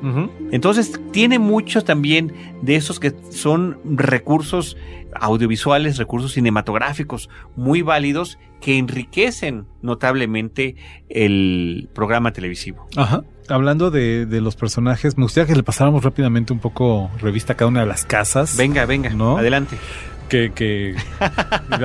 Entonces 0.51 0.99
tiene 1.11 1.39
muchos 1.39 1.85
también 1.85 2.33
de 2.61 2.75
esos 2.75 2.99
que 2.99 3.13
son 3.29 3.77
recursos 3.85 4.77
audiovisuales, 5.15 5.97
recursos 5.97 6.33
cinematográficos 6.33 7.29
muy 7.55 7.81
válidos 7.81 8.39
que 8.61 8.77
enriquecen 8.77 9.65
notablemente 9.81 10.75
el 11.09 11.89
programa 11.93 12.31
televisivo. 12.33 12.87
Ajá. 12.95 13.23
Hablando 13.49 13.91
de, 13.91 14.25
de 14.25 14.39
los 14.39 14.55
personajes, 14.55 15.17
me 15.17 15.23
gustaría 15.23 15.47
que 15.47 15.55
le 15.55 15.63
pasáramos 15.63 16.03
rápidamente 16.03 16.53
un 16.53 16.59
poco 16.59 17.11
revista 17.19 17.53
a 17.53 17.55
cada 17.57 17.67
una 17.69 17.81
de 17.81 17.87
las 17.87 18.05
casas. 18.05 18.55
Venga, 18.57 18.85
venga, 18.85 19.09
¿No? 19.09 19.37
adelante. 19.37 19.77
Que, 20.33 20.51
que 20.51 20.95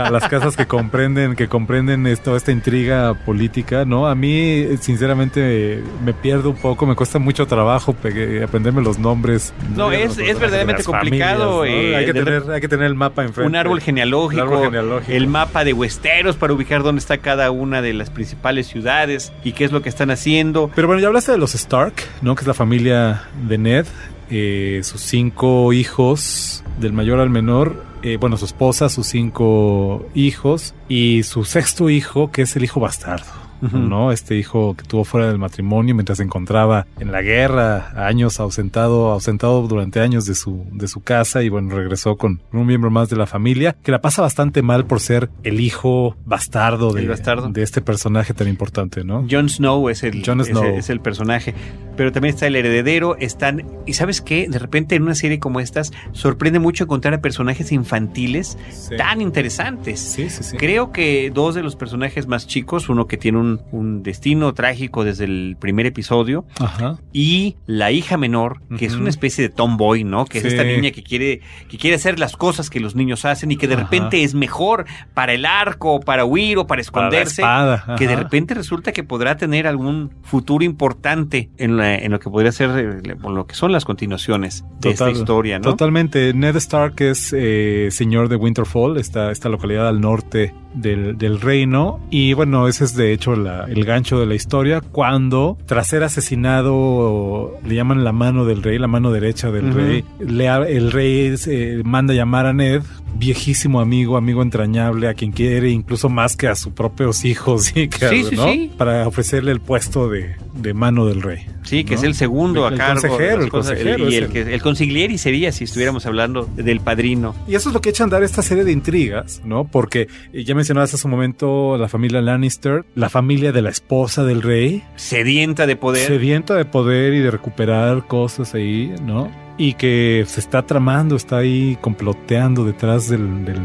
a 0.00 0.10
las 0.10 0.26
casas 0.28 0.56
que 0.56 0.66
comprenden 0.66 1.34
que 1.36 1.48
comprenden 1.48 2.06
es- 2.06 2.22
toda 2.22 2.36
esta 2.38 2.50
intriga 2.50 3.12
política 3.26 3.84
no 3.84 4.06
a 4.06 4.14
mí 4.14 4.64
sinceramente 4.80 5.82
me 6.04 6.14
pierdo 6.14 6.50
un 6.50 6.56
poco 6.56 6.86
me 6.86 6.94
cuesta 6.94 7.18
mucho 7.18 7.46
trabajo 7.46 7.94
aprenderme 8.42 8.82
los 8.82 8.98
nombres 8.98 9.52
No, 9.76 9.90
de 9.90 10.04
es- 10.04 10.16
los 10.16 10.28
es 10.28 10.38
verdaderamente 10.40 10.82
complicado, 10.84 11.58
familias, 11.60 11.82
¿no? 11.82 11.88
eh, 11.90 11.96
hay, 11.96 12.06
que 12.06 12.12
tener, 12.14 12.50
hay 12.50 12.60
que 12.60 12.68
tener 12.68 12.86
el 12.86 12.94
mapa 12.94 13.22
enfrente 13.24 13.48
Un 13.48 13.56
árbol 13.56 13.80
genealógico, 13.80 14.42
El 14.42 14.48
árbol 14.48 14.64
genealógico. 14.64 15.12
el 15.12 15.26
mapa 15.26 15.64
de 15.64 15.72
Westeros 15.74 16.36
para 16.36 16.52
ubicar 16.54 16.82
dónde 16.82 17.00
está 17.00 17.18
cada 17.18 17.50
una 17.50 17.82
de 17.82 17.92
las 17.92 18.10
principales 18.10 18.66
ciudades 18.66 19.32
y 19.44 19.52
qué 19.52 19.64
es 19.64 19.72
lo 19.72 19.82
que 19.82 19.88
están 19.88 20.10
haciendo. 20.10 20.70
Pero 20.74 20.86
bueno, 20.88 21.00
ya 21.02 21.08
hablaste 21.08 21.32
de 21.32 21.38
los 21.38 21.54
Stark, 21.54 21.94
¿no? 22.22 22.34
Que 22.34 22.42
es 22.42 22.46
la 22.46 22.54
familia 22.54 23.24
de 23.46 23.58
Ned, 23.58 23.86
eh, 24.30 24.80
sus 24.84 25.00
cinco 25.00 25.72
hijos, 25.72 26.62
del 26.80 26.92
mayor 26.92 27.20
al 27.20 27.30
menor, 27.30 27.84
eh, 28.02 28.16
bueno, 28.18 28.36
su 28.36 28.44
esposa, 28.44 28.88
sus 28.88 29.06
cinco 29.06 30.06
hijos 30.14 30.74
y 30.88 31.22
su 31.22 31.44
sexto 31.44 31.90
hijo, 31.90 32.30
que 32.30 32.42
es 32.42 32.56
el 32.56 32.64
hijo 32.64 32.80
bastardo. 32.80 33.47
¿No? 33.60 34.12
Este 34.12 34.36
hijo 34.36 34.74
que 34.76 34.84
tuvo 34.84 35.04
fuera 35.04 35.28
del 35.28 35.38
matrimonio 35.38 35.94
mientras 35.94 36.18
se 36.18 36.24
encontraba 36.24 36.86
en 36.98 37.12
la 37.12 37.22
guerra, 37.22 37.92
años 38.06 38.40
ausentado, 38.40 39.10
ausentado 39.10 39.66
durante 39.68 40.00
años 40.00 40.24
de 40.26 40.34
su, 40.34 40.64
de 40.72 40.88
su 40.88 41.00
casa 41.02 41.42
y 41.42 41.48
bueno, 41.48 41.74
regresó 41.76 42.16
con 42.16 42.40
un 42.52 42.66
miembro 42.66 42.90
más 42.90 43.08
de 43.08 43.16
la 43.16 43.26
familia, 43.26 43.76
que 43.82 43.90
la 43.92 44.00
pasa 44.00 44.22
bastante 44.22 44.62
mal 44.62 44.86
por 44.86 45.00
ser 45.00 45.30
el 45.42 45.60
hijo 45.60 46.16
bastardo 46.24 46.92
de, 46.92 47.02
El 47.02 47.08
bastardo. 47.08 47.48
de 47.48 47.62
este 47.62 47.80
personaje 47.80 48.34
tan 48.34 48.48
importante, 48.48 49.04
¿no? 49.04 49.26
Jon 49.30 49.48
Snow 49.48 49.88
es 49.88 50.02
el, 50.02 50.20
es 50.22 50.28
el- 50.28 50.44
Snow. 50.44 50.64
es 50.76 50.90
el 50.90 51.00
personaje. 51.00 51.54
Pero 51.96 52.12
también 52.12 52.32
está 52.34 52.46
el 52.46 52.54
heredero, 52.54 53.16
están... 53.16 53.64
Y 53.84 53.94
sabes 53.94 54.20
qué, 54.20 54.46
de 54.48 54.58
repente 54.60 54.94
en 54.94 55.02
una 55.02 55.16
serie 55.16 55.40
como 55.40 55.58
estas 55.58 55.92
sorprende 56.12 56.60
mucho 56.60 56.84
encontrar 56.84 57.12
a 57.14 57.20
personajes 57.20 57.72
infantiles 57.72 58.56
Sí. 58.70 58.96
tan 58.96 59.20
interesantes. 59.20 59.98
Sí, 59.98 60.30
sí, 60.30 60.42
sí. 60.44 60.56
Creo 60.56 60.92
que 60.92 61.30
dos 61.34 61.54
de 61.56 61.62
los 61.62 61.74
personajes 61.74 62.26
más 62.28 62.46
chicos, 62.46 62.88
uno 62.88 63.06
que 63.06 63.16
tiene 63.16 63.38
un 63.38 63.47
un, 63.48 63.60
un 63.72 64.02
destino 64.02 64.52
trágico 64.54 65.04
desde 65.04 65.24
el 65.24 65.56
primer 65.58 65.86
episodio. 65.86 66.44
Ajá. 66.60 66.98
Y 67.12 67.56
la 67.66 67.90
hija 67.92 68.16
menor, 68.16 68.60
que 68.78 68.86
es 68.86 68.94
una 68.94 69.08
especie 69.10 69.42
de 69.42 69.48
tomboy, 69.54 70.04
¿no? 70.04 70.24
Que 70.24 70.40
Sí. 70.40 70.46
es 70.46 70.52
esta 70.54 70.64
niña 70.64 70.90
que 70.90 71.02
quiere, 71.02 71.40
que 71.68 71.78
quiere 71.78 71.96
hacer 71.96 72.18
las 72.18 72.36
cosas 72.36 72.70
que 72.70 72.80
los 72.80 72.94
niños 72.94 73.24
hacen 73.24 73.50
y 73.50 73.56
que 73.56 73.66
de 73.68 73.74
Ajá. 73.74 73.84
repente 73.84 74.22
es 74.22 74.34
mejor 74.34 74.84
para 75.14 75.32
el 75.32 75.44
arco, 75.46 76.00
para 76.00 76.24
huir 76.24 76.58
o 76.58 76.62
para 76.66 76.68
Para 76.68 76.80
esconderse. 76.82 77.42
espada, 77.42 77.96
que 77.98 78.06
de 78.06 78.16
repente 78.16 78.54
resulta 78.54 78.92
que 78.92 79.02
podrá 79.04 79.36
tener 79.36 79.66
algún 79.66 80.10
futuro 80.22 80.64
importante 80.64 81.50
en, 81.56 81.76
la- 81.76 81.96
en 81.96 82.12
lo 82.12 82.20
que 82.20 82.30
podría 82.30 82.52
ser 82.52 82.70
eh, 83.04 83.14
lo 83.22 83.46
que 83.46 83.54
son 83.54 83.72
las 83.72 83.84
continuaciones 83.84 84.64
de 84.80 84.90
esta 84.90 85.10
historia, 85.10 85.58
¿no? 85.58 85.62
Totalmente. 85.70 86.32
Ned 86.34 86.56
Stark 86.56 86.94
es 87.00 87.34
eh, 87.36 87.88
señor 87.90 88.28
de 88.28 88.36
Winterfall, 88.36 88.96
esta, 88.98 89.30
esta 89.30 89.48
localidad 89.48 89.88
al 89.88 90.00
norte 90.00 90.54
del, 90.74 91.16
del 91.18 91.40
reino. 91.40 92.00
Y 92.10 92.32
bueno, 92.34 92.68
ese 92.68 92.84
es 92.84 92.94
de 92.94 93.12
hecho 93.12 93.34
la- 93.36 93.64
el 93.64 93.84
gancho 93.84 94.18
de 94.20 94.26
la 94.26 94.34
historia. 94.34 94.80
Cuando, 94.80 95.56
tras 95.66 95.88
ser 95.88 96.02
asesinado, 96.04 97.56
le 97.66 97.74
llaman 97.74 98.04
la 98.04 98.12
mano 98.12 98.44
del 98.44 98.62
rey, 98.62 98.78
la 98.78 98.86
mano 98.88 99.10
derecha 99.10 99.50
del 99.50 99.72
rey, 99.74 100.04
le 100.20 100.46
el 100.46 100.90
rey 100.92 101.34
eh, 101.46 101.82
manda 101.84 102.14
llamar 102.14 102.46
a 102.46 102.52
Ned, 102.52 102.82
viejísimo 103.16 103.80
amigo, 103.80 104.16
amigo 104.16 104.42
entrañable, 104.42 105.08
a 105.08 105.14
quien 105.14 105.32
quiere 105.32 105.70
incluso 105.70 106.08
más 106.08 106.36
que 106.36 106.48
a 106.48 106.54
sus 106.54 106.72
propios 106.72 107.24
hijos, 107.24 107.72
y 107.76 107.88
que 107.88 108.08
Sí, 108.08 108.24
sí, 108.24 108.36
¿no? 108.36 108.44
sí. 108.52 108.70
para 108.76 109.06
ofrecerle 109.08 109.52
el 109.52 109.60
puesto 109.60 110.08
de, 110.08 110.36
de 110.54 110.74
mano 110.74 111.06
del 111.06 111.22
rey. 111.22 111.46
Sí, 111.64 111.84
que 111.84 111.94
¿no? 111.94 111.98
es 112.00 112.04
el 112.04 112.14
segundo 112.14 112.66
El 112.68 112.74
a 112.74 112.76
cargo. 112.76 113.00
de 113.02 113.08
consejero, 113.08 113.42
el 113.42 113.48
cosas, 113.50 113.72
consejero 113.76 114.08
y 114.08 114.14
el, 114.16 114.24
el- 114.24 114.30
que, 114.30 114.40
el 114.54 114.62
consiglieri 114.62 115.18
sería 115.18 115.52
si 115.52 115.64
estuviéramos 115.64 116.06
hablando 116.06 116.48
del 116.56 116.80
padrino. 116.80 117.34
Y 117.46 117.54
eso 117.56 117.68
es 117.70 117.74
lo 117.74 117.80
que 117.80 117.90
echa 117.90 118.04
a 118.04 118.06
andar 118.06 118.22
esta 118.22 118.42
serie 118.42 118.64
de 118.64 118.72
intrigas, 118.72 119.42
¿no? 119.44 119.64
Porque 119.66 120.08
eh, 120.32 120.44
ya 120.44 120.54
mencionabas 120.54 120.94
hace 120.94 121.06
un 121.06 121.10
momento 121.10 121.76
la 121.76 121.88
familia 121.88 122.20
Lannister, 122.22 122.84
la 122.94 123.08
familia 123.10 123.52
de 123.52 123.62
la 123.62 123.70
esposa 123.70 124.24
del 124.24 124.42
rey, 124.42 124.82
Sedienta 124.96 125.66
de 125.66 125.76
poder. 125.76 126.06
sedienta 126.06 126.54
de 126.54 126.64
poder 126.64 127.14
y 127.14 127.18
de 127.18 127.30
recuperar 127.30 128.06
cosas 128.06 128.54
ahí, 128.54 128.92
¿no? 129.02 129.30
Y 129.58 129.74
que 129.74 130.24
se 130.26 130.38
está 130.40 130.62
tramando, 130.62 131.16
está 131.16 131.38
ahí 131.38 131.76
comploteando 131.80 132.64
detrás 132.64 133.08
del, 133.08 133.44
del- 133.44 133.58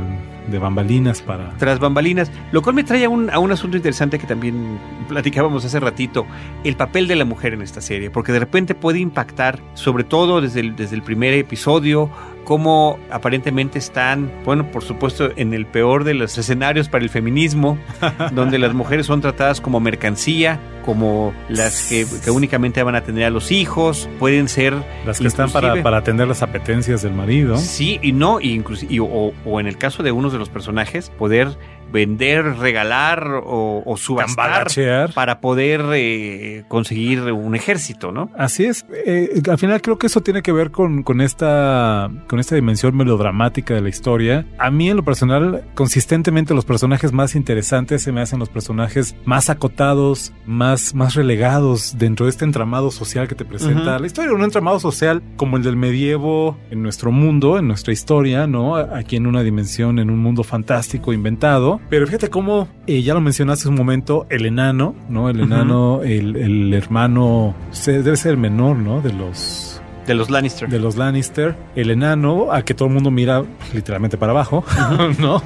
de 0.49 0.59
bambalinas 0.59 1.21
para... 1.21 1.51
tras 1.57 1.79
bambalinas, 1.79 2.29
lo 2.51 2.61
cual 2.61 2.75
me 2.75 2.83
trae 2.83 3.05
a 3.05 3.09
un, 3.09 3.29
a 3.29 3.39
un 3.39 3.51
asunto 3.53 3.77
interesante 3.77 4.19
que 4.19 4.27
también 4.27 4.77
platicábamos 5.07 5.63
hace 5.63 5.79
ratito, 5.79 6.25
el 6.65 6.75
papel 6.75 7.07
de 7.07 7.15
la 7.15 7.23
mujer 7.23 7.53
en 7.53 7.61
esta 7.61 7.79
serie, 7.79 8.09
porque 8.09 8.33
de 8.33 8.39
repente 8.39 8.75
puede 8.75 8.99
impactar, 8.99 9.59
sobre 9.75 10.03
todo 10.03 10.41
desde 10.41 10.71
desde 10.71 10.95
el 10.97 11.01
primer 11.01 11.33
episodio, 11.35 12.09
cómo 12.43 12.99
aparentemente 13.11 13.79
están, 13.79 14.31
bueno, 14.45 14.69
por 14.71 14.83
supuesto, 14.83 15.29
en 15.35 15.53
el 15.53 15.65
peor 15.65 16.03
de 16.03 16.13
los 16.13 16.37
escenarios 16.37 16.89
para 16.89 17.03
el 17.03 17.09
feminismo, 17.09 17.77
donde 18.33 18.57
las 18.59 18.73
mujeres 18.73 19.05
son 19.05 19.21
tratadas 19.21 19.61
como 19.61 19.79
mercancía, 19.79 20.59
como 20.85 21.33
las 21.47 21.87
que, 21.87 22.05
que 22.23 22.29
únicamente 22.31 22.83
van 22.83 22.95
a 22.95 23.01
tener 23.01 23.23
a 23.23 23.29
los 23.29 23.51
hijos, 23.51 24.09
pueden 24.19 24.49
ser 24.49 24.73
Las 25.05 25.19
que 25.19 25.27
están 25.27 25.49
para, 25.49 25.67
inclusive- 25.67 25.83
para 25.83 25.97
atender 25.97 26.27
las 26.27 26.41
apetencias 26.41 27.01
del 27.01 27.13
marido. 27.13 27.55
Sí 27.57 27.99
y 28.01 28.11
no, 28.11 28.41
y 28.41 28.59
inclusi- 28.59 28.87
y- 28.89 28.99
o, 28.99 29.31
o 29.45 29.59
en 29.61 29.67
el 29.67 29.77
caso 29.77 30.03
de 30.03 30.11
unos 30.11 30.33
de 30.33 30.39
los 30.39 30.49
personajes, 30.49 31.09
poder 31.17 31.57
vender, 31.93 32.57
regalar 32.57 33.41
o, 33.45 33.83
o 33.85 33.97
subastar 33.97 34.67
para 35.13 35.39
poder 35.39 35.85
eh, 35.93 36.63
conseguir 36.67 37.21
un 37.31 37.55
ejército, 37.55 38.11
¿no? 38.11 38.31
Así 38.37 38.65
es. 38.65 38.85
Eh, 39.05 39.41
al 39.49 39.57
final 39.57 39.81
creo 39.81 39.97
que 39.97 40.07
eso 40.07 40.21
tiene 40.21 40.41
que 40.41 40.51
ver 40.51 40.71
con, 40.71 41.03
con 41.03 41.21
esta 41.21 42.09
con 42.27 42.39
esta 42.39 42.55
dimensión 42.55 42.97
melodramática 42.97 43.75
de 43.75 43.81
la 43.81 43.89
historia. 43.89 44.45
A 44.57 44.71
mí 44.71 44.89
en 44.89 44.97
lo 44.97 45.03
personal, 45.03 45.63
consistentemente 45.75 46.53
los 46.53 46.65
personajes 46.65 47.13
más 47.13 47.35
interesantes 47.35 48.01
se 48.01 48.11
me 48.11 48.21
hacen 48.21 48.39
los 48.39 48.49
personajes 48.49 49.15
más 49.25 49.49
acotados, 49.49 50.33
más, 50.45 50.95
más 50.95 51.13
relegados 51.13 51.97
dentro 51.97 52.25
de 52.25 52.31
este 52.31 52.43
entramado 52.43 52.89
social 52.89 53.27
que 53.27 53.35
te 53.35 53.45
presenta 53.45 53.99
la 53.99 54.07
historia. 54.07 54.33
Un 54.33 54.43
entramado 54.43 54.79
social 54.79 55.21
como 55.37 55.57
el 55.57 55.63
del 55.63 55.75
medievo 55.75 56.57
en 56.71 56.81
nuestro 56.81 57.11
mundo, 57.11 57.59
en 57.59 57.67
nuestra 57.67 57.93
historia, 57.93 58.47
¿no? 58.47 58.75
Aquí 58.75 59.15
en 59.15 59.27
una 59.27 59.43
dimensión, 59.43 59.99
en 59.99 60.09
un 60.09 60.19
mundo 60.19 60.43
fantástico 60.43 61.13
inventado. 61.13 61.79
Pero 61.89 62.07
fíjate 62.07 62.29
cómo, 62.29 62.67
eh, 62.87 63.01
ya 63.03 63.13
lo 63.13 63.21
mencionaste 63.21 63.67
un 63.69 63.75
momento, 63.75 64.25
el 64.29 64.45
enano, 64.45 64.95
¿no? 65.09 65.29
El 65.29 65.41
enano, 65.41 66.01
el, 66.03 66.35
el 66.35 66.73
hermano, 66.73 67.55
debe 67.85 68.15
ser 68.17 68.31
el 68.31 68.37
menor, 68.37 68.77
¿no? 68.77 69.01
De 69.01 69.13
los 69.13 69.79
De 70.07 70.15
los 70.15 70.29
Lannister. 70.29 70.67
de 70.69 70.79
los 70.79 70.95
Lannister, 70.95 71.55
el 71.75 71.91
enano, 71.91 72.51
a 72.51 72.63
que 72.63 72.73
todo 72.73 72.87
el 72.87 72.93
mundo 72.95 73.11
mira 73.11 73.43
literalmente 73.73 74.17
para 74.17 74.31
abajo, 74.31 74.65
¿no? 75.19 75.43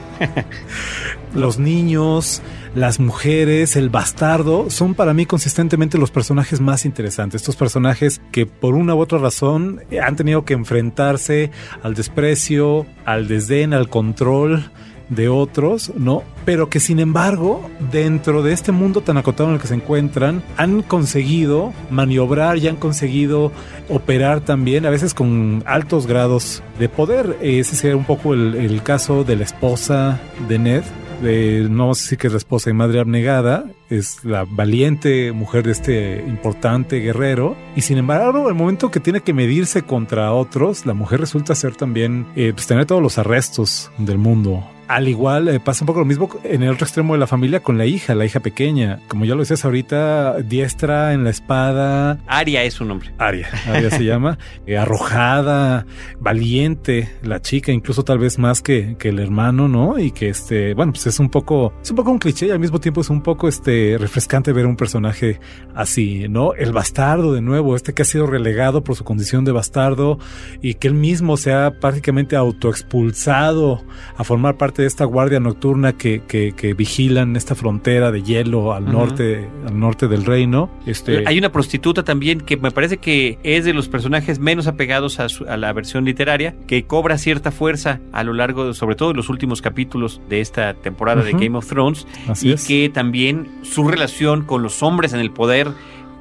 los 1.33 1.59
niños, 1.59 2.41
las 2.73 2.99
mujeres, 2.99 3.75
el 3.75 3.89
bastardo, 3.89 4.69
son 4.69 4.95
para 4.95 5.13
mí 5.13 5.25
consistentemente 5.25 5.97
los 5.97 6.11
personajes 6.11 6.61
más 6.61 6.85
interesantes. 6.85 7.41
Estos 7.41 7.55
personajes 7.55 8.21
que 8.31 8.45
por 8.45 8.73
una 8.73 8.95
u 8.95 8.99
otra 8.99 9.17
razón 9.19 9.81
han 10.01 10.15
tenido 10.15 10.45
que 10.45 10.53
enfrentarse 10.53 11.51
al 11.83 11.93
desprecio, 11.93 12.85
al 13.05 13.27
desdén, 13.27 13.73
al 13.73 13.89
control 13.89 14.71
de 15.09 15.29
otros, 15.29 15.91
¿no? 15.95 16.23
Pero 16.45 16.69
que 16.69 16.79
sin 16.79 16.99
embargo, 16.99 17.69
dentro 17.91 18.43
de 18.43 18.53
este 18.53 18.71
mundo 18.71 19.01
tan 19.01 19.17
acotado 19.17 19.49
en 19.49 19.55
el 19.55 19.61
que 19.61 19.67
se 19.67 19.75
encuentran, 19.75 20.43
han 20.57 20.81
conseguido 20.81 21.73
maniobrar 21.89 22.57
y 22.57 22.67
han 22.67 22.75
conseguido 22.75 23.51
operar 23.89 24.41
también, 24.41 24.85
a 24.85 24.89
veces 24.89 25.13
con 25.13 25.63
altos 25.65 26.07
grados 26.07 26.63
de 26.79 26.89
poder. 26.89 27.37
Ese 27.41 27.75
sería 27.75 27.95
un 27.95 28.05
poco 28.05 28.33
el, 28.33 28.55
el 28.55 28.83
caso 28.83 29.23
de 29.23 29.35
la 29.35 29.43
esposa 29.43 30.19
de 30.47 30.59
Ned. 30.59 30.83
De, 31.21 31.65
no 31.67 31.85
a 31.85 31.87
decir 31.89 32.19
que 32.19 32.27
es 32.27 32.33
la 32.33 32.37
esposa 32.37 32.69
y 32.69 32.73
madre 32.73 32.99
abnegada, 32.99 33.65
es 33.89 34.23
la 34.23 34.45
valiente 34.47 35.31
mujer 35.31 35.63
de 35.63 35.71
este 35.71 36.23
importante 36.27 36.99
guerrero. 36.99 37.55
Y 37.75 37.81
sin 37.81 37.97
embargo, 37.97 38.47
el 38.49 38.53
momento 38.53 38.91
que 38.91 38.99
tiene 38.99 39.21
que 39.21 39.33
medirse 39.33 39.81
contra 39.81 40.31
otros, 40.31 40.85
la 40.85 40.93
mujer 40.93 41.19
resulta 41.19 41.55
ser 41.55 41.75
también 41.75 42.27
eh, 42.35 42.51
pues, 42.53 42.67
tener 42.67 42.85
todos 42.85 43.01
los 43.01 43.17
arrestos 43.17 43.89
del 43.97 44.19
mundo. 44.19 44.63
Al 44.87 45.07
igual 45.07 45.49
eh, 45.49 45.59
pasa 45.59 45.83
un 45.83 45.87
poco 45.87 45.99
lo 45.99 46.05
mismo 46.05 46.29
en 46.43 46.63
el 46.63 46.69
otro 46.69 46.85
extremo 46.85 47.13
de 47.13 47.19
la 47.19 47.27
familia 47.27 47.61
con 47.61 47.77
la 47.77 47.85
hija, 47.85 48.15
la 48.15 48.25
hija 48.25 48.39
pequeña. 48.39 48.99
Como 49.07 49.25
ya 49.25 49.33
lo 49.33 49.41
decías 49.41 49.65
ahorita, 49.65 50.41
diestra 50.41 51.13
en 51.13 51.23
la 51.23 51.29
espada, 51.29 52.19
Aria 52.27 52.63
es 52.63 52.75
su 52.75 52.85
nombre. 52.85 53.11
Aria, 53.17 53.49
Aria 53.67 53.89
se 53.89 54.05
llama, 54.05 54.37
eh, 54.65 54.77
arrojada, 54.77 55.85
valiente, 56.19 57.09
la 57.23 57.41
chica, 57.41 57.71
incluso 57.71 58.03
tal 58.03 58.19
vez 58.19 58.39
más 58.39 58.61
que, 58.61 58.95
que 58.97 59.09
el 59.09 59.19
hermano, 59.19 59.67
¿no? 59.67 59.99
Y 59.99 60.11
que 60.11 60.29
este, 60.29 60.73
bueno, 60.73 60.93
pues 60.93 61.07
es 61.07 61.19
un 61.19 61.29
poco, 61.29 61.73
es 61.81 61.89
un 61.89 61.97
poco 61.97 62.11
un 62.11 62.19
cliché 62.19 62.47
y 62.47 62.51
al 62.51 62.59
mismo 62.59 62.79
tiempo 62.79 63.01
es 63.01 63.09
un 63.09 63.21
poco 63.21 63.47
este 63.47 63.97
refrescante 63.99 64.53
ver 64.53 64.65
un 64.65 64.77
personaje 64.77 65.39
así, 65.75 66.27
¿no? 66.29 66.53
El 66.53 66.71
bastardo 66.71 67.33
de 67.33 67.41
nuevo, 67.41 67.75
este 67.75 67.93
que 67.93 68.03
ha 68.03 68.05
sido 68.05 68.27
relegado 68.27 68.83
por 68.83 68.95
su 68.95 69.03
condición 69.03 69.45
de 69.45 69.51
bastardo 69.51 70.19
y 70.61 70.75
que 70.75 70.87
él 70.87 70.93
mismo 70.93 71.37
se 71.37 71.53
ha 71.53 71.71
prácticamente 71.79 72.35
autoexpulsado 72.35 73.83
a 74.15 74.23
formar 74.23 74.57
parte 74.57 74.76
de 74.81 74.87
esta 74.87 75.05
guardia 75.05 75.39
nocturna 75.39 75.93
que, 75.93 76.21
que, 76.27 76.53
que 76.55 76.73
vigilan 76.73 77.35
esta 77.35 77.55
frontera 77.55 78.11
de 78.11 78.21
hielo 78.23 78.73
al 78.73 78.85
norte, 78.91 79.47
al 79.67 79.79
norte 79.79 80.07
del 80.07 80.25
reino. 80.25 80.69
Este, 80.85 81.23
Hay 81.27 81.37
una 81.37 81.51
prostituta 81.51 82.03
también 82.03 82.41
que 82.41 82.57
me 82.57 82.71
parece 82.71 82.97
que 82.97 83.39
es 83.43 83.65
de 83.65 83.73
los 83.73 83.87
personajes 83.89 84.39
menos 84.39 84.67
apegados 84.67 85.19
a, 85.19 85.29
su- 85.29 85.45
a 85.45 85.57
la 85.57 85.71
versión 85.73 86.05
literaria, 86.05 86.55
que 86.67 86.83
cobra 86.85 87.17
cierta 87.17 87.51
fuerza 87.51 87.99
a 88.11 88.23
lo 88.23 88.33
largo, 88.33 88.67
de- 88.67 88.73
sobre 88.73 88.95
todo 88.95 89.09
de 89.09 89.15
los 89.15 89.29
últimos 89.29 89.61
capítulos 89.61 90.21
de 90.29 90.41
esta 90.41 90.73
temporada 90.73 91.23
de. 91.23 91.31
Game 91.37 91.57
of 91.57 91.67
Thrones, 91.67 92.07
Así 92.27 92.49
y 92.49 92.53
es. 92.53 92.65
que 92.67 92.89
también 92.89 93.47
su 93.61 93.87
relación 93.87 94.43
con 94.43 94.63
los 94.63 94.81
hombres 94.81 95.13
en 95.13 95.19
el 95.19 95.31
poder 95.31 95.67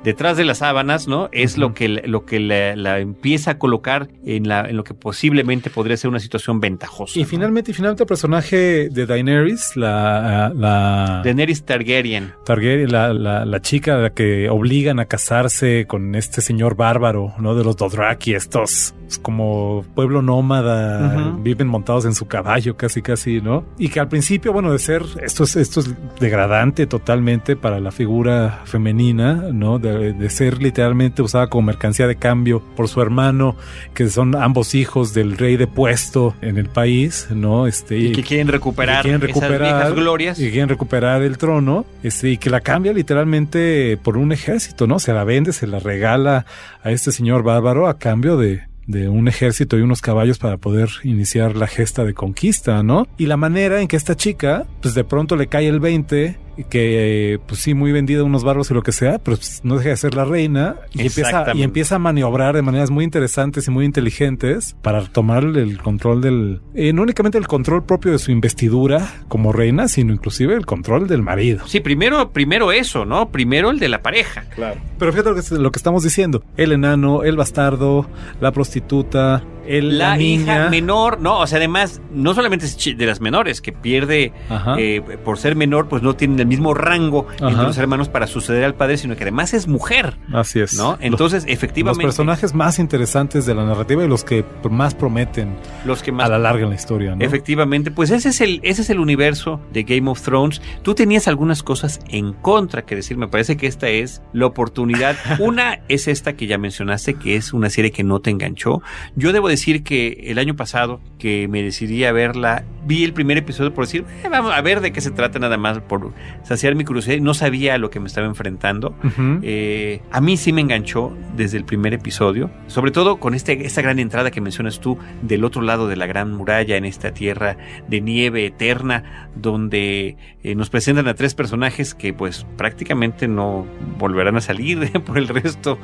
detrás 0.06 0.36
de 0.36 0.44
las 0.44 0.58
sábanas, 0.58 1.08
¿no? 1.08 1.28
Es 1.32 1.58
lo 1.58 1.74
que, 1.74 1.88
lo 1.88 2.24
que 2.24 2.38
la, 2.38 2.76
la 2.76 3.00
empieza 3.00 3.50
a 3.50 3.58
colocar 3.58 4.08
en, 4.24 4.46
la, 4.46 4.60
en 4.60 4.76
lo 4.76 4.84
que 4.84 4.94
posiblemente 4.94 5.68
podría 5.68 5.96
ser 5.96 6.10
una 6.10 6.20
situación 6.20 6.60
ventajosa. 6.60 7.18
Y 7.18 7.22
¿no? 7.22 7.28
finalmente, 7.28 7.74
finalmente 7.74 8.04
el 8.04 8.06
personaje 8.06 8.88
de 8.88 9.04
Daenerys, 9.04 9.76
la, 9.76 10.52
la 10.54 11.22
Daenerys 11.24 11.64
Targaryen. 11.64 12.34
Targaryen, 12.44 12.92
la, 12.92 13.12
la, 13.12 13.44
la 13.44 13.60
chica 13.60 13.96
a 13.96 13.98
la 13.98 14.10
que 14.10 14.48
obligan 14.48 15.00
a 15.00 15.06
casarse 15.06 15.86
con 15.88 16.14
este 16.14 16.40
señor 16.40 16.76
bárbaro, 16.76 17.34
¿no? 17.40 17.56
De 17.56 17.64
los 17.64 17.76
Dothraki, 17.76 18.34
estos 18.34 18.94
pues, 19.06 19.18
como 19.20 19.84
pueblo 19.94 20.20
nómada, 20.20 21.36
viven 21.38 21.68
montados 21.68 22.04
en 22.06 22.14
su 22.14 22.26
caballo, 22.26 22.76
casi, 22.76 23.02
casi, 23.02 23.40
¿no? 23.40 23.64
Y 23.78 23.88
que 23.88 24.00
al 24.00 24.08
principio, 24.08 24.52
bueno, 24.52 24.72
de 24.72 24.80
ser, 24.80 25.02
esto 25.22 25.44
es, 25.44 25.54
esto 25.54 25.78
es 25.78 25.94
degradante 26.18 26.88
totalmente 26.88 27.54
para 27.54 27.78
la 27.78 27.92
figura 27.92 28.62
femenina, 28.64 29.48
¿no? 29.52 29.78
De, 29.78 29.95
de 29.98 30.30
ser 30.30 30.62
literalmente 30.62 31.22
usada 31.22 31.48
como 31.48 31.66
mercancía 31.66 32.06
de 32.06 32.16
cambio 32.16 32.62
por 32.76 32.88
su 32.88 33.00
hermano, 33.00 33.56
que 33.94 34.08
son 34.08 34.34
ambos 34.36 34.74
hijos 34.74 35.14
del 35.14 35.36
rey 35.36 35.56
de 35.56 35.66
puesto 35.66 36.34
en 36.42 36.58
el 36.58 36.68
país, 36.68 37.28
¿no? 37.30 37.66
Este, 37.66 37.98
Y 37.98 38.12
que 38.12 38.22
quieren 38.22 38.48
recuperar, 38.48 38.98
que 38.98 39.02
quieren 39.10 39.20
recuperar 39.20 39.62
esas 39.62 39.76
viejas 39.76 39.94
glorias. 39.94 40.38
y 40.38 40.50
quieren 40.50 40.68
recuperar 40.68 41.22
el 41.22 41.38
trono 41.38 41.86
este, 42.02 42.30
y 42.30 42.38
que 42.38 42.50
la 42.50 42.60
cambia 42.60 42.92
literalmente 42.92 43.98
por 44.02 44.16
un 44.16 44.32
ejército, 44.32 44.86
¿no? 44.86 44.98
Se 44.98 45.12
la 45.12 45.24
vende, 45.24 45.52
se 45.52 45.66
la 45.66 45.78
regala 45.78 46.46
a 46.82 46.90
este 46.90 47.12
señor 47.12 47.42
bárbaro 47.42 47.88
a 47.88 47.98
cambio 47.98 48.36
de, 48.36 48.62
de 48.86 49.08
un 49.08 49.28
ejército 49.28 49.76
y 49.78 49.82
unos 49.82 50.00
caballos 50.00 50.38
para 50.38 50.56
poder 50.58 50.88
iniciar 51.02 51.56
la 51.56 51.66
gesta 51.66 52.04
de 52.04 52.14
conquista, 52.14 52.82
¿no? 52.82 53.06
Y 53.18 53.26
la 53.26 53.36
manera 53.36 53.80
en 53.80 53.88
que 53.88 53.96
esta 53.96 54.16
chica, 54.16 54.64
pues 54.82 54.94
de 54.94 55.04
pronto 55.04 55.36
le 55.36 55.48
cae 55.48 55.66
el 55.68 55.80
20 55.80 56.36
que 56.64 57.38
pues 57.46 57.60
sí, 57.60 57.74
muy 57.74 57.92
vendida 57.92 58.24
unos 58.24 58.44
barbos 58.44 58.70
y 58.70 58.74
lo 58.74 58.82
que 58.82 58.92
sea, 58.92 59.18
pero 59.18 59.36
pues, 59.36 59.60
no 59.62 59.76
deja 59.76 59.90
de 59.90 59.96
ser 59.96 60.14
la 60.14 60.24
reina 60.24 60.76
y 60.92 61.02
empieza, 61.02 61.54
y 61.54 61.62
empieza 61.62 61.96
a 61.96 61.98
maniobrar 61.98 62.54
de 62.54 62.62
maneras 62.62 62.90
muy 62.90 63.04
interesantes 63.04 63.68
y 63.68 63.70
muy 63.70 63.84
inteligentes 63.84 64.76
para 64.82 65.04
tomar 65.04 65.44
el 65.44 65.78
control 65.78 66.20
del, 66.20 66.60
eh, 66.74 66.92
no 66.92 67.02
únicamente 67.02 67.38
el 67.38 67.46
control 67.46 67.84
propio 67.84 68.12
de 68.12 68.18
su 68.18 68.30
investidura 68.30 69.06
como 69.28 69.52
reina, 69.52 69.88
sino 69.88 70.12
inclusive 70.12 70.54
el 70.54 70.66
control 70.66 71.06
del 71.08 71.22
marido. 71.22 71.66
Sí, 71.66 71.80
primero, 71.80 72.30
primero 72.32 72.72
eso, 72.72 73.04
¿no? 73.04 73.30
Primero 73.30 73.70
el 73.70 73.78
de 73.78 73.88
la 73.88 74.02
pareja. 74.02 74.44
Claro. 74.54 74.80
Pero 74.98 75.12
fíjate 75.12 75.30
lo 75.30 75.36
que, 75.36 75.54
lo 75.62 75.70
que 75.70 75.78
estamos 75.78 76.02
diciendo. 76.02 76.42
El 76.56 76.72
enano, 76.72 77.22
el 77.22 77.36
bastardo, 77.36 78.08
la 78.40 78.52
prostituta, 78.52 79.42
el, 79.68 79.98
La, 79.98 80.10
la, 80.10 80.16
niña. 80.16 80.42
hija 80.42 80.70
menor, 80.70 81.20
no, 81.20 81.38
o 81.40 81.46
sea, 81.46 81.58
además, 81.58 82.00
no 82.12 82.34
solamente 82.34 82.66
es 82.66 82.76
de 82.96 83.06
las 83.06 83.20
menores, 83.20 83.60
que 83.60 83.72
pierde 83.72 84.32
eh, 84.78 85.00
por 85.24 85.38
ser 85.38 85.56
menor, 85.56 85.88
pues 85.88 86.02
no 86.02 86.14
tienen 86.16 86.38
el 86.40 86.46
mismo 86.46 86.74
rango 86.74 87.26
entre 87.32 87.46
Ajá. 87.48 87.62
los 87.62 87.78
hermanos 87.78 88.08
para 88.08 88.26
suceder 88.26 88.64
al 88.64 88.74
padre, 88.74 88.96
sino 88.98 89.16
que 89.16 89.24
además 89.24 89.54
es 89.54 89.66
mujer, 89.66 90.16
Así 90.32 90.60
es. 90.60 90.74
¿no? 90.74 90.98
Entonces, 91.00 91.44
los, 91.44 91.52
efectivamente, 91.52 92.04
los 92.04 92.14
personajes 92.14 92.54
más 92.54 92.78
interesantes 92.78 93.46
de 93.46 93.54
la 93.54 93.64
narrativa 93.64 94.04
y 94.04 94.08
los 94.08 94.24
que 94.24 94.44
más 94.70 94.94
prometen 94.94 95.56
los 95.84 96.02
que 96.02 96.12
más 96.12 96.26
a 96.26 96.30
la 96.30 96.38
larga 96.38 96.64
en 96.64 96.70
la 96.70 96.74
historia, 96.74 97.14
¿no? 97.14 97.24
Efectivamente, 97.24 97.90
pues 97.90 98.10
ese 98.10 98.28
es 98.30 98.40
el 98.40 98.60
ese 98.62 98.82
es 98.82 98.90
el 98.90 98.98
universo 98.98 99.60
de 99.72 99.82
Game 99.84 100.10
of 100.10 100.20
Thrones. 100.22 100.60
Tú 100.82 100.94
tenías 100.94 101.28
algunas 101.28 101.62
cosas 101.62 102.00
en 102.08 102.32
contra 102.32 102.82
que 102.82 102.96
decir, 102.96 103.16
me 103.16 103.28
parece 103.28 103.56
que 103.56 103.66
esta 103.66 103.88
es 103.88 104.22
la 104.32 104.46
oportunidad. 104.46 105.16
Una 105.38 105.80
es 105.88 106.08
esta 106.08 106.34
que 106.34 106.46
ya 106.46 106.58
mencionaste, 106.58 107.14
que 107.14 107.36
es 107.36 107.52
una 107.52 107.70
serie 107.70 107.90
que 107.90 108.04
no 108.04 108.20
te 108.20 108.30
enganchó. 108.30 108.82
Yo 109.14 109.32
debo 109.32 109.48
decir 109.48 109.55
que 109.84 110.24
el 110.26 110.38
año 110.38 110.54
pasado 110.56 111.00
que 111.18 111.48
me 111.48 111.62
decidí 111.62 112.04
a 112.04 112.12
verla, 112.12 112.64
vi 112.86 113.02
el 113.04 113.12
primer 113.12 113.36
episodio 113.38 113.72
por 113.74 113.86
decir, 113.86 114.04
"Eh, 114.22 114.28
vamos 114.30 114.52
a 114.52 114.60
ver 114.60 114.80
de 114.80 114.92
qué 114.92 115.00
se 115.00 115.10
trata 115.10 115.38
nada 115.38 115.56
más 115.56 115.80
por 115.80 116.12
saciar 116.44 116.74
mi 116.74 116.84
curiosidad. 116.84 117.18
No 117.18 117.34
sabía 117.34 117.74
a 117.74 117.78
lo 117.78 117.90
que 117.90 118.00
me 118.00 118.06
estaba 118.06 118.26
enfrentando. 118.26 118.94
Eh, 119.42 120.00
a 120.10 120.20
mí 120.20 120.36
sí 120.36 120.52
me 120.52 120.60
enganchó 120.60 121.12
desde 121.36 121.56
el 121.58 121.64
primer 121.64 121.94
episodio, 121.94 122.50
sobre 122.66 122.90
todo 122.90 123.16
con 123.18 123.34
este, 123.34 123.66
esta 123.66 123.82
gran 123.82 123.98
entrada 123.98 124.30
que 124.30 124.40
mencionas 124.40 124.80
tú 124.80 124.98
del 125.22 125.44
otro 125.44 125.62
lado 125.62 125.88
de 125.88 125.96
la 125.96 126.06
gran 126.06 126.32
muralla 126.34 126.76
en 126.76 126.84
esta 126.84 127.12
tierra 127.12 127.56
de 127.88 128.00
nieve 128.00 128.46
eterna, 128.46 129.28
donde 129.34 130.16
eh, 130.42 130.54
nos 130.54 130.70
presentan 130.70 131.08
a 131.08 131.14
tres 131.14 131.34
personajes 131.34 131.94
que 131.94 132.12
pues 132.12 132.46
prácticamente 132.56 133.26
no 133.28 133.66
volverán 133.98 134.36
a 134.36 134.40
salir 134.40 134.90
por 135.06 135.18
el 135.18 135.28
resto 135.28 135.78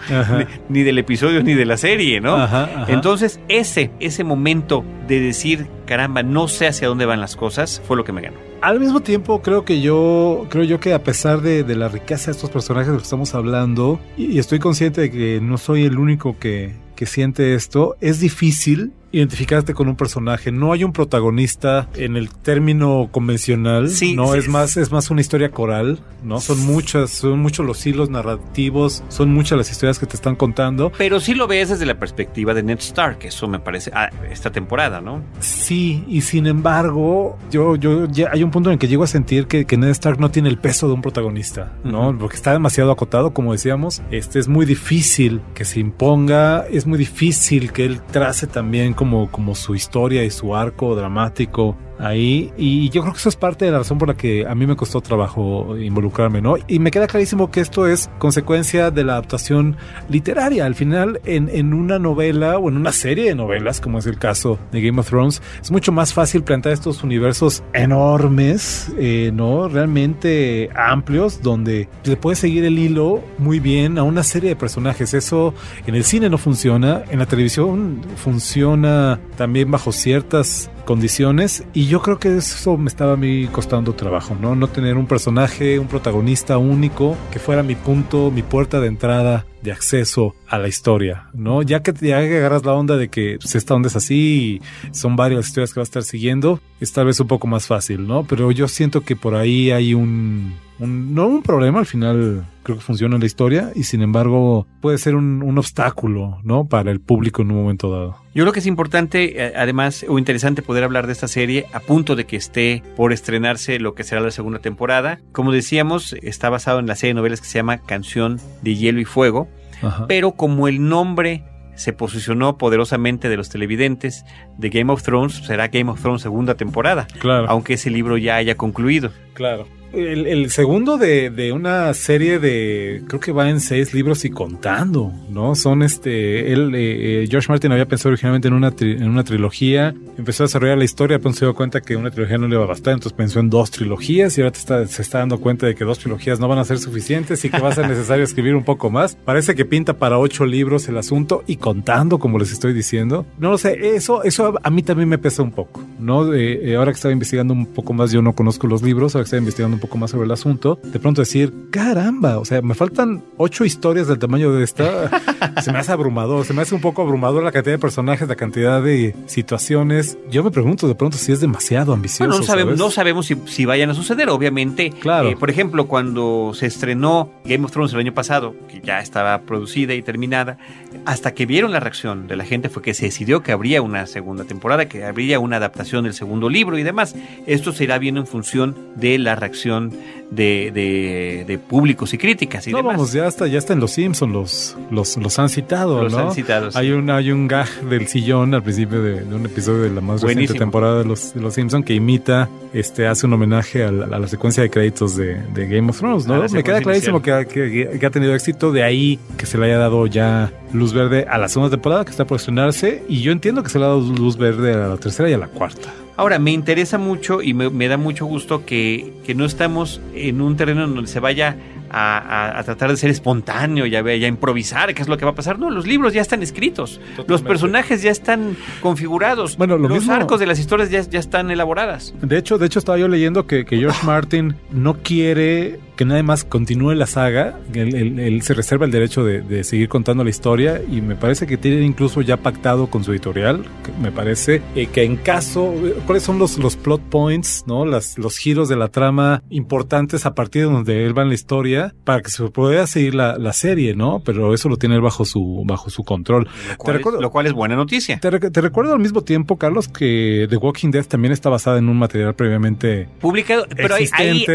ni, 0.69 0.79
ni 0.81 0.85
del 0.85 0.99
episodio 0.99 1.43
ni 1.43 1.55
de 1.55 1.65
la 1.65 1.77
serie, 1.77 2.21
¿no? 2.21 2.35
Ajá, 2.37 2.65
ajá. 2.65 2.87
Entonces 2.93 3.41
ese, 3.63 3.91
ese 3.99 4.23
momento 4.23 4.85
de 5.09 5.21
decir, 5.21 5.67
caramba, 5.87 6.23
no 6.23 6.49
sé 6.49 6.69
hacia 6.69 6.89
dónde 6.89 7.07
van 7.07 7.21
las 7.21 7.35
cosas, 7.35 7.83
fue 7.87 7.97
lo 7.97 8.05
que 8.05 8.13
me 8.13 8.21
ganó. 8.21 8.37
Al 8.61 8.79
mismo 8.79 9.01
tiempo, 9.01 9.43
creo 9.43 9.65
que 9.65 9.81
yo, 9.81 10.47
creo 10.51 10.65
yo 10.65 10.79
que 10.79 10.93
a 10.95 11.03
pesar 11.03 11.41
de, 11.41 11.65
de 11.65 11.75
la 11.75 11.89
riqueza 11.89 12.27
de 12.27 12.37
estos 12.37 12.51
personajes 12.51 12.89
de 12.89 12.93
los 12.93 13.03
que 13.03 13.07
estamos 13.07 13.35
hablando, 13.35 13.99
y, 14.17 14.27
y 14.27 14.39
estoy 14.39 14.59
consciente 14.59 15.01
de 15.01 15.11
que 15.11 15.41
no 15.41 15.59
soy 15.59 15.85
el 15.85 15.99
único 15.99 16.39
que, 16.39 16.75
que 16.95 17.07
siente 17.07 17.55
esto, 17.55 17.97
es 18.01 18.21
difícil 18.21 18.93
identificarte 19.13 19.75
con 19.75 19.89
un 19.89 19.97
personaje. 19.97 20.51
No 20.51 20.73
hay 20.73 20.85
un 20.85 20.93
protagonista 20.93 21.89
en 21.95 22.17
el 22.17 22.31
término 22.31 23.09
convencional. 23.11 23.91
Sí, 23.91 24.15
no 24.15 24.33
sí. 24.33 24.39
es 24.39 24.49
más, 24.49 24.77
es 24.77 24.91
más 24.91 25.11
una 25.11 25.21
historia 25.21 25.51
coral, 25.51 26.01
¿no? 26.23 26.41
Son 26.41 26.59
muchas, 26.61 27.11
son 27.11 27.39
muchos 27.41 27.65
los 27.67 27.87
hilos 27.87 28.11
narrativos, 28.11 29.05
son 29.09 29.33
muchas 29.33 29.59
las 29.59 29.71
historias 29.71 29.99
que 29.99 30.07
te 30.07 30.17
están 30.17 30.37
contando. 30.37 30.91
Pero 30.97 31.21
sí 31.21 31.35
lo 31.35 31.47
ves 31.47 31.69
desde 31.69 31.87
la 31.87 31.99
perspectiva 31.99 32.55
de 32.55 32.63
Ned 32.63 32.79
Stark, 32.79 33.19
eso 33.23 33.47
me 33.49 33.59
parece, 33.59 33.91
ah, 33.95 34.11
esta 34.31 34.51
temporada, 34.51 35.01
¿no? 35.01 35.23
Sí, 35.41 36.05
y 36.09 36.23
sin 36.23 36.47
embargo, 36.47 37.39
yo, 37.51 37.77
yo 37.77 38.07
ya 38.09 38.31
hay 38.33 38.43
un 38.43 38.51
punto 38.51 38.71
en 38.71 38.75
el 38.75 38.79
que 38.79 38.89
llego 38.89 39.05
a 39.05 39.07
sentir 39.07 39.47
que, 39.47 39.65
que 39.67 39.77
Ned 39.77 39.91
Stark 39.91 40.19
no 40.19 40.31
tiene 40.31 40.49
el 40.49 40.59
peso 40.59 40.89
de 40.89 40.95
un 40.95 41.03
protagonista, 41.03 41.75
¿no? 41.85 42.17
Porque 42.19 42.37
está 42.37 42.53
demasiado 42.53 42.91
acotado, 42.91 43.33
como 43.33 43.53
decíamos. 43.53 44.03
Este 44.11 44.39
es 44.39 44.49
muy 44.49 44.67
difícil 44.67 45.43
que 45.55 45.65
se 45.65 45.81
imponga, 45.81 46.67
es 46.71 46.87
muy 46.87 46.99
difícil 46.99 47.73
que 47.73 47.85
él 47.85 48.01
trace 48.01 48.47
también 48.47 48.95
como, 49.03 49.29
como 49.33 49.57
su 49.57 49.75
historia 49.75 50.23
y 50.23 50.31
su 50.31 50.55
arco 50.55 50.95
dramático 50.95 51.77
ahí. 52.03 52.53
Y 52.57 52.91
yo 52.91 53.03
creo 53.03 53.13
que 53.13 53.19
eso 53.19 53.29
es 53.29 53.37
parte 53.37 53.65
de 53.65 53.71
la 53.71 53.79
razón 53.79 53.99
por 53.99 54.09
la 54.09 54.15
que 54.15 54.47
a 54.47 54.55
mí 54.55 54.67
me 54.67 54.77
costó 54.77 55.01
trabajo 55.01 55.77
involucrarme, 55.79 56.43
¿no? 56.43 56.57
Y 56.67 56.79
me 56.79 56.91
queda 56.91 57.07
clarísimo 57.07 57.51
que 57.51 57.61
esto 57.61 57.87
es 57.87 58.11
consecuencia 58.19 58.91
de 58.91 59.05
la 59.05 59.15
adaptación 59.15 59.77
literaria. 60.09 60.67
Al 60.67 60.75
final, 60.75 61.21
en, 61.25 61.49
en 61.49 61.73
una 61.73 61.99
novela 61.99 62.59
o 62.59 62.69
en 62.69 62.77
una 62.77 62.93
serie 62.93 63.27
de 63.27 63.35
novelas, 63.35 63.81
como 63.81 63.99
es 63.99 64.07
el 64.07 64.19
caso 64.19 64.59
de 64.73 64.83
Game 64.83 65.01
of 65.01 65.09
Thrones, 65.09 65.43
es 65.61 65.71
mucho 65.71 65.93
más 65.93 66.13
fácil 66.13 66.43
plantear 66.43 66.75
estos 66.75 67.03
universos 67.03 67.63
enormes, 67.73 68.93
eh, 68.99 69.31
¿no? 69.33 69.69
Realmente 69.69 70.71
amplios, 70.75 71.41
donde 71.43 71.89
le 72.05 72.17
puedes 72.17 72.39
seguir 72.39 72.65
el 72.65 72.79
hilo 72.79 73.23
muy 73.39 73.61
bien 73.61 73.99
a 73.99 74.03
una 74.03 74.23
serie 74.23 74.51
de 74.51 74.57
personajes. 74.57 75.15
Eso 75.15 75.55
en 75.87 75.95
el 75.95 76.05
cine 76.05 76.29
no 76.29 76.39
funciona, 76.39 77.03
en 77.11 77.19
la 77.19 77.27
televisión 77.27 78.01
funciona 78.17 79.21
también 79.37 79.71
bajo 79.71 79.93
ciertas 79.93 80.71
condiciones 80.85 81.65
y 81.73 81.87
yo 81.87 82.03
creo 82.03 82.19
que 82.19 82.37
eso 82.37 82.77
me 82.77 82.89
estaba 82.89 83.15
a 83.15 83.17
mí 83.17 83.47
costando 83.47 83.95
trabajo, 83.95 84.37
¿no? 84.41 84.55
No 84.55 84.69
tener 84.69 84.97
un 84.97 85.07
personaje, 85.07 85.79
un 85.79 85.87
protagonista 85.87 86.59
único 86.59 87.17
que 87.31 87.39
fuera 87.39 87.63
mi 87.63 87.75
punto, 87.75 88.31
mi 88.31 88.43
puerta 88.43 88.81
de 88.81 88.89
entrada 88.89 89.47
de 89.63 89.73
acceso 89.73 90.35
a 90.49 90.59
la 90.59 90.69
historia, 90.69 91.29
¿no? 91.35 91.63
Ya 91.63 91.83
que 91.83 91.93
ya 92.01 92.19
agarras 92.19 92.65
la 92.65 92.75
onda 92.75 92.97
de 92.97 93.09
que 93.09 93.39
pues, 93.41 93.55
esta 93.55 93.75
onda 93.75 93.89
es 93.89 93.97
así 93.97 94.61
y 94.93 94.93
son 94.93 95.17
varias 95.17 95.47
historias 95.47 95.73
que 95.73 95.81
vas 95.81 95.89
a 95.89 95.91
estar 95.91 96.03
siguiendo, 96.03 96.61
es 96.81 96.93
tal 96.93 97.07
vez 97.07 97.21
un 97.21 97.29
poco 97.29 97.47
más 97.47 97.67
fácil, 97.67 98.07
¿no? 98.07 98.25
Pero 98.25 98.51
yo 98.51 98.69
siento 98.69 99.03
que 99.03 99.17
por 99.17 99.35
ahí 99.35 99.71
hay 99.71 99.95
un, 99.95 100.55
un 100.79 101.15
no 101.15 101.27
un 101.29 101.43
problema, 101.43 101.79
al 101.79 101.87
final 101.87 102.45
creo 102.63 102.79
que 102.79 102.85
funciona 102.85 103.19
la 103.19 103.27
historia 103.27 103.73
y 103.75 103.85
sin 103.85 104.03
embargo 104.03 104.67
puede 104.81 104.99
ser 104.99 105.15
un, 105.15 105.43
un 105.43 105.59
obstáculo, 105.59 106.39
¿no? 106.43 106.67
Para 106.67 106.91
el 106.91 107.01
público 107.01 107.43
en 107.43 107.51
un 107.51 107.63
momento 107.63 107.91
dado. 107.91 108.17
Yo 108.35 108.45
creo 108.45 108.53
que 108.53 108.61
es 108.61 108.67
importante, 108.67 109.45
eh, 109.45 109.53
además, 109.57 110.07
o 110.09 110.19
interesante 110.19 110.63
poder 110.63 110.85
hablar 110.85 111.07
de 111.07 111.13
esta 111.13 111.29
serie 111.29 111.67
a 111.73 111.81
punto 111.81 112.17
de 112.17 112.25
que 112.25 112.37
esté 112.37 112.83
por 112.97 113.13
estrenarse 113.13 113.79
lo 113.79 113.95
que 113.95 114.05
será 114.05 114.23
la 114.23 114.31
segunda 114.31 114.59
temporada. 114.59 115.21
Como 115.33 115.53
decíamos, 115.53 116.15
está 116.23 116.49
basado 116.49 116.79
en 116.79 116.87
la 116.87 116.97
serie 116.97 117.11
de 117.11 117.21
novelas 117.21 117.41
que 117.43 117.47
se 117.47 117.59
llama 117.59 117.79
Canción 117.79 118.41
de 118.63 118.75
Hielo 118.75 119.01
y 119.01 119.05
Fuego, 119.05 119.49
Ajá. 119.83 120.07
pero 120.07 120.33
como 120.33 120.69
el 120.69 120.89
nombre 120.89 121.45
se 121.75 121.93
posicionó 121.93 122.59
poderosamente 122.59 123.29
de 123.29 123.37
los 123.37 123.49
televidentes 123.49 124.25
de 124.59 124.69
Game 124.69 124.93
of 124.93 125.03
Thrones, 125.03 125.35
será 125.47 125.69
Game 125.69 125.91
of 125.91 126.01
Thrones 126.01 126.23
segunda 126.23 126.55
temporada, 126.55 127.07
Claro. 127.19 127.47
aunque 127.49 127.75
ese 127.75 127.91
libro 127.91 128.17
ya 128.19 128.37
haya 128.37 128.57
concluido. 128.57 129.11
Claro. 129.35 129.67
El, 129.93 130.51
segundo 130.51 130.97
de, 130.99 131.31
de 131.31 131.53
una 131.53 131.93
serie 131.95 132.39
de, 132.39 133.03
creo 133.09 133.21
que 133.21 133.33
va 133.33 133.51
en 133.51 133.61
seis 133.61 133.93
libros 133.95 134.25
y 134.25 134.31
contando, 134.31 135.13
¿no? 135.31 135.55
Son 135.55 135.83
este, 135.83 136.53
él, 136.53 136.75
eh, 136.75 137.25
eh, 137.25 137.27
George 137.31 137.49
Martin 137.51 137.73
había 137.73 137.87
pensado 137.87 138.11
originalmente 138.13 138.49
en 138.49 138.55
una, 138.55 138.73
tri- 138.73 138.97
en 138.97 139.09
una 139.09 139.23
trilogía, 139.25 139.95
empezó 140.17 140.45
a 140.45 140.47
desarrollar 140.47 140.79
la 140.79 140.85
historia, 140.85 141.19
pero 141.19 141.33
se 141.35 141.45
dio 141.45 141.55
cuenta 141.55 141.81
que 141.81 141.97
una 141.97 142.11
trilogía 142.11 142.39
no 142.39 142.49
le 142.49 142.55
iba 142.55 142.65
a 142.65 142.69
bastar, 142.69 142.95
entonces 142.95 143.13
pensó 143.17 143.41
en 143.41 143.51
dos 143.51 143.71
trilogías 143.71 144.37
y 144.39 144.41
ahora 144.41 144.53
te 144.53 144.59
está, 144.61 144.87
se 144.87 145.03
está 145.03 145.19
dando 145.19 145.39
cuenta 145.41 145.67
de 145.67 145.75
que 145.75 145.85
dos 145.85 145.99
trilogías 145.99 146.41
no 146.41 146.49
van 146.49 146.59
a 146.59 146.65
ser 146.65 146.79
suficientes 146.79 147.45
y 147.45 147.51
que 147.51 147.59
va 147.61 147.69
a 147.69 147.75
ser 147.75 147.89
necesario 147.89 148.25
escribir 148.25 148.55
un 148.55 148.65
poco 148.65 148.91
más. 148.91 149.15
Parece 149.15 149.55
que 149.55 149.65
pinta 149.65 149.95
para 149.99 150.19
ocho 150.19 150.47
libros 150.47 150.89
el 150.89 150.97
asunto 150.97 151.45
y 151.47 151.57
contando, 151.57 152.19
como 152.19 152.39
les 152.39 152.51
estoy 152.53 152.73
diciendo. 152.73 153.27
No 153.39 153.51
lo 153.51 153.59
sé, 153.59 153.95
eso, 153.97 154.23
eso 154.25 154.55
a 154.63 154.71
mí 154.71 154.83
también 154.83 155.09
me 155.09 155.19
pesa 155.19 155.43
un 155.43 155.53
poco, 155.53 155.83
¿no? 156.01 156.33
Eh, 156.33 156.71
eh, 156.73 156.77
ahora 156.77 156.93
que 156.93 156.97
estaba 156.97 157.13
investigando 157.13 157.53
un 157.53 157.67
poco 157.67 157.93
más, 157.93 158.11
yo 158.13 158.23
no 158.23 158.33
conozco 158.35 158.67
los 158.67 158.83
libros, 158.83 159.15
ahora 159.15 159.25
que 159.25 159.27
estaba 159.27 159.41
investigando 159.41 159.77
un 159.77 159.81
poco 159.83 159.99
más 159.99 160.13
sobre 160.13 160.25
el 160.25 160.31
asunto, 160.31 160.79
de 160.83 160.99
pronto 160.99 161.21
decir, 161.21 161.53
caramba, 161.71 162.39
o 162.39 162.45
sea, 162.45 162.63
me 162.63 162.75
faltan 162.75 163.23
ocho 163.37 163.65
historias 163.65 164.07
del 164.07 164.19
tamaño 164.19 164.53
de 164.53 164.65
esta. 164.65 165.11
se 165.63 165.73
me 165.73 165.79
hace 165.79 165.93
abrumador, 165.93 166.47
se 166.47 166.55
me 166.55 166.63
hace 166.63 166.75
un 166.75 166.81
poco 166.81 167.03
abrumador 167.03 167.43
la 167.43 167.53
cantidad 167.53 167.75
de 167.75 167.79
personajes, 167.79 168.29
la 168.29 168.37
cantidad 168.37 168.81
de 168.81 169.15
situaciones. 169.27 170.17
Yo 170.31 170.45
me 170.45 170.51
pregunto 170.51 170.87
de 170.87 170.95
pronto 170.95 171.19
si 171.19 171.33
es 171.33 171.41
demasiado 171.41 171.93
ambicioso. 171.93 172.29
Bueno, 172.29 172.41
no 172.41 172.47
sabemos, 172.47 172.79
no 172.79 172.91
sabemos 172.91 173.27
si, 173.27 173.37
si 173.47 173.65
vayan 173.65 173.91
a 173.91 173.95
suceder, 173.95 174.29
obviamente. 174.31 174.91
Claro. 174.91 175.29
Eh, 175.29 175.37
por 175.37 175.51
ejemplo, 175.51 175.89
cuando 175.89 176.53
se 176.55 176.67
estrenó 176.67 177.33
Game 177.45 177.65
of 177.65 177.73
Thrones 177.73 177.93
el 177.93 178.01
año 178.01 178.15
pasado, 178.15 178.55
que 178.69 178.81
ya 178.81 179.01
estaba 179.01 179.41
producida 179.43 179.95
y 179.95 180.03
terminada, 180.03 180.59
hasta 181.05 181.35
que 181.35 181.45
vieron 181.45 181.73
la 181.73 181.81
reacción 181.81 182.29
de 182.29 182.37
la 182.37 182.45
gente 182.45 182.69
fue 182.69 182.83
que 182.83 182.95
se 182.95 183.07
decidió 183.07 183.43
que 183.43 183.51
habría 183.51 183.83
una 183.83 184.07
segunda 184.07 184.45
temporada, 184.45 184.87
que 184.87 185.05
habría 185.05 185.41
una 185.41 185.57
adaptación 185.57 186.05
del 186.05 186.15
segundo 186.15 186.49
libro 186.49 186.79
y 186.79 186.85
demás. 186.85 187.17
Esto 187.47 187.73
se 187.73 187.85
irá 187.85 187.99
viendo 187.99 188.21
en 188.21 188.27
función 188.29 188.77
de 188.95 189.19
la 189.19 189.35
reacción 189.35 189.72
de, 189.81 190.71
de- 190.73 191.45
de 191.47 191.59
públicos 191.59 192.13
y 192.15 192.19
críticas 192.19 192.67
y 192.67 192.71
No, 192.71 192.79
demás. 192.79 192.93
vamos, 192.95 193.13
ya 193.13 193.27
está, 193.27 193.47
ya 193.47 193.59
está 193.59 193.73
en 193.75 193.81
los 193.81 193.91
Simpsons, 193.93 194.33
los, 194.33 194.77
los, 194.91 195.17
los 195.19 195.39
han 195.39 195.49
citado, 195.49 196.03
Los 196.05 196.13
¿no? 196.13 196.19
han 196.21 196.33
citado, 196.35 196.71
sí. 196.71 196.79
Hay 196.79 196.91
un, 196.93 197.11
hay 197.11 197.31
un 197.31 197.47
gag 197.49 197.69
del 197.89 198.07
sillón 198.09 198.55
al 198.55 198.63
principio 198.63 199.03
de, 199.03 199.21
de 199.23 199.35
un 199.35 199.45
episodio 199.47 199.83
de 199.83 199.91
la 199.91 200.01
más 200.01 200.23
reciente 200.23 200.55
temporada 200.55 200.99
de 200.99 201.05
los, 201.05 201.35
de 201.35 201.41
los 201.41 201.55
Simpsons 201.55 201.85
que 201.85 201.95
imita, 201.95 202.49
este, 202.73 203.07
hace 203.07 203.27
un 203.27 203.35
homenaje 203.35 203.85
a 203.85 203.93
la, 203.93 204.07
a 204.17 204.19
la 204.19 204.27
secuencia 204.29 204.63
de 204.63 204.71
créditos 204.71 205.17
de, 205.17 205.35
de 205.55 205.67
Game 205.69 205.91
of 205.91 205.99
Thrones, 205.99 206.27
¿no? 206.27 206.43
Me 206.49 206.63
queda 206.63 206.81
clarísimo 206.81 207.21
que, 207.21 207.33
ha- 207.33 207.45
que, 207.45 207.99
que 208.01 208.07
ha 208.07 208.11
tenido 208.11 208.35
éxito, 208.35 208.73
de 208.73 208.83
ahí 208.83 209.19
que 209.37 209.47
se 209.47 209.59
le 209.59 209.67
haya 209.67 209.79
dado 209.79 210.07
ya 210.07 210.51
luz 210.73 210.93
verde 210.95 211.27
a 211.29 211.37
la 211.37 211.49
segunda 211.49 211.71
temporada 211.71 212.05
que 212.05 212.11
está 212.13 212.25
por 212.27 212.37
estrenarse 212.39 213.03
y 213.09 213.21
yo 213.21 213.31
entiendo 213.33 213.63
que 213.63 213.69
se 213.69 213.79
le 213.79 213.85
ha 213.85 213.89
dado 213.89 214.01
luz 214.01 214.37
verde 214.39 214.73
a 214.73 214.89
la 214.89 214.97
tercera 214.97 215.29
y 215.29 215.35
a 215.35 215.39
la 215.39 215.49
cuarta. 215.49 215.93
Ahora, 216.17 216.39
me 216.39 216.51
interesa 216.53 216.99
mucho 216.99 217.41
y 217.43 217.55
me, 217.55 217.71
me 217.71 217.89
da 217.89 217.97
mucho 217.97 218.27
gusto 218.27 218.65
que, 218.67 219.13
que 219.25 219.35
no 219.35 219.45
estamos 219.45 220.01
en 220.15 220.41
un 220.41 220.57
terreno 220.57 220.85
en 220.85 220.95
donde 220.95 221.11
se 221.11 221.21
vaya 221.21 221.57
a, 221.91 222.19
a- 222.19 222.59
a 222.59 222.63
tratar 222.65 222.91
de 222.91 222.97
ser 222.97 223.11
espontáneo 223.11 223.87
y 223.87 223.95
a, 223.97 224.01
y 224.17 224.25
a 224.25 224.29
improvisar 224.29 224.95
qué 224.95 225.03
es 225.03 225.09
lo 225.09 225.17
que 225.19 225.25
va 225.25 225.33
a 225.33 225.35
pasar. 225.35 225.59
No, 225.59 225.71
los 225.71 225.87
libros 225.87 226.13
ya 226.13 226.21
están 226.23 226.43
escritos, 226.43 227.01
los 227.27 227.43
personajes 227.43 228.03
ya 228.03 228.11
están 228.11 228.57
configurados, 228.81 229.57
Bueno, 229.57 229.77
lo 229.79 229.89
los 229.89 229.99
mismo- 230.01 230.13
arcos 230.15 230.39
de 230.41 230.47
las 230.47 230.59
historias 230.59 230.91
ya, 230.91 231.01
ya 231.03 231.19
están 231.19 231.51
elaboradas. 231.51 232.15
De 232.23 232.39
hecho, 232.39 232.59
de 232.59 232.67
hecho 232.67 232.79
estaba 232.79 232.99
yo 232.99 233.09
leyendo 233.09 233.47
que, 233.47 233.65
que 233.65 233.79
George 233.79 233.99
Martin 234.07 234.55
no 234.71 234.95
quiere 235.03 235.81
que 236.03 236.07
nadie 236.09 236.23
más 236.23 236.45
continúe 236.45 236.95
la 236.95 237.07
saga. 237.07 237.59
Él, 237.75 237.95
él- 237.95 238.19
él 238.19 238.43
se 238.43 238.55
reserva 238.55 238.85
el 238.87 238.91
derecho 238.91 239.25
de, 239.25 239.41
de 239.43 239.63
seguir 239.65 239.89
contando 239.89 240.25
la 240.25 240.31
historia 240.31 240.81
y 240.91 241.01
me 241.01 241.15
parece 241.17 241.47
que 241.47 241.57
tiene 241.57 241.83
incluso 241.83 242.21
ya 242.23 242.37
pactado 242.37 242.89
con 242.89 243.05
su 243.05 243.13
editorial. 243.13 243.65
que 243.85 243.93
me 244.03 244.11
parece 244.11 244.63
eh, 244.75 244.87
que 244.87 245.05
en 245.05 245.17
caso, 245.17 245.73
¿cuáles 246.07 246.23
son 246.25 246.39
los, 246.39 246.59
los 246.59 246.77
plot 246.77 247.01
points, 247.03 247.65
no? 247.67 247.85
Las, 247.87 248.19
los 248.19 248.37
giros 248.37 248.69
de 248.69 248.77
la 248.77 248.89
trama 248.89 249.43
importantes 249.51 250.27
a 250.27 250.35
partir 250.35 250.67
de 250.67 250.73
donde 250.73 251.07
él 251.07 251.17
va 251.17 251.23
en 251.23 251.29
la 251.29 251.35
historia 251.35 251.95
para 252.05 252.21
que 252.21 252.31
se 252.31 252.43
pueda 252.51 252.87
seguir 252.87 253.15
la, 253.15 253.39
la 253.39 253.53
serie, 253.53 253.95
¿no? 253.95 254.21
Pero 254.25 254.55
eso 254.55 254.69
lo 254.69 254.77
tiene 254.77 254.97
él 254.97 255.01
bajo 255.01 255.25
su, 255.25 255.63
bajo 255.67 255.89
su 255.91 256.03
control. 256.05 256.49
Lo 256.71 256.77
cual, 256.79 256.97
es, 256.97 257.01
recuerdo- 257.03 257.21
lo 257.21 257.31
cual 257.31 257.47
es 257.47 257.53
buena 257.53 257.77
noticia. 257.77 258.19
Te, 258.21 258.31
te 258.51 258.61
recuerdo 258.61 258.93
al 258.95 259.01
mismo 259.01 259.23
tiempo, 259.23 259.57
Carlos, 259.57 259.89
que 259.89 260.47
The 260.51 260.57
Walking 260.57 260.91
Dead 260.91 261.05
también 261.05 261.33
está 261.33 261.49
basada 261.49 261.79
en 261.79 261.89
un 261.89 261.99
material 261.99 262.35
previamente 262.35 263.09
Publicado, 263.21 263.67
pero 263.77 263.95
ahí, 263.95 264.09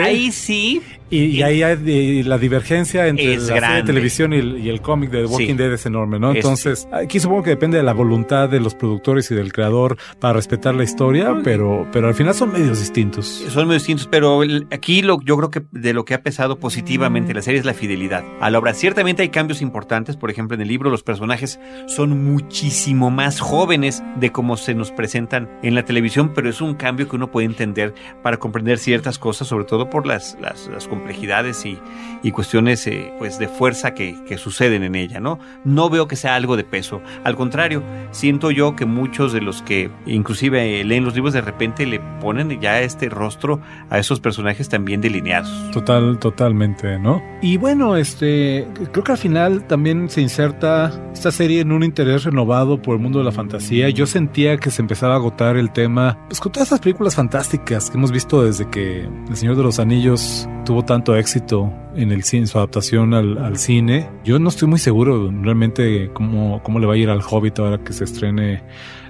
ahí 0.04 0.32
sí 0.32 0.82
Y, 1.10 1.26
y 1.26 1.42
ahí 1.44 1.64
hay 1.64 1.76
de- 1.78 2.24
la 2.26 2.38
divergencia 2.38 3.08
entre 3.08 3.38
la 3.38 3.42
serie 3.42 3.70
de 3.76 3.84
televisión 3.84 4.34
y 4.34 4.38
el, 4.38 4.58
y 4.60 4.70
el 4.70 4.82
cómic 4.82 5.10
de 5.10 5.20
The 5.22 5.26
Walking 5.28 5.48
Sí. 5.48 5.54
Dead 5.54 5.72
es 5.74 5.86
enorme, 5.86 6.20
¿no? 6.20 6.32
Es- 6.32 6.38
Entonces, 6.38 6.88
aquí 6.92 7.20
supongo 7.20 7.44
que 7.44 7.52
depende 7.52 7.78
de 7.78 7.84
la 7.84 7.94
voluntad 7.94 8.50
de 8.50 8.60
los 8.60 8.76
productores 8.76 9.32
y 9.32 9.36
del 9.36 9.54
creador 9.54 9.98
para 10.20 10.34
respetar 10.34 10.76
la 10.76 10.84
historia, 10.84 11.36
pero, 11.44 11.88
pero 11.94 12.08
al 12.10 12.14
final 12.16 12.34
son 12.34 12.52
medios 12.52 12.80
distintos. 12.80 13.26
Son 13.50 13.68
muy 13.68 13.76
distintos, 13.76 14.08
pero 14.12 14.44
el- 14.44 14.68
aquí 14.72 15.02
lo, 15.02 15.22
yo 15.22 15.38
creo 15.38 15.50
que 15.50 15.64
de 15.72 15.94
lo 15.94 16.04
que 16.06 16.14
ha 16.14 16.22
pesado 16.22 16.58
positivamente 16.60 17.34
la 17.34 17.42
serie 17.42 17.60
es 17.60 17.66
la 17.66 17.74
fidelidad 17.74 18.24
a 18.42 18.50
la 18.50 18.60
obra. 18.60 18.74
Ciertamente 18.74 19.22
hay 19.22 19.30
cambios 19.30 19.62
importantes, 19.62 20.18
por 20.18 20.30
ejemplo, 20.30 20.56
en 20.56 20.62
el 20.62 20.68
libro 20.68 20.90
los 20.90 21.04
personajes 21.04 21.60
son 21.88 22.24
muchísimo 22.26 23.12
más 23.12 23.40
jóvenes 23.40 24.04
de 24.20 24.32
como 24.32 24.58
se 24.58 24.74
nos 24.76 24.92
presentan 24.92 25.50
en 25.64 25.76
la 25.76 25.84
televisión, 25.86 26.34
pero 26.34 26.50
es 26.50 26.60
un 26.62 26.76
cambio 26.76 27.08
que 27.08 27.16
uno 27.16 27.32
puede 27.32 27.46
entender 27.48 27.94
para 28.24 28.38
comprender 28.38 28.78
ciertas 28.78 29.20
cosas, 29.20 29.48
sobre 29.48 29.66
todo 29.66 29.90
por 29.90 30.06
las, 30.06 30.38
las, 30.42 30.68
las 30.68 30.88
complejidades 30.98 31.66
y, 31.66 31.80
y 32.24 32.32
cuestiones 32.32 32.86
eh, 32.88 33.14
pues 33.18 33.40
de 33.40 33.48
fuerza 33.48 33.94
que, 33.94 34.18
que 34.28 34.38
suceden 34.38 34.84
en 34.84 34.96
ella, 34.96 35.20
¿no? 35.20 35.40
No 35.64 35.90
veo 35.90 36.08
que 36.08 36.16
sea 36.16 36.36
algo 36.36 36.58
de 36.58 36.64
peso. 36.64 37.02
Al 37.24 37.36
contrario, 37.36 37.84
siento 38.12 38.52
yo 38.52 38.76
que 38.76 38.86
muchos 38.86 39.34
de 39.34 39.42
los 39.42 39.62
que 39.62 39.90
inclusive 40.06 40.80
eh, 40.80 40.84
leen 40.84 41.06
los 41.06 41.16
libros 41.16 41.34
de 41.34 41.42
repente 41.42 41.86
le 41.86 42.00
ponen 42.22 42.60
ya 42.60 42.82
este 42.82 43.10
rostro 43.10 43.60
a 43.90 44.00
esos 44.00 44.20
personajes 44.20 44.70
también 44.70 45.02
delineados. 45.02 45.50
Total, 45.72 46.18
totalmente, 46.20 46.98
¿no? 47.00 47.22
Y 47.42 47.58
bueno, 47.58 47.96
este, 47.96 48.68
creo 48.92 49.04
que 49.04 49.12
al 49.12 49.18
final 49.18 49.68
también 49.68 50.10
se 50.10 50.22
inserta 50.22 50.92
esta 51.14 51.32
serie 51.32 51.62
en 51.62 51.72
un 51.72 51.84
interés 51.84 52.24
renovado 52.24 52.82
por 52.82 52.96
el 52.96 53.02
mundo 53.02 53.20
de 53.20 53.26
la 53.26 53.32
fantasía. 53.32 53.90
Yo 53.90 54.06
sentía 54.06 54.58
que 54.58 54.72
se 54.72 54.82
empezaba 54.82 55.14
a 55.14 55.18
agotar 55.18 55.58
el 55.58 55.72
tema, 55.72 56.18
pues 56.28 56.40
con 56.40 56.52
todas 56.52 56.68
estas 56.68 56.80
películas 56.80 57.16
fantásticas 57.16 57.90
que 57.90 57.98
hemos 57.98 58.12
visto 58.12 58.44
desde 58.44 58.70
que 58.70 59.02
El 59.02 59.36
Señor 59.36 59.56
de 59.56 59.64
los 59.64 59.80
Anillos 59.80 60.48
tuvo 60.66 60.84
tanto 60.88 61.16
éxito 61.16 61.72
en 61.96 62.12
el 62.12 62.24
cine, 62.24 62.48
su 62.48 62.58
adaptación 62.58 63.14
al, 63.14 63.38
al 63.38 63.58
cine. 63.58 64.10
Yo 64.24 64.40
no 64.40 64.50
estoy 64.50 64.68
muy 64.68 64.80
seguro 64.80 65.32
realmente 65.44 66.10
cómo, 66.14 66.64
cómo 66.64 66.80
le 66.80 66.88
va 66.88 66.96
a 66.96 66.98
ir 66.98 67.12
al 67.12 67.22
Hobbit 67.22 67.60
ahora 67.60 67.78
que 67.78 67.94
se 67.94 68.06
estrene 68.06 68.64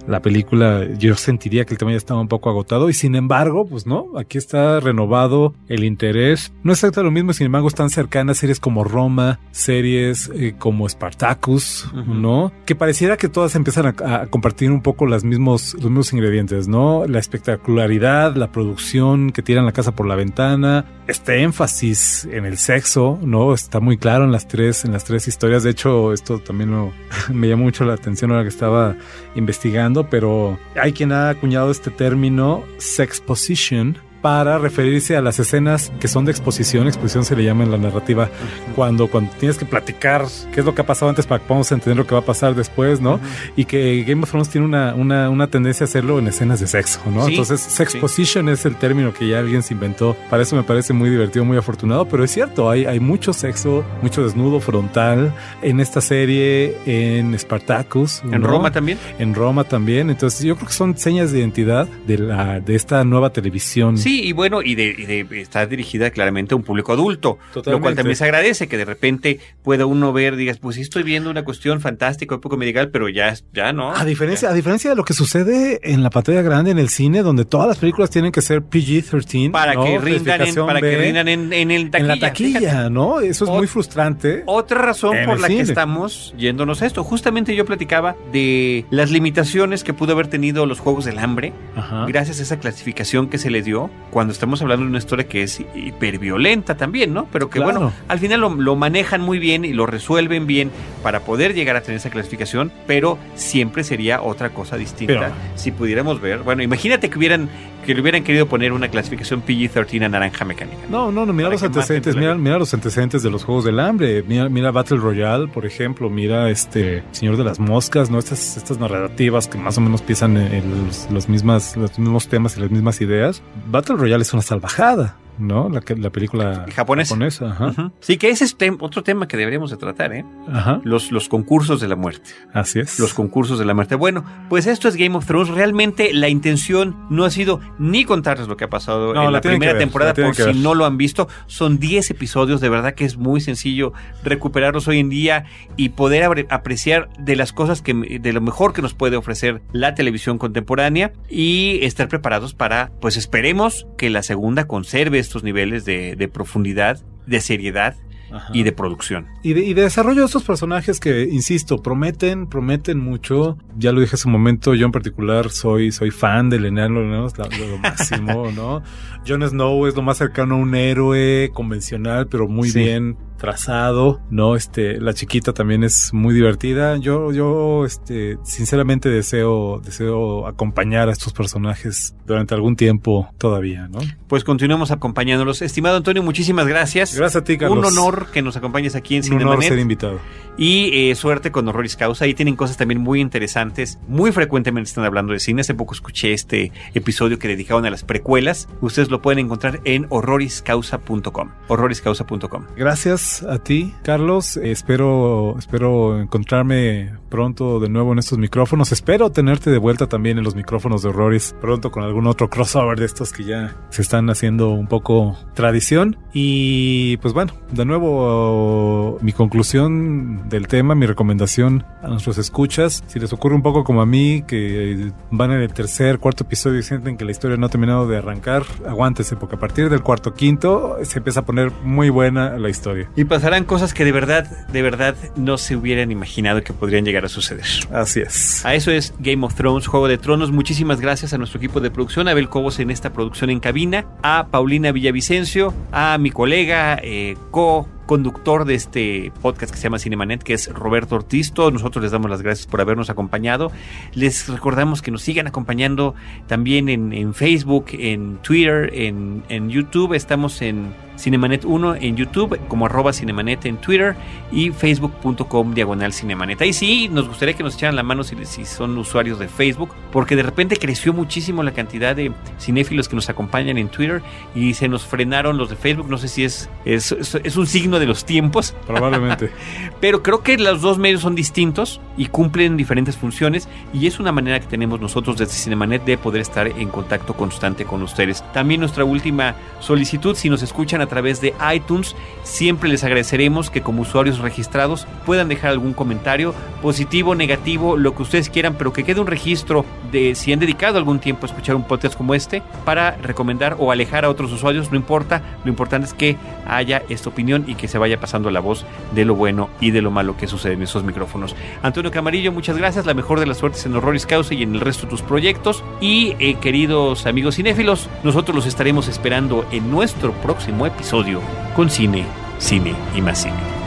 la 0.08 0.22
película, 0.22 0.86
yo 0.98 1.16
sentiría 1.16 1.66
que 1.66 1.74
el 1.74 1.78
tema 1.78 1.92
ya 1.92 1.98
estaba 1.98 2.20
un 2.22 2.28
poco 2.28 2.50
agotado 2.50 2.90
y 2.90 2.94
sin 2.94 3.16
embargo, 3.16 3.66
pues 3.68 3.86
no, 3.86 4.18
aquí 4.18 4.38
está 4.38 4.80
renovado 4.80 5.54
el 5.68 5.84
interés. 5.84 6.54
No 6.64 6.72
es 6.72 6.80
exactamente 6.80 7.04
lo 7.04 7.12
mismo, 7.12 7.34
sin 7.34 7.46
embargo, 7.48 7.68
están 7.68 7.90
cercanas 7.90 8.38
series 8.38 8.60
como 8.60 8.84
Roma, 8.84 9.40
series 9.52 10.32
eh, 10.34 10.56
como 10.58 10.88
Spartacus. 10.90 11.90
¿no? 12.08 12.52
Que 12.66 12.74
pareciera 12.76 13.18
que 13.18 13.28
todas 13.30 13.56
empiezan 13.56 13.88
a, 13.88 14.16
a 14.22 14.28
compartir 14.28 14.72
un 14.72 14.82
poco 14.82 15.06
las 15.06 15.24
mismos, 15.24 15.74
los 15.76 15.86
mismos 15.86 16.14
ingredientes, 16.14 16.68
¿no? 16.68 17.06
La 17.06 17.20
espectacularidad, 17.20 18.36
la 18.36 18.52
producción 18.52 19.32
que 19.32 19.42
tiran 19.42 19.66
la 19.66 19.72
casa 19.72 19.92
por 19.94 20.08
la 20.08 20.16
ventana, 20.16 20.86
este 21.08 21.42
énfasis 21.44 22.26
en 22.32 22.46
el 22.46 22.58
sexo, 22.58 23.20
¿no? 23.22 23.54
Está 23.54 23.80
muy 23.80 23.98
claro 23.98 24.24
en 24.26 24.32
las 24.32 24.48
tres, 24.48 24.86
en 24.86 24.94
las 24.94 25.04
tres 25.04 25.28
historias. 25.28 25.64
De 25.64 25.72
hecho, 25.72 26.14
esto 26.14 26.40
también 26.40 26.72
lo- 26.72 26.92
me 27.34 27.48
llamó 27.50 27.64
mucho 27.66 27.84
la 27.86 27.94
atención 27.94 28.32
ahora 28.32 28.44
que 28.44 28.50
estaba 28.50 28.96
investigando, 29.36 29.97
pero 30.06 30.60
hay 30.76 30.94
quien 30.94 31.12
ha 31.12 31.30
acuñado 31.30 31.72
este 31.72 31.92
término 31.92 32.64
sex 32.78 33.20
position 33.20 33.98
para 34.28 34.58
referirse 34.58 35.16
a 35.16 35.22
las 35.22 35.40
escenas 35.40 35.90
que 36.02 36.10
son 36.10 36.26
de 36.26 36.32
exposición, 36.32 36.86
exposición 36.86 37.24
se 37.24 37.34
le 37.34 37.46
llama 37.46 37.64
en 37.64 37.72
la 37.72 37.78
narrativa, 37.78 38.30
cuando, 38.76 39.08
cuando 39.08 39.32
tienes 39.40 39.58
que 39.58 39.64
platicar 39.64 40.26
qué 40.52 40.60
es 40.60 40.66
lo 40.66 40.76
que 40.76 40.82
ha 40.82 40.86
pasado 40.86 41.08
antes 41.08 41.26
para 41.26 41.40
que 41.40 41.48
podamos 41.48 41.72
entender 41.72 41.96
lo 41.96 42.06
que 42.06 42.14
va 42.14 42.20
a 42.20 42.26
pasar 42.26 42.54
después, 42.54 43.00
¿no? 43.00 43.22
Y 43.56 43.64
que 43.64 44.04
Game 44.06 44.24
of 44.24 44.30
Thrones 44.30 44.50
tiene 44.50 44.68
una, 44.68 44.96
una, 44.96 45.30
una 45.30 45.48
tendencia 45.48 45.86
a 45.86 45.88
hacerlo 45.88 46.20
en 46.20 46.28
escenas 46.28 46.60
de 46.60 46.68
sexo, 46.68 47.00
¿no? 47.10 47.24
Sí, 47.24 47.32
Entonces, 47.32 47.62
sex 47.62 47.94
sí. 47.94 48.00
position 48.00 48.50
es 48.50 48.66
el 48.66 48.76
término 48.76 49.14
que 49.14 49.30
ya 49.30 49.40
alguien 49.40 49.64
se 49.64 49.76
inventó. 49.76 50.18
Para 50.30 50.44
eso 50.44 50.58
me 50.58 50.64
parece 50.64 50.92
muy 50.92 51.10
divertido, 51.10 51.46
muy 51.46 51.56
afortunado, 51.56 52.06
pero 52.10 52.26
es 52.26 52.32
cierto, 52.32 52.70
hay, 52.70 52.84
hay 52.84 53.00
mucho 53.00 53.32
sexo, 53.32 53.86
mucho 54.02 54.26
desnudo 54.26 54.60
frontal 54.60 55.34
en 55.62 55.80
esta 55.80 56.02
serie, 56.02 56.76
en 56.86 57.34
Spartacus. 57.40 58.24
En 58.30 58.42
¿no? 58.42 58.48
Roma 58.48 58.72
también. 58.72 58.98
En 59.20 59.34
Roma 59.34 59.64
también. 59.64 60.10
Entonces, 60.10 60.42
yo 60.42 60.58
creo 60.58 60.68
que 60.68 60.74
son 60.74 60.98
señas 60.98 61.32
de 61.32 61.40
identidad 61.40 61.88
de, 62.06 62.18
la, 62.18 62.60
de 62.60 62.76
esta 62.76 63.06
nueva 63.06 63.30
televisión. 63.30 63.98
Sí, 63.98 64.17
y 64.24 64.32
bueno, 64.34 64.62
y, 64.62 64.76
de, 64.76 64.96
y 64.98 65.06
de- 65.06 65.42
está 65.42 65.66
dirigida 65.66 66.10
claramente 66.12 66.54
a 66.54 66.58
un 66.58 66.64
público 66.64 66.94
adulto, 66.94 67.38
lo 67.48 67.54
Totalmente. 67.54 67.82
cual 67.82 67.96
también 67.96 68.16
se 68.16 68.24
agradece 68.24 68.68
que 68.68 68.78
de 68.78 68.86
repente 68.86 69.40
pueda 69.64 69.86
uno 69.86 70.14
ver, 70.14 70.36
digas, 70.36 70.58
pues 70.60 70.76
sí 70.76 70.82
estoy 70.82 71.04
viendo 71.04 71.30
una 71.30 71.44
cuestión 71.44 71.82
fantástica, 71.82 72.36
un 72.36 72.42
poco 72.42 72.58
medical, 72.58 72.90
pero 72.90 73.10
ya, 73.10 73.34
ya 73.54 73.74
no. 73.74 73.94
A 73.96 74.06
diferencia, 74.06 74.50
a 74.50 74.54
diferencia 74.54 74.90
de 74.90 74.96
lo 74.96 75.04
que 75.04 75.14
sucede 75.14 75.80
en 75.84 76.04
la 76.04 76.10
pantalla 76.10 76.42
grande 76.42 76.72
en 76.72 76.80
el 76.80 76.90
cine, 76.90 77.22
donde 77.24 77.46
todas 77.46 77.68
las 77.68 77.78
películas 77.78 78.10
tienen 78.10 78.32
que 78.32 78.42
ser 78.42 78.62
PG-13 78.62 79.52
para 79.52 79.74
¿no? 79.74 79.84
que 79.84 79.98
rindan, 80.00 80.42
en, 80.42 80.56
que 80.80 80.98
rindan 80.98 81.28
en, 81.28 81.54
en 81.54 81.72
el 81.72 81.90
taquilla. 81.92 82.14
en 82.14 82.20
la 82.20 82.28
taquilla, 82.28 82.60
fíjate. 82.60 82.90
¿no? 82.90 83.20
Eso 83.20 83.46
es 83.46 83.52
muy 83.52 83.68
frustrante. 83.68 84.44
Otra 84.46 84.82
razón 84.82 85.16
por 85.26 85.40
la 85.40 85.48
que 85.48 85.62
estamos 85.62 86.34
yéndonos 86.38 86.82
a 86.82 86.86
esto. 86.86 87.04
Justamente 87.04 87.56
yo 87.56 87.66
platicaba 87.66 88.16
de 88.32 88.86
las 88.90 89.12
limitaciones 89.12 89.84
que 89.84 89.94
pudo 89.94 90.14
haber 90.14 90.28
tenido 90.28 90.66
los 90.66 90.80
Juegos 90.80 91.06
del 91.06 91.20
Hambre 91.20 91.54
Ajá. 91.76 92.06
gracias 92.08 92.40
a 92.40 92.44
esa 92.44 92.60
clasificación 92.60 93.28
que 93.30 93.38
se 93.38 93.50
le 93.50 93.62
dio 93.62 93.90
cuando 94.12 94.32
estamos 94.32 94.62
hablando 94.62 94.84
de 94.86 94.90
una 94.90 94.98
historia 95.00 95.28
que 95.28 95.44
es 95.44 95.62
hiperviolenta 95.76 96.78
también, 96.78 97.14
¿no? 97.14 97.28
Pero 97.32 97.50
que 97.50 97.60
Claro. 97.60 97.80
bueno, 97.80 97.94
al 98.08 98.20
final 98.20 98.40
lo, 98.40 98.50
lo 98.56 98.76
manejan 98.76 99.22
muy 99.22 99.38
bien 99.40 99.66
y 99.66 99.74
lo 99.74 99.86
resuelven 99.86 100.48
bien 100.48 100.72
para 101.04 101.22
poder 101.22 101.54
llegar 101.54 101.76
a 101.76 101.82
tener 101.82 101.98
esa 101.98 102.10
clasificación, 102.10 102.72
pero 102.88 103.18
siempre 103.36 103.84
sería 103.84 104.22
otra 104.22 104.52
cosa 104.52 104.78
distinta 104.78 105.14
Pero- 105.14 105.32
si 105.56 105.72
pudiéramos 105.72 106.22
ver. 106.22 106.40
Bueno, 106.40 106.64
imagínate 106.64 107.10
que 107.10 107.18
hubieran 107.18 107.50
que 107.88 107.96
le 107.96 108.02
hubieran 108.02 108.26
querido 108.26 108.48
poner 108.48 108.74
una 108.74 108.90
clasificación 108.90 109.42
PG-13 109.46 110.04
a 110.04 110.10
Naranja 110.10 110.44
Mecánica. 110.44 110.78
No, 110.90 111.10
no, 111.10 111.26
no, 111.26 111.32
mira 111.32 111.50
los 111.50 111.64
antecedentes, 111.64 112.18
mira, 112.18 112.36
mira 112.36 112.60
los 112.60 112.74
antecedentes 112.74 113.24
de 113.24 113.30
los 113.30 113.46
Juegos 113.46 113.64
del 113.64 113.80
Hambre, 113.80 114.24
mira, 114.28 114.50
mira 114.50 114.72
Battle 114.72 114.98
Royale, 114.98 115.48
por 115.48 115.66
ejemplo, 115.66 116.10
mira 116.10 116.50
este 116.50 117.06
Señor 117.12 117.38
de 117.38 117.46
las 117.46 117.60
Moscas, 117.60 118.12
¿no? 118.12 118.20
Estas, 118.20 118.58
estas 118.58 118.78
narrativas 118.78 119.48
que 119.48 119.58
más 119.58 119.78
o 119.78 119.82
menos 119.82 120.02
piensan 120.02 120.36
en, 120.36 120.52
en 120.52 120.86
los, 120.86 121.10
los 121.10 121.30
mismas, 121.30 121.78
los 121.78 121.98
mismos 121.98 122.28
temas 122.28 122.58
y 122.58 122.60
las 122.60 122.72
mismas 122.72 123.00
ideas. 123.00 123.42
Battle 123.68 123.96
Royale 123.96 124.24
es 124.24 124.34
una 124.34 124.42
salvajada, 124.42 125.16
¿no? 125.38 125.70
La, 125.70 125.82
la 125.98 126.10
película 126.10 126.66
Japonesa. 126.74 127.16
ajá. 127.50 127.92
Sí, 128.00 128.18
que 128.18 128.30
ese 128.30 128.44
es 128.46 128.58
tem- 128.58 128.78
otro 128.80 129.04
tema 129.04 129.28
que 129.28 129.38
deberíamos 129.38 129.72
de 129.72 129.78
tratar, 129.78 130.14
¿eh? 130.14 130.26
Ajá, 130.52 130.82
Los, 130.84 131.12
los 131.12 131.30
concursos 131.30 131.80
de 131.82 131.88
la 131.88 131.96
muerte. 131.96 132.32
así 132.54 132.80
es. 132.80 133.00
Los 133.00 133.14
concursos 133.14 133.60
de 133.60 133.66
la 133.66 133.74
muerte. 133.74 133.96
Bueno, 133.96 134.24
pues 134.50 134.68
esto 134.68 134.88
es 134.88 134.96
Game 134.96 135.16
of 135.16 135.26
Thrones. 135.26 135.50
Realmente 135.50 136.14
la 136.14 136.30
intención 136.30 136.96
no 137.10 137.26
ha 137.26 137.30
sido 137.32 137.60
ni 137.80 138.06
contarles 138.06 138.48
lo 138.48 138.58
que 138.58 138.66
ha 138.66 138.70
pasado 138.70 139.14
No, 139.14 139.26
en 139.26 139.32
la 139.34 139.42
primera 139.42 139.74
ver, 139.74 139.80
temporada, 139.82 140.14
por 140.14 140.36
si 140.36 140.44
ver. 140.44 140.56
no 140.56 140.74
lo 140.76 140.86
han 140.86 140.98
visto. 140.98 141.28
Son 141.48 141.80
10 141.80 142.12
episodios, 142.12 142.62
de 142.62 142.70
verdad 142.70 142.94
que 142.94 143.06
es 143.06 143.18
muy 143.18 143.42
sencillo 143.42 143.94
recuperarlos 144.24 144.88
hoy 144.88 145.00
en 145.00 145.10
día 145.10 145.46
y 145.76 145.90
poder 145.90 146.48
apreciar 146.50 147.10
de 147.20 147.36
las 147.36 147.54
cosas 147.54 147.82
que, 147.82 147.94
de 147.94 148.34
lo 148.34 148.42
mejor 148.42 148.74
que 148.74 148.82
nos 148.82 148.94
puede 148.94 149.16
ofrecer 149.18 149.62
la 149.72 149.96
televisión 149.96 150.38
contemporánea 150.38 151.12
y 151.30 151.80
estar 151.84 152.08
preparados 152.08 152.54
para, 152.54 152.92
pues 153.02 153.18
esperemos 153.18 153.88
que 153.98 154.10
la 154.10 154.24
segunda 154.24 154.66
conserve 154.68 155.20
estos 155.28 155.44
niveles 155.44 155.86
de, 155.86 156.16
de 156.16 156.28
profundidad, 156.28 157.02
de 157.26 157.40
seriedad 157.42 157.96
Ajá. 158.32 158.50
y 158.54 158.64
de 158.64 158.72
producción. 158.72 159.28
Y 159.44 159.54
de, 159.54 159.62
y 159.62 159.74
de 159.74 159.84
desarrollo 159.84 160.22
de 160.22 160.26
estos 160.26 160.44
personajes 160.44 161.00
que, 161.00 161.24
insisto, 161.24 161.82
prometen, 161.82 162.48
prometen 162.48 163.00
mucho. 163.00 163.58
Ya 163.78 163.92
lo 163.92 164.02
dije 164.02 164.16
hace 164.16 164.28
un 164.28 164.34
momento, 164.34 164.74
yo 164.76 164.86
en 164.86 164.92
particular 164.92 165.50
soy, 165.50 165.92
soy 165.92 166.12
fan 166.12 166.50
del 166.50 166.66
enano, 166.66 167.04
¿no? 167.04 167.28
Es 167.28 167.38
la- 167.38 167.48
lo, 167.58 167.68
lo 167.68 167.78
máximo, 167.80 168.52
¿no? 168.52 168.82
Jon 169.28 169.48
Snow 169.48 169.88
es 169.88 169.96
lo 169.96 170.02
más 170.02 170.18
cercano 170.18 170.56
a 170.56 170.58
un 170.58 170.76
héroe 170.76 171.52
convencional, 171.54 172.28
pero 172.28 172.48
muy 172.48 172.70
Sí. 172.70 172.80
bien 172.80 173.16
trazado, 173.38 174.20
¿no? 174.30 174.56
Este, 174.56 175.00
la 175.00 175.14
chiquita 175.14 175.54
también 175.54 175.84
es 175.84 176.14
muy 176.14 176.34
divertida. 176.34 176.98
Yo, 176.98 177.32
yo, 177.32 177.86
este, 177.86 178.38
sinceramente 178.44 179.10
deseo, 179.10 179.80
deseo 179.84 180.48
acompañar 180.48 181.10
a 181.10 181.12
estos 181.12 181.34
personajes 181.34 182.16
durante 182.26 182.56
algún 182.56 182.76
tiempo 182.76 183.30
todavía, 183.38 183.88
¿no? 183.88 184.00
Pues 184.28 184.44
continuamos 184.44 184.92
acompañándolos. 184.92 185.62
Estimado 185.62 185.98
Antonio, 185.98 186.24
muchísimas 186.24 186.68
gracias. 186.68 187.16
Gracias 187.16 187.42
a 187.42 187.46
ti, 187.46 187.58
Carlos. 187.58 187.78
Un 187.80 187.86
honor 187.86 188.28
que 188.32 188.42
nos 188.42 188.58
acompañes 188.58 188.96
aquí 188.96 189.16
en 189.16 189.24
Un 189.26 189.34
honor 189.34 189.40
Cinemanet. 189.42 189.70
ser 189.70 189.80
invitado. 189.80 190.20
Y 190.58 191.10
eh, 191.12 191.16
suerte 191.16 191.52
con 191.52 191.68
Horroris 191.68 191.96
Causa. 191.96 192.26
Ahí 192.26 192.34
tienen 192.34 192.56
cosas 192.56 192.78
también 192.78 193.00
muy 193.00 193.22
interesantes. 193.22 194.00
Muy 194.08 194.32
frecuentemente 194.32 194.88
están 194.90 195.06
hablando 195.06 195.34
de 195.34 195.40
cine. 195.40 195.62
Hace 195.62 195.76
poco 195.76 195.94
escuché 195.94 196.34
este 196.34 196.72
episodio 196.96 197.38
que 197.38 197.48
dedicaban 197.48 197.86
a 197.86 197.92
las 197.92 198.04
precuelas. 198.04 198.68
Ustedes 198.82 199.10
lo 199.10 199.22
pueden 199.22 199.38
encontrar 199.38 199.82
en 199.86 200.08
horroriscausa.com. 200.10 201.52
Horroriscausa.com. 201.68 202.66
Gracias 202.76 203.27
a 203.48 203.58
ti, 203.60 203.94
Carlos. 204.04 204.58
Espero, 204.58 205.56
espero 205.58 206.20
encontrarme 206.20 207.12
pronto 207.30 207.80
de 207.80 207.90
nuevo 207.90 208.14
en 208.14 208.20
estos 208.20 208.38
micrófonos. 208.38 208.92
Espero 208.92 209.32
tenerte 209.32 209.70
de 209.70 209.78
vuelta 209.78 210.08
también 210.08 210.38
en 210.38 210.44
los 210.44 210.56
micrófonos 210.56 211.02
de 211.02 211.10
Horroris 211.10 211.56
pronto 211.60 211.92
con 211.92 212.04
algún 212.04 212.28
otro 212.28 212.50
crossover 212.52 213.00
de 213.00 213.06
estos 213.06 213.34
que 213.34 213.44
ya 213.44 213.76
se 213.90 214.02
están 214.02 214.30
haciendo 214.30 214.70
un 214.70 214.88
poco 214.88 215.38
tradición. 215.54 216.18
Y 216.34 217.18
pues 217.18 217.34
bueno, 217.34 217.54
de 217.72 217.86
nuevo 217.86 219.18
mi 219.22 219.34
conclusión 219.34 220.48
del 220.50 220.68
tema, 220.68 220.96
mi 220.96 221.06
recomendación 221.06 221.86
a 222.02 222.08
nuestros 222.08 222.38
escuchas, 222.38 223.04
si 223.08 223.20
les 223.20 223.34
ocurre 223.34 223.56
un 223.56 223.62
poco 223.62 223.84
como 223.84 224.02
a 224.02 224.06
mí, 224.06 224.44
que 224.48 225.12
van 225.32 225.52
en 225.52 225.62
el 225.62 225.74
tercer, 225.74 226.20
cuarto 226.20 226.44
episodio 226.44 226.80
y 226.80 226.84
sienten 226.84 227.18
que 227.18 227.26
la 227.26 227.32
historia 227.32 227.58
no 227.58 227.66
ha 227.66 227.70
terminado 227.70 228.08
de 228.08 228.18
arrancar, 228.18 228.64
aguántese, 228.88 229.36
porque 229.36 229.56
a 229.56 229.60
partir 229.60 229.90
del 229.90 230.02
cuarto, 230.02 230.34
quinto 230.34 230.98
se 231.04 231.20
empieza 231.20 231.42
a 231.42 231.46
poner 231.46 231.72
muy 231.84 232.10
buena 232.10 232.58
la 232.58 232.70
historia. 232.70 233.10
Y 233.18 233.26
pasarán 233.26 233.64
cosas 233.64 233.96
que 233.96 234.06
de 234.06 234.12
verdad, 234.12 234.46
de 234.68 234.82
verdad 234.84 235.16
no 235.36 235.58
se 235.58 235.76
hubieran 235.76 236.12
imaginado 236.12 236.62
que 236.62 236.72
podrían 236.72 237.04
llegar 237.04 237.26
a 237.26 237.30
suceder. 237.30 237.66
Así 237.92 238.20
es. 238.20 238.64
A 238.64 238.76
eso 238.76 238.92
es 238.92 239.12
Game 239.18 239.44
of 239.44 239.56
Thrones, 239.56 239.88
Juego 239.88 240.08
de 240.08 240.20
Tronos. 240.20 240.52
Muchísimas 240.52 241.02
gracias 241.02 241.34
a 241.34 241.40
nuestro 241.40 241.58
equipo 241.58 241.80
de 241.80 241.90
producción, 241.90 242.28
a 242.28 242.32
Abel 242.32 242.48
Cobos 242.48 242.80
en 242.80 242.92
esta 242.92 243.14
producción 243.14 243.50
en 243.50 243.60
cabina, 243.60 244.06
a 244.22 244.50
Paulina 244.52 244.92
Villavicencio, 244.92 245.74
a 245.92 246.20
mi 246.20 246.30
colega, 246.30 247.00
eh, 247.02 247.36
co 247.50 247.90
conductor 248.06 248.66
de 248.66 248.76
este 248.76 249.32
podcast 249.42 249.72
que 249.72 249.78
se 249.78 249.84
llama 249.84 249.98
Cinemanet, 250.00 250.44
que 250.44 250.54
es 250.54 250.70
Roberto 250.72 251.16
Ortiz. 251.16 251.52
Todos 251.54 251.74
nosotros 251.74 252.04
les 252.04 252.12
damos 252.12 252.30
las 252.30 252.44
gracias 252.44 252.68
por 252.68 252.82
habernos 252.82 253.10
acompañado. 253.10 253.72
Les 254.14 254.48
recordamos 254.48 255.02
que 255.02 255.10
nos 255.10 255.24
sigan 255.24 255.48
acompañando 255.48 256.14
también 256.46 256.88
en, 256.88 257.14
en 257.14 257.34
Facebook, 257.34 257.88
en 257.94 258.38
Twitter, 258.38 258.92
en, 258.94 259.44
en 259.50 259.70
YouTube. 259.70 260.14
Estamos 260.14 260.62
en 260.62 260.94
Cinemanet 261.18 261.66
1 261.66 261.96
en 261.96 262.16
YouTube, 262.16 262.60
como 262.68 262.86
arroba 262.86 263.14
Cinemanet 263.14 263.66
en 263.66 263.78
Twitter 263.78 264.16
y 264.52 264.72
facebook.com 264.72 265.74
diagonal 265.74 266.14
Cinemanet. 266.14 266.62
Ahí 266.62 266.74
sí, 266.74 267.10
nos 267.10 267.28
gustaría 267.28 267.56
que 267.56 267.64
nos 267.64 267.76
echaran 267.76 267.96
la 267.96 268.04
mano 268.04 268.24
si, 268.24 268.36
si 268.46 268.66
son 268.66 268.98
usuarios 268.98 269.40
de 269.40 269.48
Facebook, 269.48 269.90
porque 270.12 270.36
de 270.36 270.44
repente 270.44 270.78
creció 270.78 271.14
muchísimo 271.14 271.64
la 271.64 271.72
cantidad 271.72 272.16
de 272.16 272.32
cinéfilos 272.60 273.10
que 273.10 273.16
nos 273.16 273.30
acompañan 273.30 273.78
en 273.78 273.90
Twitter 273.90 274.22
y 274.56 274.74
se 274.74 274.88
nos 274.88 275.06
frenaron 275.06 275.58
los 275.58 275.70
de 275.70 275.76
Facebook. 275.76 276.10
No 276.10 276.18
sé 276.18 276.28
si 276.28 276.44
es, 276.44 276.70
es, 276.86 277.12
es, 277.12 277.36
es 277.36 277.58
un 277.58 277.68
signo 277.68 278.00
de 278.00 278.06
los 278.06 278.26
tiempos. 278.26 278.76
Probablemente. 278.88 279.52
Pero 280.00 280.24
creo 280.24 280.44
que 280.44 280.58
los 280.58 280.82
dos 280.82 280.98
medios 280.98 281.22
son 281.22 281.36
distintos 281.36 282.00
y 282.18 282.28
cumplen 282.28 282.78
diferentes 282.78 283.18
funciones 283.18 283.68
y 283.94 284.08
es 284.08 284.20
una 284.20 284.32
manera 284.32 284.60
que 284.60 284.68
tenemos 284.68 285.00
nosotros 285.00 285.38
desde 285.38 285.54
Cinemanet 285.54 286.06
de 286.06 286.18
poder 286.18 286.42
estar 286.42 286.68
en 286.68 286.90
contacto 286.90 287.34
constante 287.34 287.86
con 287.86 288.02
ustedes. 288.02 288.44
También 288.54 288.82
nuestra 288.82 289.04
última 289.04 289.56
solicitud, 289.80 290.36
si 290.36 290.50
nos 290.50 290.62
escuchan 290.62 291.02
a 291.08 291.10
través 291.10 291.42
de 291.42 291.54
iTunes, 291.74 292.16
siempre 292.44 292.90
les 292.90 293.04
agradeceremos 293.04 293.70
que 293.70 293.82
como 293.82 294.04
usuarios 294.04 294.40
registrados 294.40 295.08
puedan 295.26 295.48
dejar 295.48 295.72
algún 295.72 295.94
comentario 295.94 296.54
positivo, 296.82 297.34
negativo, 297.34 297.98
lo 297.98 298.14
que 298.14 298.22
ustedes 298.22 298.50
quieran, 298.50 298.76
pero 298.78 298.94
que 298.94 299.04
quede 299.04 299.22
un 299.22 299.28
registro 299.28 299.86
de 300.12 300.36
si 300.36 300.54
han 300.54 300.60
dedicado 300.60 300.98
algún 300.98 301.20
tiempo 301.20 301.46
a 301.46 301.50
escuchar 301.50 301.76
un 301.76 301.84
podcast 301.84 302.16
como 302.16 302.34
este 302.34 302.62
para 302.86 303.12
recomendar 303.18 303.76
o 303.80 303.92
alejar 303.92 304.26
a 304.26 304.30
otros 304.30 304.52
usuarios, 304.52 304.92
no 304.92 304.98
importa, 304.98 305.42
lo 305.64 305.70
importante 305.70 306.08
es 306.08 306.14
que 306.14 306.38
haya 306.66 307.04
esta 307.10 307.30
opinión 307.30 307.66
y 307.68 307.76
que 307.76 307.88
se 307.88 307.98
vaya 307.98 308.20
pasando 308.20 308.50
la 308.52 308.60
voz 308.60 308.86
de 309.14 309.26
lo 309.26 309.36
bueno 309.36 309.70
y 309.80 309.92
de 309.92 310.02
lo 310.02 310.12
malo 310.12 310.38
que 310.38 310.48
sucede 310.48 310.74
en 310.74 310.84
esos 310.84 311.04
micrófonos. 311.04 311.56
Antonio 311.82 312.12
Camarillo, 312.12 312.52
muchas 312.52 312.78
gracias, 312.78 313.06
la 313.06 313.14
mejor 313.14 313.40
de 313.40 313.48
las 313.48 313.58
suertes 313.58 313.86
en 313.86 313.96
Horroris 313.96 314.26
Causa 314.26 314.54
y 314.54 314.64
en 314.64 314.76
el 314.76 314.82
resto 314.82 315.04
de 315.04 315.10
tus 315.10 315.22
proyectos. 315.22 315.84
Y 316.02 316.36
eh, 316.40 316.56
queridos 316.56 317.26
amigos 317.26 317.56
cinéfilos, 317.56 318.10
nosotros 318.24 318.56
los 318.56 318.66
estaremos 318.66 319.08
esperando 319.08 319.66
en 319.72 319.90
nuestro 319.90 320.32
próximo 320.34 320.86
episodio 320.86 321.42
con 321.76 321.90
cine, 321.90 322.26
cine 322.60 322.96
y 323.16 323.22
más 323.22 323.44
cine. 323.44 323.87